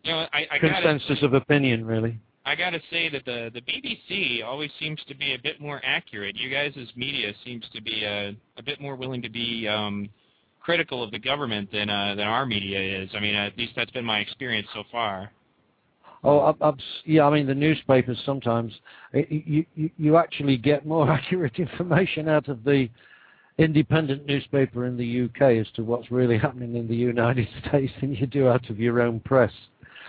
You 0.04 0.12
know, 0.14 0.26
I, 0.34 0.48
I 0.52 0.60
gotta 0.60 0.82
consensus 0.82 1.24
of 1.24 1.34
opinion, 1.34 1.86
really. 1.86 2.20
I 2.48 2.56
got 2.56 2.70
to 2.70 2.80
say 2.90 3.10
that 3.10 3.26
the 3.26 3.52
the 3.54 3.62
BBC 3.62 4.42
always 4.44 4.72
seems 4.80 5.02
to 5.10 5.16
be 5.16 5.34
a 5.34 5.38
bit 5.38 5.60
more 5.60 5.82
accurate. 5.84 6.38
You 6.38 6.50
guys' 6.50 6.72
as 6.82 6.88
media 6.96 7.34
seems 7.44 7.66
to 7.74 7.82
be 7.82 8.06
a 8.06 8.34
a 8.58 8.64
bit 8.64 8.80
more 8.80 8.96
willing 8.96 9.22
to 9.22 9.30
be 9.30 9.68
um, 9.68 10.10
critical 10.62 11.04
of 11.04 11.12
the 11.12 11.20
government 11.20 11.70
than 11.74 11.90
uh, 11.90 12.16
than 12.16 12.26
our 12.26 12.46
media 12.46 13.04
is. 13.04 13.10
I 13.14 13.20
mean, 13.20 13.36
at 13.36 13.58
least 13.58 13.74
that's 13.76 13.92
been 13.92 14.06
my 14.06 14.20
experience 14.20 14.68
so 14.74 14.84
far. 14.90 15.30
Oh, 16.24 16.40
up, 16.40 16.58
up, 16.62 16.78
yeah. 17.04 17.26
I 17.26 17.34
mean, 17.34 17.48
the 17.48 17.54
newspapers 17.54 18.18
sometimes 18.26 18.72
you, 19.14 19.66
you 19.76 19.90
you 19.98 20.16
actually 20.16 20.56
get 20.56 20.86
more 20.86 21.12
accurate 21.18 21.60
information 21.60 22.30
out 22.30 22.48
of 22.48 22.64
the 22.64 22.90
independent 23.58 24.26
newspaper 24.26 24.86
in 24.86 24.96
the 24.96 25.26
UK 25.26 25.58
as 25.60 25.68
to 25.76 25.84
what's 25.84 26.12
really 26.12 26.38
happening 26.38 26.78
in 26.78 26.88
the 26.88 26.96
United 26.96 27.48
States 27.68 27.92
than 28.00 28.16
you 28.16 28.26
do 28.26 28.48
out 28.48 28.70
of 28.70 28.80
your 28.80 29.02
own 29.02 29.20
press. 29.20 29.52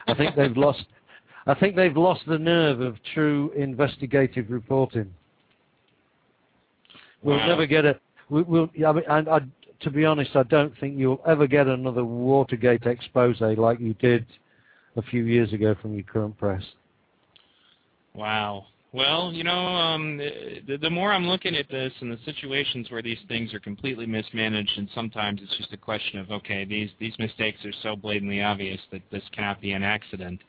I 0.06 0.14
think 0.14 0.36
they've 0.36 0.56
lost. 0.56 0.84
I 1.48 1.54
think 1.54 1.74
they've 1.74 1.96
lost 1.96 2.20
the 2.26 2.38
nerve 2.38 2.80
of 2.80 2.96
true 3.14 3.50
investigative 3.56 4.50
reporting. 4.50 5.12
We'll 7.22 7.38
Wow. 7.38 7.46
never 7.46 7.66
get 7.66 7.86
a. 7.86 7.98
We, 8.28 8.42
we'll. 8.42 8.70
I 8.86 8.92
mean, 8.92 9.04
and 9.08 9.28
I, 9.28 9.40
to 9.80 9.90
be 9.90 10.04
honest, 10.04 10.36
I 10.36 10.42
don't 10.44 10.76
think 10.78 10.98
you'll 10.98 11.22
ever 11.26 11.46
get 11.46 11.66
another 11.66 12.04
Watergate 12.04 12.84
expose 12.84 13.40
like 13.40 13.80
you 13.80 13.94
did 13.94 14.26
a 14.96 15.02
few 15.02 15.24
years 15.24 15.52
ago 15.54 15.74
from 15.80 15.94
your 15.94 16.04
current 16.04 16.36
press. 16.36 16.62
Wow. 18.14 18.66
Well, 18.92 19.32
you 19.32 19.44
know, 19.44 19.52
um, 19.52 20.16
the, 20.18 20.78
the 20.80 20.90
more 20.90 21.12
I'm 21.12 21.26
looking 21.26 21.54
at 21.56 21.68
this 21.68 21.92
and 22.00 22.10
the 22.10 22.18
situations 22.24 22.90
where 22.90 23.02
these 23.02 23.18
things 23.28 23.52
are 23.52 23.60
completely 23.60 24.06
mismanaged, 24.06 24.78
and 24.78 24.88
sometimes 24.94 25.40
it's 25.42 25.56
just 25.58 25.72
a 25.72 25.76
question 25.76 26.18
of, 26.18 26.30
okay, 26.30 26.64
these 26.64 26.90
these 26.98 27.18
mistakes 27.18 27.64
are 27.64 27.72
so 27.82 27.96
blatantly 27.96 28.42
obvious 28.42 28.80
that 28.92 29.02
this 29.10 29.22
cannot 29.32 29.60
be 29.62 29.72
an 29.72 29.82
accident. 29.82 30.40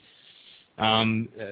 Um, 0.79 1.27
uh, 1.39 1.43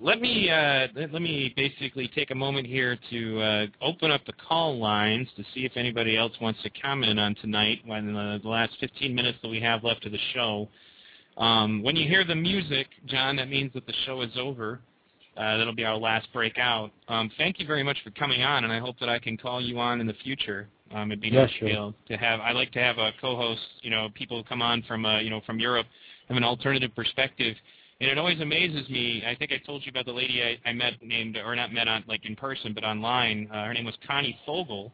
let 0.00 0.20
me 0.20 0.50
uh, 0.50 0.88
let, 0.94 1.12
let 1.12 1.22
me 1.22 1.54
basically 1.56 2.10
take 2.14 2.32
a 2.32 2.34
moment 2.34 2.66
here 2.66 2.98
to 3.10 3.40
uh, 3.40 3.66
open 3.80 4.10
up 4.10 4.26
the 4.26 4.32
call 4.32 4.76
lines 4.78 5.28
to 5.36 5.44
see 5.54 5.64
if 5.64 5.72
anybody 5.76 6.16
else 6.16 6.32
wants 6.40 6.60
to 6.64 6.70
comment 6.70 7.20
on 7.20 7.36
tonight. 7.36 7.78
When 7.86 8.14
uh, 8.16 8.38
the 8.42 8.48
last 8.48 8.72
15 8.80 9.14
minutes 9.14 9.38
that 9.42 9.48
we 9.48 9.60
have 9.60 9.84
left 9.84 10.04
of 10.04 10.12
the 10.12 10.18
show, 10.34 10.68
um, 11.36 11.82
when 11.82 11.94
you 11.94 12.08
hear 12.08 12.24
the 12.24 12.34
music, 12.34 12.88
John, 13.06 13.36
that 13.36 13.48
means 13.48 13.72
that 13.74 13.86
the 13.86 13.94
show 14.04 14.20
is 14.22 14.32
over. 14.36 14.80
Uh, 15.34 15.56
that'll 15.56 15.74
be 15.74 15.84
our 15.84 15.96
last 15.96 16.30
breakout. 16.32 16.90
Um, 17.08 17.30
thank 17.38 17.58
you 17.58 17.66
very 17.66 17.82
much 17.82 17.96
for 18.04 18.10
coming 18.10 18.42
on, 18.42 18.64
and 18.64 18.72
I 18.72 18.80
hope 18.80 18.98
that 19.00 19.08
I 19.08 19.18
can 19.18 19.38
call 19.38 19.62
you 19.62 19.78
on 19.78 20.00
in 20.00 20.06
the 20.06 20.16
future. 20.22 20.68
Um, 20.94 21.10
it'd 21.10 21.22
be 21.22 21.28
Yeah, 21.28 21.42
nice 21.42 21.50
sure. 21.52 21.68
to 21.68 21.72
be 21.72 21.78
able 21.78 21.94
to 22.08 22.16
have. 22.18 22.40
I 22.40 22.52
like 22.52 22.70
to 22.72 22.80
have 22.80 22.98
a 22.98 23.12
co-host. 23.18 23.62
You 23.80 23.90
know, 23.90 24.08
people 24.14 24.44
come 24.44 24.60
on 24.60 24.82
from 24.82 25.06
uh, 25.06 25.20
you 25.20 25.30
know 25.30 25.40
from 25.46 25.58
Europe, 25.58 25.86
have 26.28 26.36
an 26.36 26.44
alternative 26.44 26.94
perspective, 26.94 27.56
and 28.02 28.10
it 28.10 28.18
always 28.18 28.40
amazes 28.40 28.88
me. 28.90 29.22
I 29.24 29.36
think 29.36 29.52
I 29.52 29.64
told 29.64 29.86
you 29.86 29.90
about 29.90 30.06
the 30.06 30.12
lady 30.12 30.42
I, 30.42 30.68
I 30.68 30.72
met 30.72 30.94
named, 31.00 31.36
or 31.36 31.54
not 31.54 31.72
met 31.72 31.86
on 31.86 32.02
like 32.08 32.26
in 32.26 32.34
person, 32.34 32.74
but 32.74 32.82
online. 32.82 33.48
Uh, 33.48 33.66
her 33.66 33.72
name 33.72 33.84
was 33.84 33.94
Connie 34.04 34.36
Fogel, 34.44 34.92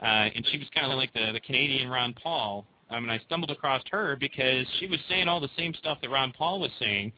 uh, 0.00 0.32
and 0.34 0.46
she 0.50 0.56
was 0.56 0.66
kind 0.74 0.90
of 0.90 0.96
like 0.96 1.12
the 1.12 1.32
the 1.34 1.40
Canadian 1.40 1.90
Ron 1.90 2.14
Paul. 2.14 2.64
Um, 2.88 3.04
and 3.04 3.12
I 3.12 3.18
stumbled 3.26 3.50
across 3.50 3.82
her 3.90 4.16
because 4.18 4.66
she 4.80 4.86
was 4.86 4.98
saying 5.10 5.28
all 5.28 5.40
the 5.40 5.50
same 5.58 5.74
stuff 5.74 5.98
that 6.00 6.08
Ron 6.08 6.32
Paul 6.32 6.58
was 6.58 6.70
saying, 6.78 7.12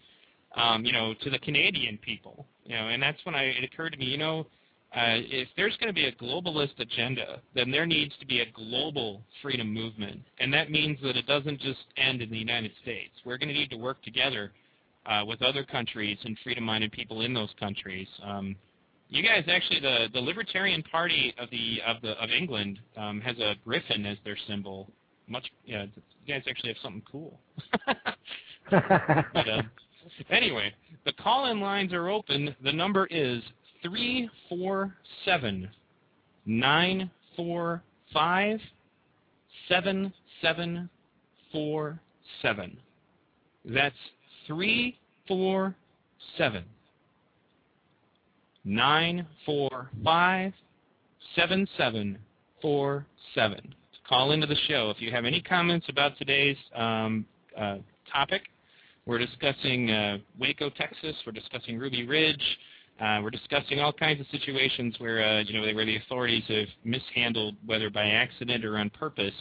um, 0.56 0.84
you 0.84 0.90
know, 0.90 1.14
to 1.22 1.30
the 1.30 1.38
Canadian 1.38 1.96
people. 1.98 2.44
You 2.64 2.74
know, 2.74 2.88
and 2.88 3.00
that's 3.00 3.24
when 3.24 3.36
I, 3.36 3.44
it 3.44 3.62
occurred 3.62 3.92
to 3.92 3.98
me, 3.98 4.06
you 4.06 4.18
know, 4.18 4.48
uh, 4.96 5.22
if 5.30 5.46
there's 5.56 5.76
going 5.76 5.86
to 5.86 5.94
be 5.94 6.06
a 6.06 6.12
globalist 6.12 6.76
agenda, 6.80 7.40
then 7.54 7.70
there 7.70 7.86
needs 7.86 8.14
to 8.18 8.26
be 8.26 8.40
a 8.40 8.46
global 8.52 9.22
freedom 9.42 9.72
movement, 9.72 10.22
and 10.40 10.52
that 10.52 10.72
means 10.72 10.98
that 11.04 11.16
it 11.16 11.26
doesn't 11.28 11.60
just 11.60 11.78
end 11.96 12.20
in 12.20 12.30
the 12.30 12.36
United 12.36 12.72
States. 12.82 13.12
We're 13.24 13.38
going 13.38 13.50
to 13.50 13.54
need 13.54 13.70
to 13.70 13.76
work 13.76 14.02
together 14.02 14.50
uh, 15.10 15.24
with 15.24 15.42
other 15.42 15.64
countries 15.64 16.16
and 16.24 16.38
freedom-minded 16.42 16.92
people 16.92 17.22
in 17.22 17.34
those 17.34 17.50
countries. 17.58 18.06
Um, 18.24 18.54
you 19.08 19.24
guys 19.24 19.44
actually, 19.48 19.80
the 19.80 20.06
the 20.12 20.20
Libertarian 20.20 20.84
Party 20.84 21.34
of 21.38 21.50
the 21.50 21.80
of 21.84 22.00
the 22.00 22.12
of 22.22 22.30
England 22.30 22.78
um, 22.96 23.20
has 23.20 23.36
a 23.38 23.54
griffin 23.64 24.06
as 24.06 24.16
their 24.24 24.36
symbol. 24.46 24.88
Much, 25.26 25.50
yeah, 25.64 25.86
you 26.24 26.34
guys 26.34 26.42
actually 26.48 26.70
have 26.70 26.78
something 26.82 27.02
cool. 27.10 27.38
but, 28.70 29.48
uh, 29.48 29.62
anyway, 30.30 30.72
the 31.04 31.12
call-in 31.14 31.60
lines 31.60 31.92
are 31.92 32.08
open. 32.08 32.54
The 32.62 32.72
number 32.72 33.06
is 33.06 33.42
three 33.82 34.28
four 34.48 34.94
seven 35.24 35.68
nine 36.46 37.10
four 37.36 37.82
five 38.12 38.60
seven 39.68 40.12
seven 40.40 40.88
four 41.52 42.00
seven. 42.42 42.76
That's 43.64 43.94
three 44.46 44.98
four 45.26 45.74
seven 46.36 46.64
nine 48.64 49.26
four 49.46 49.90
five 50.04 50.52
seven 51.34 51.66
seven 51.76 52.18
four 52.60 53.06
seven. 53.34 53.74
Call 54.08 54.32
into 54.32 54.46
the 54.46 54.56
show 54.66 54.90
if 54.90 55.00
you 55.00 55.12
have 55.12 55.24
any 55.24 55.40
comments 55.40 55.86
about 55.88 56.18
today's 56.18 56.56
um, 56.74 57.24
uh, 57.56 57.76
topic. 58.12 58.42
We're 59.06 59.18
discussing 59.18 59.90
uh, 59.90 60.18
Waco, 60.38 60.68
Texas. 60.70 61.14
We're 61.24 61.32
discussing 61.32 61.78
Ruby 61.78 62.06
Ridge. 62.06 62.42
Uh, 63.00 63.20
we're 63.22 63.30
discussing 63.30 63.80
all 63.80 63.92
kinds 63.92 64.20
of 64.20 64.26
situations 64.30 64.94
where 64.98 65.24
uh, 65.24 65.40
you 65.42 65.54
know 65.54 65.74
where 65.74 65.86
the 65.86 65.96
authorities 65.96 66.42
have 66.48 66.66
mishandled, 66.84 67.54
whether 67.64 67.88
by 67.88 68.04
accident 68.04 68.64
or 68.64 68.78
on 68.78 68.90
purpose. 68.90 69.32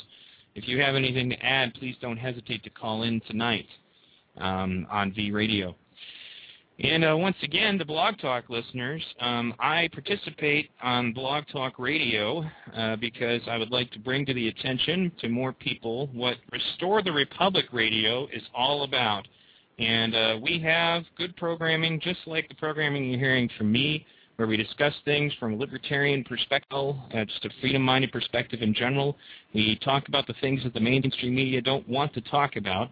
If 0.56 0.68
you 0.68 0.80
have 0.82 0.96
anything 0.96 1.30
to 1.30 1.46
add, 1.46 1.74
please 1.74 1.96
don't 2.02 2.18
hesitate 2.18 2.64
to 2.64 2.70
call 2.70 3.04
in 3.04 3.22
tonight 3.28 3.68
um, 4.38 4.88
on 4.90 5.14
V 5.14 5.32
Radio. 5.32 5.76
And 6.82 7.04
uh, 7.04 7.18
once 7.18 7.36
again, 7.44 7.78
the 7.78 7.84
Blog 7.84 8.18
Talk 8.20 8.46
listeners, 8.50 9.04
um, 9.20 9.54
I 9.60 9.90
participate 9.92 10.70
on 10.82 11.12
Blog 11.12 11.44
Talk 11.52 11.78
Radio 11.78 12.46
uh, 12.74 12.96
because 12.96 13.42
I 13.50 13.58
would 13.58 13.70
like 13.70 13.92
to 13.92 14.00
bring 14.00 14.26
to 14.28 14.34
the 14.34 14.48
attention 14.48 15.12
to 15.20 15.28
more 15.28 15.52
people 15.52 16.08
what 16.14 16.38
Restore 16.54 17.02
the 17.02 17.12
Republic 17.12 17.66
Radio 17.74 18.28
is 18.28 18.44
all 18.56 18.84
about. 18.84 19.28
And 19.78 20.16
uh, 20.16 20.38
we 20.42 20.60
have 20.60 21.04
good 21.18 21.36
programming, 21.36 22.00
just 22.00 22.20
like 22.26 22.48
the 22.48 22.56
programming 22.56 23.10
you're 23.10 23.20
hearing 23.20 23.50
from 23.58 23.72
me, 23.74 24.06
where 24.38 24.48
we 24.48 24.56
discuss 24.56 24.94
things 25.04 25.34
from 25.38 25.54
a 25.54 25.58
libertarian 25.58 26.24
perspective, 26.24 26.96
uh, 27.14 27.26
just 27.26 27.44
a 27.44 27.50
freedom-minded 27.60 28.10
perspective 28.14 28.62
in 28.62 28.74
general. 28.74 29.18
We 29.54 29.78
talk 29.84 30.08
about 30.08 30.28
the 30.28 30.36
things 30.40 30.64
that 30.64 30.74
the 30.74 30.80
mainstream 30.80 31.36
media 31.36 31.62
don't 31.62 31.88
want 31.90 32.14
to 32.14 32.22
talk 32.22 32.56
about. 32.56 32.90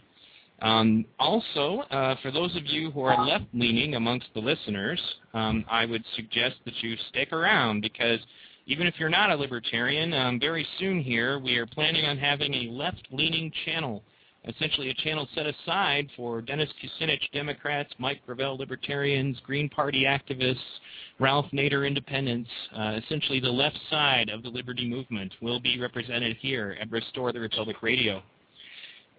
Um, 0.61 1.05
also, 1.19 1.81
uh, 1.91 2.15
for 2.21 2.31
those 2.31 2.55
of 2.55 2.65
you 2.65 2.89
who 2.89 3.01
are 3.01 3.25
left-leaning 3.25 3.95
amongst 3.95 4.27
the 4.33 4.39
listeners, 4.39 4.99
um, 5.33 5.63
I 5.69 5.85
would 5.85 6.03
suggest 6.15 6.55
that 6.65 6.73
you 6.81 6.95
stick 7.09 7.31
around 7.31 7.81
because 7.81 8.19
even 8.65 8.87
if 8.87 8.95
you're 8.97 9.09
not 9.09 9.29
a 9.29 9.35
libertarian, 9.35 10.13
um, 10.13 10.39
very 10.39 10.67
soon 10.79 10.99
here 10.99 11.39
we 11.39 11.57
are 11.57 11.67
planning 11.67 12.05
on 12.05 12.17
having 12.17 12.53
a 12.53 12.71
left-leaning 12.71 13.51
channel, 13.65 14.03
essentially 14.45 14.89
a 14.89 14.93
channel 14.95 15.27
set 15.35 15.45
aside 15.45 16.09
for 16.17 16.41
Dennis 16.41 16.69
Kucinich 16.83 17.31
Democrats, 17.33 17.93
Mike 17.99 18.21
Gravel 18.25 18.57
Libertarians, 18.57 19.39
Green 19.45 19.69
Party 19.69 20.05
activists, 20.05 20.57
Ralph 21.19 21.45
Nader 21.53 21.85
Independents, 21.85 22.49
uh, 22.75 22.99
essentially 23.03 23.39
the 23.39 23.49
left 23.49 23.79
side 23.91 24.29
of 24.29 24.41
the 24.41 24.49
liberty 24.49 24.89
movement 24.89 25.33
will 25.39 25.59
be 25.59 25.79
represented 25.79 26.35
here 26.37 26.75
at 26.81 26.91
Restore 26.91 27.31
the 27.31 27.39
Republic 27.39 27.83
Radio. 27.83 28.23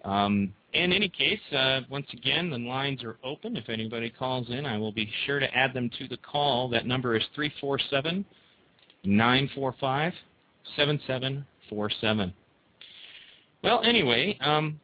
Um, 0.03 0.53
in 0.73 0.93
any 0.93 1.09
case, 1.09 1.39
uh, 1.51 1.81
once 1.89 2.05
again, 2.13 2.49
the 2.49 2.57
lines 2.57 3.03
are 3.03 3.17
open. 3.23 3.57
If 3.57 3.69
anybody 3.69 4.09
calls 4.09 4.49
in, 4.49 4.65
I 4.65 4.77
will 4.77 4.91
be 4.91 5.09
sure 5.25 5.39
to 5.39 5.53
add 5.55 5.73
them 5.73 5.89
to 5.99 6.07
the 6.07 6.17
call. 6.17 6.69
That 6.69 6.85
number 6.85 7.15
is 7.15 7.23
347 7.35 8.23
945 9.03 10.13
7747. 10.75 12.33
Well, 13.63 13.81
anyway, 13.83 14.37
um, 14.41 14.79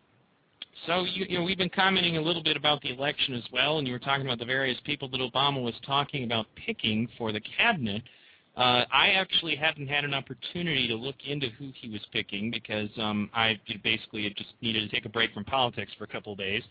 so 0.85 1.03
you, 1.03 1.25
you 1.29 1.37
know 1.37 1.43
we've 1.43 1.57
been 1.57 1.69
commenting 1.69 2.17
a 2.17 2.21
little 2.21 2.43
bit 2.43 2.57
about 2.57 2.81
the 2.81 2.91
election 2.91 3.33
as 3.33 3.43
well, 3.51 3.77
and 3.77 3.87
you 3.87 3.93
were 3.93 3.99
talking 3.99 4.25
about 4.25 4.39
the 4.39 4.45
various 4.45 4.77
people 4.83 5.07
that 5.09 5.19
Obama 5.19 5.63
was 5.63 5.75
talking 5.85 6.23
about 6.23 6.47
picking 6.65 7.07
for 7.17 7.31
the 7.31 7.41
cabinet. 7.57 8.01
Uh, 8.57 8.85
I 8.89 9.09
actually 9.09 9.55
hadn't 9.55 9.87
had 9.87 10.05
an 10.05 10.13
opportunity 10.13 10.87
to 10.87 10.95
look 10.95 11.15
into 11.27 11.49
who 11.59 11.71
he 11.73 11.89
was 11.89 12.01
picking 12.13 12.51
because 12.51 12.89
um, 12.97 13.29
I 13.33 13.59
basically 13.83 14.29
just 14.29 14.53
needed 14.61 14.89
to 14.89 14.95
take 14.95 15.05
a 15.05 15.09
break 15.09 15.33
from 15.33 15.43
politics 15.43 15.91
for 15.97 16.05
a 16.05 16.07
couple 16.07 16.31
of 16.31 16.37
days. 16.37 16.63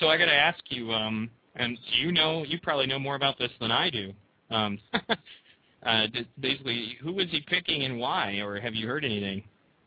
So 0.00 0.08
I 0.08 0.18
got 0.18 0.24
to 0.24 0.34
ask 0.34 0.58
you, 0.68 0.90
um, 0.92 1.30
and 1.54 1.78
you 2.00 2.10
know, 2.10 2.44
you 2.44 2.58
probably 2.60 2.86
know 2.86 2.98
more 2.98 3.14
about 3.14 3.38
this 3.38 3.50
than 3.60 3.70
I 3.70 3.88
do. 3.88 4.12
Um, 4.50 4.78
uh, 5.86 6.06
basically, 6.40 6.96
who 7.00 7.12
was 7.12 7.26
he 7.30 7.40
picking 7.46 7.84
and 7.84 8.00
why, 8.00 8.40
or 8.40 8.58
have 8.60 8.74
you 8.74 8.88
heard 8.88 9.04
anything? 9.04 9.44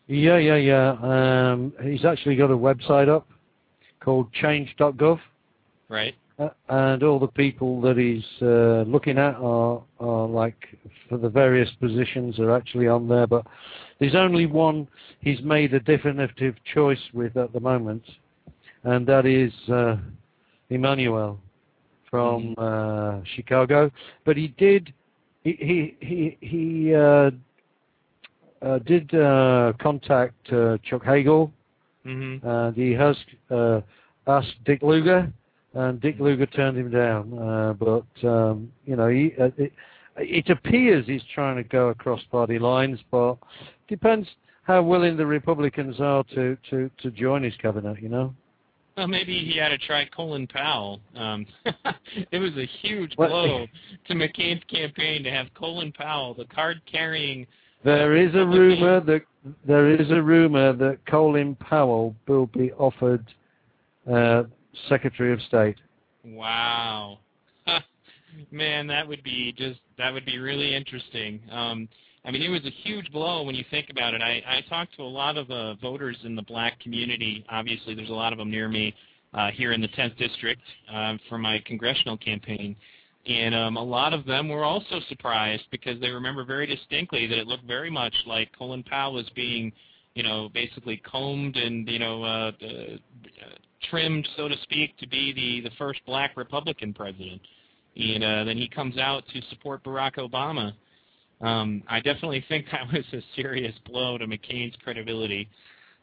Yeah, 0.07 0.37
yeah, 0.37 0.55
yeah. 0.55 0.91
Um, 1.01 1.73
he's 1.83 2.05
actually 2.05 2.35
got 2.35 2.51
a 2.51 2.57
website 2.57 3.09
up 3.09 3.27
called 3.99 4.31
change.gov. 4.33 5.19
Right. 5.89 6.15
And 6.67 7.01
all 7.01 7.19
the 7.19 7.27
people 7.27 7.79
that 7.81 7.97
he's 7.97 8.25
uh, 8.41 8.83
looking 8.89 9.17
at 9.17 9.35
are, 9.35 9.81
are 9.99 10.27
like 10.27 10.57
for 11.07 11.17
the 11.17 11.29
various 11.29 11.69
positions 11.79 12.39
are 12.39 12.51
actually 12.51 12.87
on 12.87 13.07
there. 13.07 13.25
But 13.25 13.45
there's 13.99 14.15
only 14.15 14.45
one 14.45 14.87
he's 15.21 15.41
made 15.41 15.73
a 15.73 15.79
definitive 15.79 16.55
choice 16.73 16.99
with 17.13 17.37
at 17.37 17.53
the 17.53 17.61
moment, 17.61 18.03
and 18.83 19.07
that 19.07 19.25
is 19.25 19.53
uh, 19.69 19.95
Emanuel 20.69 21.39
from 22.09 22.53
uh, 22.57 23.21
Chicago. 23.35 23.89
But 24.25 24.35
he 24.35 24.49
did 24.57 24.93
he 25.45 25.53
he 25.59 26.05
he, 26.05 26.37
he 26.41 26.93
uh, 26.93 27.31
uh, 28.61 28.79
did 28.79 29.13
uh, 29.15 29.71
contact 29.79 30.51
uh, 30.51 30.77
Chuck 30.83 31.03
Hagel, 31.05 31.51
Mm-hmm. 32.05 32.47
and 32.47 32.75
he 32.75 32.91
has 32.91 33.15
uh, 33.49 33.81
asked 34.27 34.53
Dick 34.63 34.83
Lugar, 34.83 35.31
and 35.75 36.01
Dick 36.01 36.15
Lugar 36.19 36.45
turned 36.47 36.77
him 36.77 36.89
down. 36.89 37.37
Uh, 37.37 37.73
but 37.73 38.27
um, 38.27 38.71
you 38.85 38.95
know, 38.95 39.09
he, 39.09 39.33
uh, 39.39 39.49
it, 39.57 39.73
it 40.17 40.49
appears 40.49 41.05
he's 41.05 41.21
trying 41.33 41.57
to 41.57 41.63
go 41.63 41.89
across 41.89 42.21
party 42.31 42.57
lines, 42.57 42.99
but 43.11 43.37
depends 43.87 44.27
how 44.63 44.81
willing 44.81 45.15
the 45.17 45.25
Republicans 45.25 45.99
are 45.99 46.23
to 46.33 46.57
to 46.69 46.89
to 47.01 47.11
join 47.11 47.43
his 47.43 47.55
cabinet. 47.57 48.01
You 48.01 48.09
know. 48.09 48.33
Well, 48.97 49.07
maybe 49.07 49.37
he 49.43 49.59
had 49.59 49.69
to 49.69 49.77
try 49.77 50.05
Colin 50.05 50.47
Powell. 50.47 51.01
Um, 51.15 51.45
it 52.31 52.39
was 52.39 52.51
a 52.55 52.65
huge 52.81 53.11
What- 53.17 53.29
blow 53.29 53.67
to 54.07 54.13
McCain's 54.13 54.63
campaign 54.69 55.21
to 55.23 55.31
have 55.31 55.47
Colin 55.53 55.91
Powell, 55.91 56.33
the 56.33 56.45
card-carrying. 56.45 57.45
There 57.83 58.15
is 58.15 58.33
a 58.33 58.45
rumor 58.45 59.01
that 59.01 59.21
there 59.67 59.91
is 59.91 60.09
a 60.11 60.21
rumor 60.21 60.71
that 60.73 61.05
Colin 61.07 61.55
Powell 61.55 62.15
will 62.25 62.47
be 62.47 62.71
offered 62.71 63.25
uh, 64.11 64.43
Secretary 64.89 65.33
of 65.33 65.41
State. 65.43 65.77
Wow, 66.23 67.19
man, 68.51 68.87
that 68.87 69.07
would 69.07 69.23
be 69.23 69.53
just 69.57 69.79
that 69.97 70.11
would 70.11 70.25
be 70.25 70.39
really 70.39 70.75
interesting. 70.75 71.39
Um, 71.51 71.87
I 72.25 72.31
mean, 72.31 72.41
it 72.41 72.49
was 72.49 72.65
a 72.65 72.71
huge 72.83 73.11
blow 73.11 73.43
when 73.43 73.53
you 73.53 73.63
think 73.69 73.89
about 73.91 74.15
it. 74.15 74.21
I, 74.21 74.41
I 74.47 74.61
talked 74.67 74.95
to 74.97 75.03
a 75.03 75.03
lot 75.03 75.37
of 75.37 75.49
uh, 75.51 75.75
voters 75.75 76.17
in 76.23 76.35
the 76.35 76.41
black 76.41 76.79
community. 76.79 77.45
Obviously, 77.49 77.93
there's 77.93 78.09
a 78.09 78.13
lot 78.13 78.33
of 78.33 78.39
them 78.39 78.49
near 78.49 78.67
me 78.67 78.95
uh, 79.35 79.51
here 79.51 79.73
in 79.73 79.81
the 79.81 79.87
10th 79.89 80.17
district 80.17 80.61
um, 80.91 81.19
for 81.29 81.37
my 81.37 81.61
congressional 81.67 82.17
campaign. 82.17 82.75
And 83.27 83.53
um, 83.53 83.77
a 83.77 83.83
lot 83.83 84.13
of 84.13 84.25
them 84.25 84.49
were 84.49 84.63
also 84.63 84.99
surprised 85.07 85.63
because 85.71 85.99
they 85.99 86.09
remember 86.09 86.43
very 86.45 86.65
distinctly 86.65 87.27
that 87.27 87.37
it 87.37 87.47
looked 87.47 87.65
very 87.65 87.91
much 87.91 88.13
like 88.25 88.49
Colin 88.57 88.83
Powell 88.83 89.13
was 89.13 89.29
being, 89.35 89.71
you 90.15 90.23
know, 90.23 90.49
basically 90.53 90.97
combed 90.97 91.57
and, 91.57 91.87
you 91.87 91.99
know, 91.99 92.23
uh, 92.23 92.51
uh, 92.61 92.97
trimmed, 93.89 94.27
so 94.37 94.47
to 94.47 94.55
speak, 94.63 94.97
to 94.97 95.07
be 95.07 95.33
the, 95.33 95.69
the 95.69 95.75
first 95.77 96.01
black 96.05 96.35
Republican 96.35 96.93
president. 96.93 97.41
And 97.95 98.23
uh, 98.23 98.43
then 98.43 98.57
he 98.57 98.67
comes 98.67 98.97
out 98.97 99.23
to 99.33 99.41
support 99.49 99.83
Barack 99.83 100.15
Obama. 100.15 100.73
Um, 101.41 101.83
I 101.87 101.99
definitely 101.99 102.43
think 102.49 102.65
that 102.71 102.91
was 102.91 103.05
a 103.13 103.23
serious 103.35 103.73
blow 103.85 104.17
to 104.17 104.25
McCain's 104.25 104.75
credibility. 104.83 105.47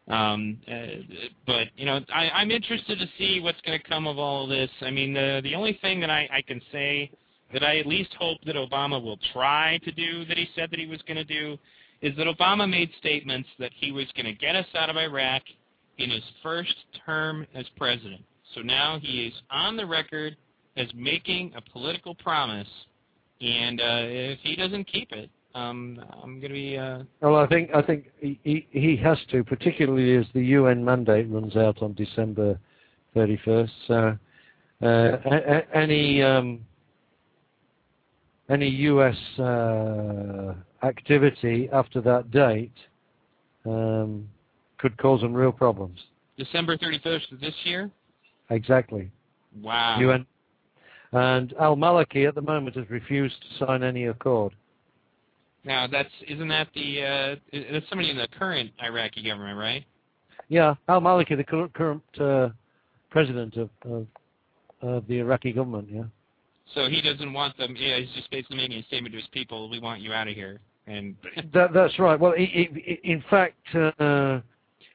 Um, 0.08 0.58
uh, 0.66 1.14
but 1.46 1.68
you 1.76 1.86
know, 1.86 2.00
I, 2.12 2.30
I'm 2.30 2.50
interested 2.50 2.98
to 2.98 3.06
see 3.18 3.40
what's 3.40 3.60
going 3.60 3.78
to 3.78 3.88
come 3.88 4.06
of 4.06 4.18
all 4.18 4.44
of 4.44 4.50
this. 4.50 4.70
I 4.80 4.90
mean, 4.90 5.14
the 5.14 5.40
the 5.44 5.54
only 5.54 5.78
thing 5.80 6.00
that 6.00 6.10
I, 6.10 6.28
I 6.32 6.42
can 6.42 6.60
say 6.72 7.10
that 7.52 7.62
I 7.62 7.78
at 7.78 7.86
least 7.86 8.12
hope 8.18 8.38
that 8.46 8.56
Obama 8.56 9.02
will 9.02 9.18
try 9.32 9.78
to 9.84 9.92
do 9.92 10.24
that 10.24 10.36
he 10.36 10.48
said 10.56 10.70
that 10.70 10.80
he 10.80 10.86
was 10.86 11.00
going 11.06 11.18
to 11.18 11.24
do 11.24 11.56
is 12.00 12.16
that 12.16 12.26
Obama 12.26 12.68
made 12.68 12.90
statements 12.98 13.48
that 13.60 13.70
he 13.78 13.92
was 13.92 14.06
going 14.16 14.26
to 14.26 14.32
get 14.32 14.56
us 14.56 14.66
out 14.74 14.90
of 14.90 14.96
Iraq, 14.96 15.42
in 15.98 16.10
his 16.10 16.22
first 16.42 16.74
term 17.04 17.46
as 17.54 17.64
president. 17.76 18.22
So 18.54 18.60
now 18.60 18.98
he 19.00 19.26
is 19.26 19.34
on 19.50 19.76
the 19.76 19.86
record 19.86 20.36
as 20.76 20.86
making 20.94 21.52
a 21.54 21.60
political 21.60 22.14
promise, 22.14 22.68
and 23.40 23.80
uh, 23.80 24.04
if 24.04 24.38
he 24.42 24.56
doesn't 24.56 24.84
keep 24.84 25.12
it, 25.12 25.30
um, 25.54 26.02
I'm 26.22 26.40
going 26.40 26.52
to 26.52 26.54
be. 26.54 26.78
Uh, 26.78 27.02
Well, 27.20 27.36
I 27.36 27.46
think 27.46 27.70
I 27.74 27.82
think 27.82 28.10
he, 28.20 28.66
he 28.70 28.96
has 29.02 29.18
to, 29.30 29.44
particularly 29.44 30.16
as 30.16 30.26
the 30.34 30.42
UN 30.42 30.84
mandate 30.84 31.28
runs 31.28 31.56
out 31.56 31.82
on 31.82 31.92
December 31.94 32.58
31st. 33.14 33.70
So 33.86 34.18
uh, 34.82 35.60
any 35.74 36.22
um, 36.22 36.60
any 38.48 38.68
U.S. 38.68 39.16
Uh, 39.38 40.54
activity 40.82 41.68
after 41.72 42.00
that 42.00 42.30
date 42.30 42.72
um, 43.64 44.28
could 44.82 44.98
cause 44.98 45.20
them 45.20 45.32
real 45.32 45.52
problems. 45.52 45.98
December 46.36 46.76
31st 46.76 47.32
of 47.32 47.40
this 47.40 47.54
year. 47.64 47.90
Exactly. 48.50 49.10
Wow. 49.62 49.98
UN 50.00 50.26
and 51.12 51.54
Al 51.60 51.76
Maliki 51.76 52.26
at 52.26 52.34
the 52.34 52.42
moment 52.42 52.74
has 52.76 52.88
refused 52.90 53.36
to 53.42 53.66
sign 53.66 53.82
any 53.82 54.06
accord. 54.06 54.52
Now 55.64 55.86
that's 55.86 56.10
isn't 56.26 56.48
that 56.48 56.68
the 56.74 57.02
uh, 57.02 57.36
that's 57.70 57.88
somebody 57.88 58.10
in 58.10 58.16
the 58.16 58.26
current 58.36 58.72
Iraqi 58.82 59.22
government, 59.22 59.58
right? 59.58 59.84
Yeah, 60.48 60.74
Al 60.88 61.00
Maliki, 61.00 61.36
the 61.36 61.44
cur- 61.44 61.68
current 61.68 62.02
uh, 62.20 62.48
president 63.10 63.56
of, 63.56 63.70
of 63.84 64.06
of 64.80 65.06
the 65.06 65.18
Iraqi 65.18 65.52
government. 65.52 65.88
Yeah. 65.90 66.02
So 66.74 66.88
he 66.88 67.00
doesn't 67.00 67.32
want 67.32 67.56
them. 67.58 67.76
Yeah, 67.78 67.98
he's 67.98 68.12
just 68.16 68.30
basically 68.30 68.56
making 68.56 68.78
a 68.78 68.82
statement 68.84 69.12
to 69.12 69.20
his 69.20 69.28
people: 69.32 69.70
"We 69.70 69.78
want 69.78 70.00
you 70.00 70.12
out 70.12 70.26
of 70.26 70.34
here." 70.34 70.58
And 70.88 71.14
That, 71.54 71.72
that's 71.72 71.96
right. 72.00 72.18
Well, 72.18 72.32
i 72.36 72.42
i 72.42 72.98
in 73.04 73.22
fact, 73.30 73.54
uh, 73.74 74.40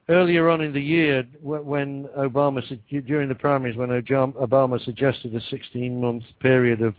earlier 0.10 0.50
on 0.50 0.62
in 0.62 0.74
the 0.74 0.82
year, 0.82 1.24
when 1.42 2.08
Obama, 2.18 2.62
during 3.06 3.30
the 3.30 3.36
primaries, 3.36 3.76
when 3.76 3.90
Obama 3.90 4.84
suggested 4.84 5.36
a 5.36 5.40
16-month 5.54 6.24
period 6.40 6.82
of 6.82 6.96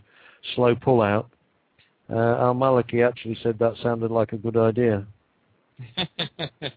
slow 0.55 0.75
pullout, 0.75 1.25
uh, 2.11 2.15
Al 2.15 2.55
Maliki 2.55 3.07
actually 3.07 3.37
said 3.43 3.59
that 3.59 3.75
sounded 3.83 4.11
like 4.11 4.33
a 4.33 4.37
good 4.37 4.57
idea. 4.57 5.05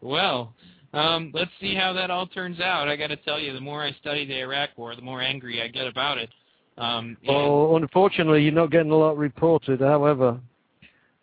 well, 0.00 0.54
um, 0.94 1.30
let's 1.34 1.50
see 1.60 1.74
how 1.74 1.92
that 1.92 2.10
all 2.10 2.26
turns 2.26 2.60
out. 2.60 2.88
I 2.88 2.96
got 2.96 3.08
to 3.08 3.16
tell 3.16 3.38
you, 3.38 3.52
the 3.52 3.60
more 3.60 3.82
I 3.82 3.92
study 4.00 4.26
the 4.26 4.40
Iraq 4.40 4.70
War, 4.76 4.94
the 4.96 5.02
more 5.02 5.20
angry 5.20 5.62
I 5.62 5.68
get 5.68 5.86
about 5.86 6.18
it. 6.18 6.30
Um, 6.78 7.16
Well, 7.26 7.76
unfortunately, 7.76 8.42
you're 8.42 8.52
not 8.52 8.70
getting 8.70 8.90
a 8.90 8.96
lot 8.96 9.18
reported. 9.18 9.80
However, 9.80 10.40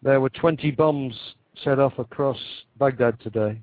there 0.03 0.21
were 0.21 0.29
20 0.29 0.71
bombs 0.71 1.15
set 1.63 1.79
off 1.79 1.97
across 1.97 2.37
Baghdad 2.77 3.19
today. 3.21 3.59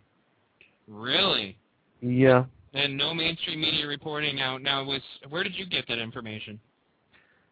Really, 0.88 1.56
Yeah. 2.00 2.44
and 2.74 2.96
no 2.96 3.14
mainstream 3.14 3.60
media 3.60 3.86
reporting 3.86 4.40
out. 4.40 4.62
Now, 4.62 4.84
was 4.84 5.02
where 5.28 5.42
did 5.42 5.56
you 5.56 5.66
get 5.66 5.86
that 5.88 5.98
information? 5.98 6.60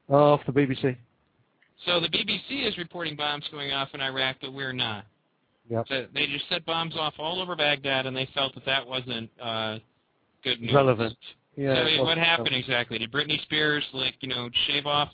Off 0.09 0.45
the 0.47 0.53
BBC. 0.53 0.97
So 1.87 1.99
the 2.01 2.09
BBC 2.09 2.67
is 2.67 2.77
reporting 2.79 3.17
bombs 3.17 3.45
going 3.51 3.73
off 3.73 3.89
in 3.95 4.01
Iraq, 4.01 4.37
but 4.41 4.53
we're 4.53 4.73
not. 4.73 5.07
Yep. 5.71 5.87
So 5.89 6.07
they 6.13 6.27
just 6.27 6.49
set 6.49 6.65
bombs 6.67 6.95
off 6.97 7.15
all 7.19 7.41
over 7.41 7.57
Baghdad, 7.57 8.07
and 8.07 8.15
they 8.17 8.27
felt 8.35 8.55
that 8.55 8.67
that 8.67 8.87
wasn't 8.87 9.31
uh, 9.41 9.79
good 10.43 10.61
news. 10.61 10.73
Relevant. 10.75 11.17
Yeah. 11.57 11.75
so 11.97 12.03
what 12.05 12.19
happened 12.19 12.49
relevant. 12.51 12.55
exactly? 12.69 12.99
Did 12.99 13.11
Britney 13.13 13.41
Spears 13.43 13.85
like 13.93 14.15
you 14.21 14.29
know 14.29 14.51
shave 14.67 14.87
off 14.87 15.11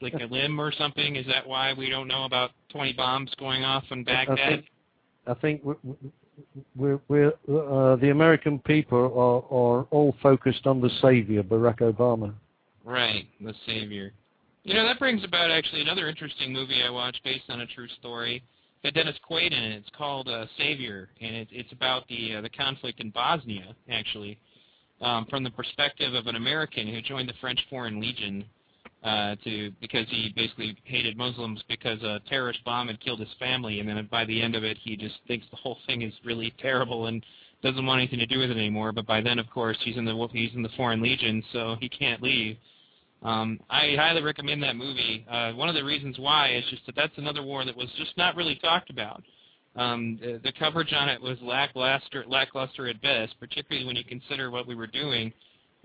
like 0.00 0.14
a 0.14 0.24
limb 0.26 0.60
or 0.60 0.72
something? 0.72 1.16
Is 1.16 1.26
that 1.26 1.46
why 1.46 1.72
we 1.72 1.88
don't 1.88 2.08
know 2.08 2.24
about 2.24 2.50
20 2.70 2.92
bombs 2.94 3.30
going 3.38 3.62
off 3.64 3.84
in 3.90 4.00
I 4.00 4.26
Baghdad? 4.26 4.38
think, 4.48 4.64
I 5.26 5.34
think 5.34 5.62
uh, 6.38 7.96
the 7.96 8.08
American 8.10 8.58
people 8.60 8.98
are, 8.98 9.54
are 9.54 9.86
all 9.90 10.14
focused 10.22 10.66
on 10.66 10.80
the 10.80 10.90
savior, 11.00 11.42
Barack 11.42 11.78
Obama. 11.78 12.34
Right, 12.84 13.26
the 13.40 13.54
savior. 13.66 14.12
You 14.62 14.74
know 14.74 14.84
that 14.84 14.98
brings 14.98 15.24
about 15.24 15.50
actually 15.50 15.82
another 15.82 16.08
interesting 16.08 16.52
movie 16.52 16.82
I 16.82 16.90
watched 16.90 17.22
based 17.24 17.44
on 17.48 17.60
a 17.60 17.66
true 17.66 17.88
story. 18.00 18.42
It 18.82 18.88
had 18.88 18.94
Dennis 18.94 19.16
Quaid 19.28 19.52
in 19.52 19.62
it. 19.62 19.76
It's 19.76 19.90
called 19.96 20.28
uh, 20.28 20.46
Savior, 20.58 21.08
and 21.20 21.34
it, 21.34 21.48
it's 21.50 21.72
about 21.72 22.06
the 22.08 22.36
uh, 22.36 22.40
the 22.40 22.50
conflict 22.50 23.00
in 23.00 23.10
Bosnia, 23.10 23.74
actually, 23.90 24.38
um, 25.00 25.26
from 25.30 25.44
the 25.44 25.50
perspective 25.50 26.14
of 26.14 26.26
an 26.26 26.36
American 26.36 26.86
who 26.88 27.00
joined 27.00 27.28
the 27.28 27.34
French 27.40 27.60
Foreign 27.70 28.00
Legion 28.00 28.44
uh, 29.06 29.36
to 29.44 29.70
because 29.80 30.06
he 30.10 30.32
basically 30.34 30.76
hated 30.82 31.16
Muslims 31.16 31.62
because 31.68 32.02
a 32.02 32.20
terrorist 32.28 32.58
bomb 32.64 32.88
had 32.88 33.00
killed 33.00 33.20
his 33.20 33.28
family, 33.38 33.78
and 33.78 33.88
then 33.88 34.08
by 34.10 34.24
the 34.24 34.42
end 34.42 34.56
of 34.56 34.64
it, 34.64 34.76
he 34.82 34.96
just 34.96 35.14
thinks 35.28 35.46
the 35.50 35.56
whole 35.56 35.78
thing 35.86 36.02
is 36.02 36.12
really 36.24 36.52
terrible 36.60 37.06
and 37.06 37.24
doesn't 37.62 37.86
want 37.86 38.00
anything 38.00 38.18
to 38.18 38.26
do 38.26 38.40
with 38.40 38.50
it 38.50 38.56
anymore. 38.56 38.90
But 38.90 39.06
by 39.06 39.20
then, 39.20 39.38
of 39.38 39.48
course, 39.48 39.78
he's 39.84 39.96
in 39.96 40.04
the 40.04 40.28
he's 40.32 40.54
in 40.54 40.62
the 40.62 40.70
Foreign 40.76 41.00
Legion, 41.00 41.42
so 41.52 41.76
he 41.80 41.88
can't 41.88 42.20
leave. 42.20 42.56
Um, 43.22 43.60
I 43.70 43.94
highly 43.96 44.22
recommend 44.22 44.62
that 44.64 44.76
movie. 44.76 45.24
Uh, 45.30 45.52
one 45.52 45.68
of 45.68 45.76
the 45.76 45.84
reasons 45.84 46.18
why 46.18 46.54
is 46.54 46.64
just 46.68 46.84
that 46.86 46.96
that's 46.96 47.16
another 47.16 47.44
war 47.44 47.64
that 47.64 47.76
was 47.76 47.88
just 47.96 48.16
not 48.16 48.34
really 48.34 48.56
talked 48.56 48.90
about. 48.90 49.22
Um, 49.76 50.18
the, 50.20 50.40
the 50.42 50.52
coverage 50.58 50.92
on 50.92 51.08
it 51.08 51.20
was 51.20 51.38
lackluster, 51.42 52.24
lackluster 52.26 52.88
at 52.88 53.00
best, 53.02 53.38
particularly 53.38 53.86
when 53.86 53.94
you 53.94 54.04
consider 54.04 54.50
what 54.50 54.66
we 54.66 54.74
were 54.74 54.86
doing. 54.86 55.32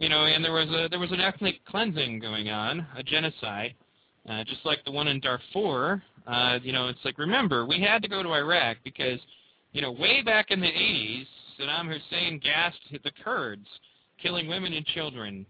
You 0.01 0.09
know, 0.09 0.25
and 0.25 0.43
there 0.43 0.51
was 0.51 0.67
a 0.69 0.89
there 0.89 0.97
was 0.97 1.11
an 1.11 1.21
ethnic 1.21 1.63
cleansing 1.65 2.17
going 2.21 2.49
on, 2.49 2.87
a 2.97 3.03
genocide, 3.03 3.75
uh, 4.27 4.43
just 4.45 4.65
like 4.65 4.83
the 4.83 4.91
one 4.91 5.07
in 5.07 5.19
Darfur. 5.19 6.01
Uh, 6.25 6.57
you 6.63 6.73
know, 6.73 6.87
it's 6.87 7.05
like 7.05 7.19
remember 7.19 7.67
we 7.67 7.79
had 7.79 8.01
to 8.01 8.07
go 8.07 8.23
to 8.23 8.29
Iraq 8.29 8.77
because, 8.83 9.19
you 9.73 9.81
know, 9.83 9.91
way 9.91 10.23
back 10.23 10.47
in 10.49 10.59
the 10.59 10.65
80s, 10.65 11.27
Saddam 11.59 11.87
Hussein 11.87 12.41
gassed 12.43 12.79
the 12.91 13.11
Kurds, 13.23 13.67
killing 14.19 14.47
women 14.47 14.73
and 14.73 14.83
children. 14.87 15.45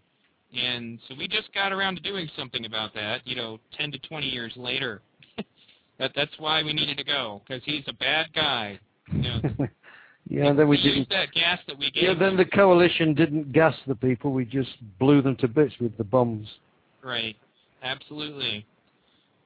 And 0.53 0.99
so 1.07 1.15
we 1.17 1.29
just 1.29 1.53
got 1.53 1.71
around 1.71 1.95
to 1.95 2.01
doing 2.01 2.29
something 2.37 2.65
about 2.65 2.93
that, 2.93 3.25
you 3.25 3.37
know, 3.37 3.57
10 3.77 3.93
to 3.93 3.99
20 3.99 4.27
years 4.27 4.51
later. 4.57 5.01
that 5.97 6.11
that's 6.13 6.37
why 6.39 6.61
we 6.61 6.73
needed 6.73 6.97
to 6.97 7.05
go 7.05 7.41
because 7.47 7.63
he's 7.63 7.85
a 7.87 7.93
bad 7.93 8.25
guy. 8.35 8.77
You 9.13 9.21
know, 9.21 9.41
Yeah, 10.29 10.53
then 10.53 10.67
we 10.67 10.81
didn't. 10.81 11.09
that 11.09 11.31
gas 11.33 11.59
that 11.67 11.77
we 11.77 11.91
gave 11.91 12.03
Yeah, 12.03 12.13
then 12.17 12.37
the 12.37 12.45
coalition 12.45 13.13
didn't 13.13 13.51
gas 13.51 13.75
the 13.87 13.95
people. 13.95 14.31
We 14.31 14.45
just 14.45 14.69
blew 14.99 15.21
them 15.21 15.35
to 15.37 15.47
bits 15.47 15.73
with 15.79 15.97
the 15.97 16.03
bombs. 16.03 16.47
Right. 17.03 17.35
Absolutely. 17.83 18.65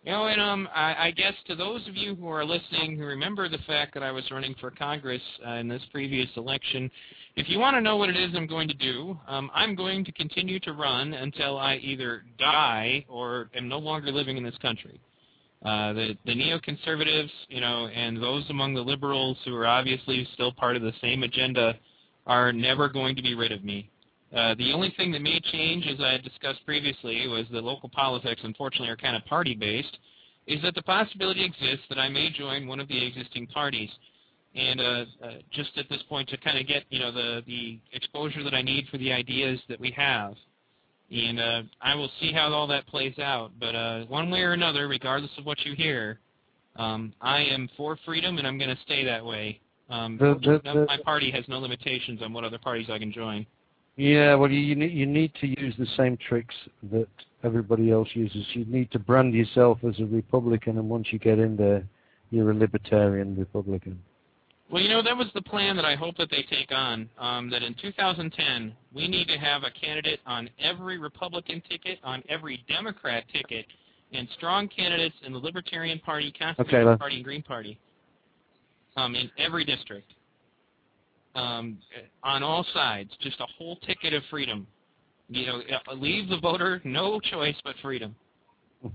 You 0.04 0.12
know, 0.12 0.28
and 0.28 0.40
um, 0.40 0.70
I, 0.76 1.08
I 1.08 1.12
guess 1.12 1.34
to 1.48 1.56
those 1.56 1.88
of 1.88 1.96
you 1.96 2.14
who 2.14 2.28
are 2.28 2.46
listening 2.46 2.96
who 2.96 3.06
remember 3.06 3.50
the 3.50 3.58
fact 3.66 3.96
that 3.96 4.04
I 4.04 4.12
was 4.12 4.24
running 4.30 4.54
for 4.62 4.70
Congress 4.70 5.22
uh, 5.46 5.54
in 5.54 5.68
this 5.68 5.82
previous 5.92 6.30
election, 6.38 6.92
if 7.36 7.50
you 7.50 7.58
want 7.58 7.76
to 7.76 7.82
know 7.82 7.98
what 7.98 8.10
it 8.10 8.16
is 8.16 8.30
I'm 8.36 8.46
going 8.46 8.68
to 8.68 8.76
do, 8.76 9.18
um, 9.28 9.50
I'm 9.56 9.74
going 9.74 10.06
to 10.06 10.12
continue 10.12 10.60
to 10.60 10.74
run 10.74 11.14
until 11.14 11.58
I 11.58 11.78
either 11.78 12.24
die 12.38 13.04
or 13.10 13.50
am 13.56 13.68
no 13.68 13.80
longer 13.80 14.12
living 14.12 14.38
in 14.38 14.44
this 14.44 14.58
country. 14.62 15.00
Uh, 15.64 15.94
the 15.94 16.18
the 16.26 16.36
neoconservatives, 16.36 17.32
you 17.48 17.62
know, 17.62 17.88
and 17.88 18.22
those 18.22 18.48
among 18.50 18.74
the 18.74 18.82
liberals 18.82 19.38
who 19.46 19.56
are 19.56 19.66
obviously 19.66 20.28
still 20.34 20.52
part 20.52 20.76
of 20.76 20.82
the 20.82 20.94
same 21.02 21.24
agenda, 21.24 21.74
are 22.28 22.52
never 22.52 22.90
going 22.90 23.16
to 23.16 23.22
be 23.22 23.36
rid 23.36 23.52
of 23.52 23.64
me. 23.64 23.90
Uh, 24.36 24.54
the 24.56 24.74
only 24.74 24.94
thing 24.98 25.12
that 25.12 25.22
may 25.22 25.40
change, 25.52 25.86
as 25.88 26.00
I 26.02 26.12
had 26.12 26.24
discussed 26.24 26.66
previously, 26.66 27.28
was 27.28 27.46
that 27.52 27.64
local 27.64 27.90
politics, 27.90 28.42
unfortunately, 28.44 28.90
are 28.90 28.98
kind 28.98 29.16
of 29.16 29.24
party-based, 29.26 29.98
is 30.48 30.62
that 30.62 30.76
the 30.76 30.82
possibility 30.84 31.44
exists 31.44 31.86
that 31.90 31.98
I 31.98 32.10
may 32.10 32.30
join 32.32 32.68
one 32.68 32.80
of 32.80 32.88
the 32.88 33.06
existing 33.06 33.48
parties. 33.48 33.90
And 34.56 34.80
uh, 34.80 35.06
uh, 35.24 35.32
just 35.52 35.72
at 35.78 35.90
this 35.90 36.02
point, 36.08 36.30
to 36.30 36.38
kind 36.38 36.58
of 36.58 36.68
get 36.68 36.84
you 36.90 37.00
know 37.00 37.12
the 37.12 37.44
the 37.46 37.80
exposure 37.92 38.44
that 38.44 38.54
I 38.54 38.62
need 38.62 38.88
for 38.90 38.98
the 38.98 39.12
ideas 39.12 39.60
that 39.68 39.80
we 39.80 39.92
have, 39.92 40.36
and 41.12 41.40
uh, 41.40 41.62
I 41.82 41.96
will 41.96 42.10
see 42.20 42.32
how 42.32 42.52
all 42.52 42.68
that 42.68 42.88
plays 42.88 43.18
out. 43.20 43.52
But 43.60 43.76
uh, 43.76 44.06
one 44.06 44.30
way 44.30 44.42
or 44.42 44.54
another, 44.54 44.88
regardless 44.88 45.32
of 45.38 45.46
what 45.46 45.60
you 45.66 45.76
hear, 45.76 46.20
um, 46.76 47.14
I 47.22 47.42
am 47.44 47.70
for 47.78 47.98
freedom, 48.06 48.38
and 48.38 48.48
I'm 48.48 48.58
going 48.58 48.76
to 48.76 48.82
stay 48.84 49.06
that 49.06 49.24
way. 49.24 49.60
Um, 49.90 50.18
The- 50.18 50.36
the- 50.36 50.62
the- 50.74 50.86
my 50.86 50.98
party 50.98 51.32
has 51.32 51.48
no 51.48 51.60
limitations 51.60 52.22
on 52.22 52.34
what 52.34 52.44
other 52.44 52.58
parties 52.58 52.90
I 52.90 52.98
can 53.00 53.12
join. 53.12 53.46
Yeah, 53.98 54.36
well, 54.36 54.52
you, 54.52 54.60
you 54.60 54.76
need 54.76 54.92
you 54.92 55.06
need 55.06 55.34
to 55.36 55.48
use 55.48 55.74
the 55.78 55.86
same 55.96 56.18
tricks 56.18 56.56
that 56.92 57.08
everybody 57.44 57.92
else 57.92 58.10
uses. 58.14 58.46
You 58.54 58.66
need 58.66 58.92
to 58.92 59.00
brand 59.00 59.34
yourself 59.34 59.78
as 59.88 59.98
a 60.00 60.06
Republican, 60.06 60.78
and 60.80 60.90
once 60.90 61.08
you 61.14 61.20
get 61.20 61.40
in 61.40 61.56
there, 61.56 61.88
you're 62.30 62.52
a 62.52 62.54
libertarian 62.54 63.38
Republican. 63.38 63.98
Well, 64.70 64.82
you 64.82 64.90
know, 64.90 65.04
that 65.04 65.16
was 65.16 65.28
the 65.36 65.42
plan 65.42 65.76
that 65.76 65.86
I 65.86 65.96
hope 65.96 66.18
that 66.18 66.30
they 66.32 66.44
take 66.50 66.72
on. 66.72 67.08
Um, 67.20 67.50
that 67.52 67.62
in 67.62 67.76
2010, 67.76 68.74
we 68.94 69.08
need 69.08 69.28
to 69.28 69.38
have 69.38 69.64
a 69.64 69.70
candidate 69.72 70.20
on 70.26 70.50
every 70.60 70.98
Republican 70.98 71.62
ticket, 71.70 72.00
on 72.04 72.24
every 72.30 72.64
Democrat 72.68 73.26
ticket, 73.32 73.66
and 74.12 74.28
strong 74.36 74.68
candidates 74.68 75.16
in 75.24 75.34
the 75.34 75.40
Libertarian 75.40 76.00
Party, 76.00 76.34
Constitutional 76.38 76.88
Len. 76.88 76.98
Party, 76.98 77.16
and 77.18 77.24
Green 77.24 77.44
Party. 77.44 77.80
Um, 78.98 79.14
in 79.14 79.30
every 79.38 79.66
district. 79.66 80.14
Um, 81.36 81.78
on 82.24 82.44
all 82.44 82.66
sides, 82.74 83.12
just 83.22 83.40
a 83.42 83.46
whole 83.58 83.76
ticket 83.86 84.14
of 84.14 84.24
freedom. 84.32 84.66
You 85.28 85.46
know, 85.46 85.62
uh, 85.88 85.94
leave 85.94 86.30
the 86.30 86.40
voter 86.40 86.82
no 86.86 87.20
choice 87.20 87.56
but 87.64 87.76
freedom. 87.82 88.16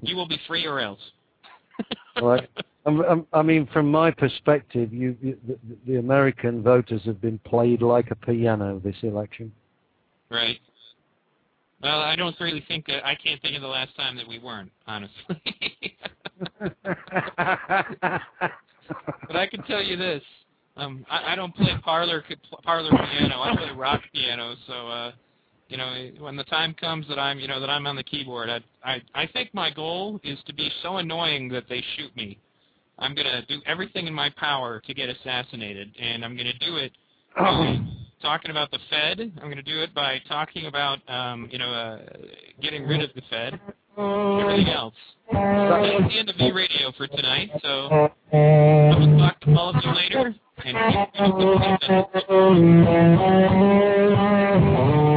You 0.01 0.17
will 0.17 0.29
be 0.29 0.39
free 0.47 0.67
or 0.67 0.81
else. 0.81 1.01
Well, 2.21 2.33
um, 2.33 2.47
I 2.87 3.43
mean, 3.43 3.69
from 3.73 3.91
my 3.91 4.11
perspective, 4.11 4.93
you, 4.93 5.17
you 5.21 5.37
the, 5.47 5.59
the 5.87 5.97
American 5.99 6.63
voters 6.63 7.03
have 7.05 7.21
been 7.21 7.39
played 7.41 7.83
like 7.83 8.11
a 8.11 8.15
piano 8.15 8.81
this 8.83 8.97
election. 9.03 9.53
Right. 10.31 10.59
Well, 11.83 12.01
I 12.01 12.17
don't 12.17 12.35
really 12.41 12.65
think 12.69 12.87
that 12.87 13.05
I 13.07 13.15
can't 13.15 13.41
think 13.43 13.57
of 13.57 13.63
the 13.63 13.69
last 13.69 13.95
time 13.97 14.17
that 14.17 14.27
we 14.27 14.39
weren't, 14.39 14.71
honestly. 14.87 15.43
but 19.29 19.37
I 19.37 19.47
can 19.47 19.63
tell 19.65 19.83
you 19.83 19.97
this: 19.97 20.23
um, 20.77 21.05
I, 21.11 21.33
I 21.33 21.35
don't 21.37 21.55
play 21.55 21.75
parlor 21.83 22.25
parlor 22.63 22.91
piano. 22.91 23.41
I 23.43 23.57
play 23.57 23.71
rock 23.77 24.01
piano. 24.13 24.55
So, 24.67 24.89
uh, 24.89 25.13
you 25.69 25.77
know, 25.77 26.11
when 26.19 26.37
the 26.37 26.45
time 26.45 26.75
comes 26.75 27.07
that 27.09 27.19
I'm, 27.19 27.39
you 27.39 27.49
know, 27.49 27.61
that 27.61 27.71
I'm 27.71 27.87
on 27.87 27.97
the 27.97 28.03
keyboard, 28.03 28.51
I, 28.51 28.61
I, 28.85 29.03
I 29.15 29.27
think 29.27 29.55
my 29.55 29.71
goal 29.71 30.21
is 30.25 30.39
to 30.47 30.55
be 30.55 30.71
so 30.83 30.97
annoying 30.97 31.49
that 31.51 31.65
they 31.69 31.83
shoot 31.97 32.15
me. 32.17 32.39
I'm 33.01 33.15
gonna 33.15 33.43
do 33.49 33.61
everything 33.67 34.07
in 34.07 34.15
my 34.15 34.31
power 34.37 34.81
to 34.87 34.95
get 34.95 35.09
assassinated, 35.09 35.95
and 35.99 36.25
I'm 36.25 36.37
gonna 36.37 36.59
do 36.61 36.77
it. 36.77 36.93
Talking 38.23 38.51
about 38.51 38.71
the 38.71 38.79
Fed. 38.91 39.19
I'm 39.19 39.45
going 39.45 39.57
to 39.57 39.63
do 39.63 39.81
it 39.81 39.95
by 39.95 40.21
talking 40.29 40.67
about, 40.67 40.99
um, 41.09 41.49
you 41.51 41.59
know, 41.59 41.73
uh, 41.73 42.01
getting 42.61 42.87
rid 42.87 43.01
of 43.01 43.09
the 43.15 43.23
Fed. 43.31 43.59
Everything 43.97 44.69
else. 44.69 44.93
That's 45.33 46.13
the 46.13 46.19
end 46.19 46.29
of 46.29 46.37
V 46.37 46.53
Radio 46.53 46.93
for 46.99 47.07
tonight. 47.07 47.51
So 47.63 48.11
I 48.31 48.95
will 48.99 49.19
talk 49.19 49.41
to 49.41 49.57
all 49.57 49.71
of 49.71 49.83
you 49.83 49.95
later. 49.95 50.35
And 50.63 50.77
keep 54.77 55.10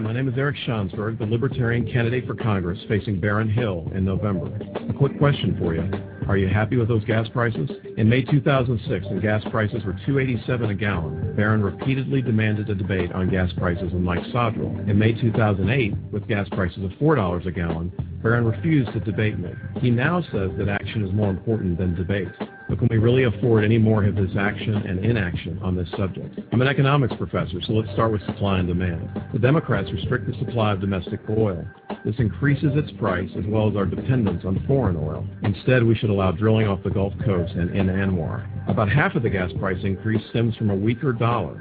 Hi, 0.00 0.04
my 0.04 0.14
name 0.14 0.28
is 0.28 0.34
Eric 0.38 0.56
Schansberg, 0.66 1.18
the 1.18 1.26
Libertarian 1.26 1.84
candidate 1.84 2.26
for 2.26 2.34
Congress 2.34 2.78
facing 2.88 3.20
Baron 3.20 3.50
Hill 3.50 3.86
in 3.94 4.02
November. 4.02 4.46
A 4.88 4.94
quick 4.94 5.18
question 5.18 5.54
for 5.58 5.74
you. 5.74 5.82
Are 6.26 6.38
you 6.38 6.48
happy 6.48 6.78
with 6.78 6.88
those 6.88 7.04
gas 7.04 7.28
prices? 7.28 7.68
In 7.98 8.08
May 8.08 8.22
2006, 8.22 9.04
when 9.04 9.20
gas 9.20 9.44
prices 9.50 9.84
were 9.84 9.92
287 10.06 10.70
a 10.70 10.74
gallon, 10.74 11.34
Baron 11.36 11.62
repeatedly 11.62 12.22
demanded 12.22 12.70
a 12.70 12.74
debate 12.74 13.12
on 13.12 13.28
gas 13.28 13.52
prices 13.58 13.92
in 13.92 14.02
Mike 14.02 14.24
Sodrel. 14.32 14.88
In 14.88 14.98
May 14.98 15.12
2008, 15.12 15.94
with 16.10 16.26
gas 16.26 16.48
prices 16.48 16.82
of 16.82 16.92
$4 16.92 17.46
a 17.46 17.50
gallon, 17.50 17.92
Baron 18.22 18.46
refused 18.46 18.94
to 18.94 19.00
debate 19.00 19.38
me. 19.38 19.50
He 19.82 19.90
now 19.90 20.22
says 20.32 20.50
that 20.56 20.70
action 20.70 21.04
is 21.04 21.12
more 21.12 21.28
important 21.28 21.76
than 21.76 21.94
debate. 21.94 22.28
Can 22.80 22.88
we 22.90 22.96
really 22.96 23.24
afford 23.24 23.62
any 23.62 23.76
more 23.76 24.04
of 24.04 24.16
this 24.16 24.30
action 24.38 24.74
and 24.74 25.04
inaction 25.04 25.58
on 25.62 25.76
this 25.76 25.90
subject? 25.98 26.40
I'm 26.50 26.62
an 26.62 26.66
economics 26.66 27.12
professor, 27.18 27.60
so 27.60 27.74
let's 27.74 27.92
start 27.92 28.10
with 28.10 28.24
supply 28.24 28.58
and 28.58 28.66
demand. 28.66 29.06
The 29.34 29.38
Democrats 29.38 29.92
restrict 29.92 30.26
the 30.26 30.32
supply 30.38 30.72
of 30.72 30.80
domestic 30.80 31.20
oil. 31.28 31.62
This 32.06 32.14
increases 32.18 32.70
its 32.76 32.90
price 32.92 33.28
as 33.36 33.44
well 33.46 33.68
as 33.68 33.76
our 33.76 33.84
dependence 33.84 34.46
on 34.46 34.64
foreign 34.66 34.96
oil. 34.96 35.26
Instead, 35.42 35.84
we 35.84 35.94
should 35.94 36.08
allow 36.08 36.32
drilling 36.32 36.68
off 36.68 36.82
the 36.82 36.88
Gulf 36.88 37.12
Coast 37.22 37.52
and 37.52 37.68
in 37.76 37.88
ANWR. 37.88 38.70
About 38.70 38.88
half 38.88 39.14
of 39.14 39.24
the 39.24 39.30
gas 39.30 39.50
price 39.58 39.84
increase 39.84 40.22
stems 40.30 40.56
from 40.56 40.70
a 40.70 40.74
weaker 40.74 41.12
dollar. 41.12 41.58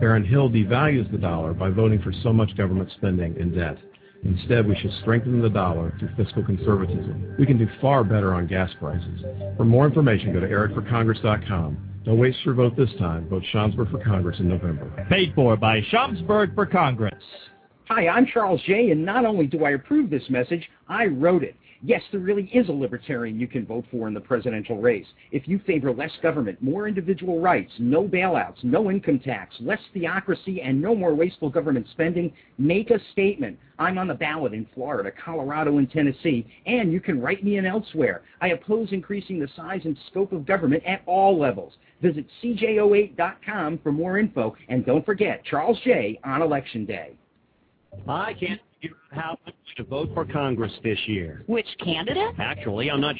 Baron 0.00 0.24
Hill 0.24 0.48
devalues 0.48 1.10
the 1.12 1.18
dollar 1.18 1.52
by 1.52 1.68
voting 1.68 2.00
for 2.00 2.14
so 2.22 2.32
much 2.32 2.56
government 2.56 2.90
spending 2.96 3.36
and 3.38 3.54
debt. 3.54 3.76
Instead, 4.24 4.68
we 4.68 4.76
should 4.76 4.92
strengthen 5.00 5.42
the 5.42 5.50
dollar 5.50 5.92
through 5.98 6.10
fiscal 6.16 6.44
conservatism. 6.44 7.34
We 7.38 7.46
can 7.46 7.58
do 7.58 7.68
far 7.80 8.04
better 8.04 8.34
on 8.34 8.46
gas 8.46 8.70
prices. 8.78 9.24
For 9.56 9.64
more 9.64 9.86
information, 9.86 10.32
go 10.32 10.40
to 10.40 10.48
ericforcongress.com. 10.48 11.88
Don't 12.04 12.18
waste 12.18 12.38
your 12.44 12.54
vote 12.54 12.76
this 12.76 12.90
time. 12.98 13.28
Vote 13.28 13.42
Schansberg 13.52 13.90
for 13.90 14.02
Congress 14.04 14.38
in 14.38 14.48
November. 14.48 15.06
Paid 15.08 15.34
for 15.34 15.56
by 15.56 15.80
Schansberg 15.92 16.54
for 16.54 16.66
Congress. 16.66 17.22
Hi, 17.88 18.08
I'm 18.08 18.26
Charles 18.26 18.62
Jay, 18.62 18.90
and 18.90 19.04
not 19.04 19.24
only 19.24 19.46
do 19.46 19.64
I 19.64 19.70
approve 19.72 20.08
this 20.08 20.22
message, 20.30 20.68
I 20.88 21.06
wrote 21.06 21.42
it. 21.42 21.56
Yes, 21.84 22.00
there 22.12 22.20
really 22.20 22.44
is 22.54 22.68
a 22.68 22.72
libertarian 22.72 23.40
you 23.40 23.48
can 23.48 23.66
vote 23.66 23.84
for 23.90 24.06
in 24.06 24.14
the 24.14 24.20
presidential 24.20 24.78
race. 24.78 25.06
If 25.32 25.48
you 25.48 25.58
favor 25.66 25.92
less 25.92 26.12
government, 26.22 26.62
more 26.62 26.86
individual 26.86 27.40
rights, 27.40 27.72
no 27.80 28.04
bailouts, 28.04 28.62
no 28.62 28.88
income 28.88 29.18
tax, 29.18 29.56
less 29.58 29.80
theocracy, 29.92 30.62
and 30.62 30.80
no 30.80 30.94
more 30.94 31.12
wasteful 31.12 31.50
government 31.50 31.88
spending, 31.90 32.32
make 32.56 32.90
a 32.90 33.00
statement. 33.10 33.58
I'm 33.80 33.98
on 33.98 34.06
the 34.06 34.14
ballot 34.14 34.54
in 34.54 34.64
Florida, 34.74 35.10
Colorado, 35.10 35.78
and 35.78 35.90
Tennessee, 35.90 36.46
and 36.66 36.92
you 36.92 37.00
can 37.00 37.20
write 37.20 37.42
me 37.42 37.56
in 37.56 37.66
elsewhere. 37.66 38.22
I 38.40 38.50
oppose 38.50 38.92
increasing 38.92 39.40
the 39.40 39.48
size 39.56 39.80
and 39.84 39.98
scope 40.08 40.32
of 40.32 40.46
government 40.46 40.84
at 40.86 41.02
all 41.06 41.36
levels. 41.36 41.72
Visit 42.00 42.26
cj08.com 42.44 43.80
for 43.82 43.90
more 43.90 44.18
info, 44.18 44.54
and 44.68 44.86
don't 44.86 45.04
forget 45.04 45.44
Charles 45.44 45.80
Jay 45.84 46.20
on 46.22 46.42
Election 46.42 46.84
Day. 46.84 47.16
I 48.06 48.34
can't 48.34 48.60
figure 48.82 48.96
out 49.14 49.18
how 49.22 49.38
I'm 49.46 49.52
to 49.76 49.84
vote 49.84 50.10
for 50.12 50.24
Congress 50.24 50.72
this 50.82 50.98
year. 51.06 51.42
Which 51.46 51.66
candidate? 51.82 52.34
Actually, 52.38 52.90
I'm 52.90 53.00
not 53.00 53.16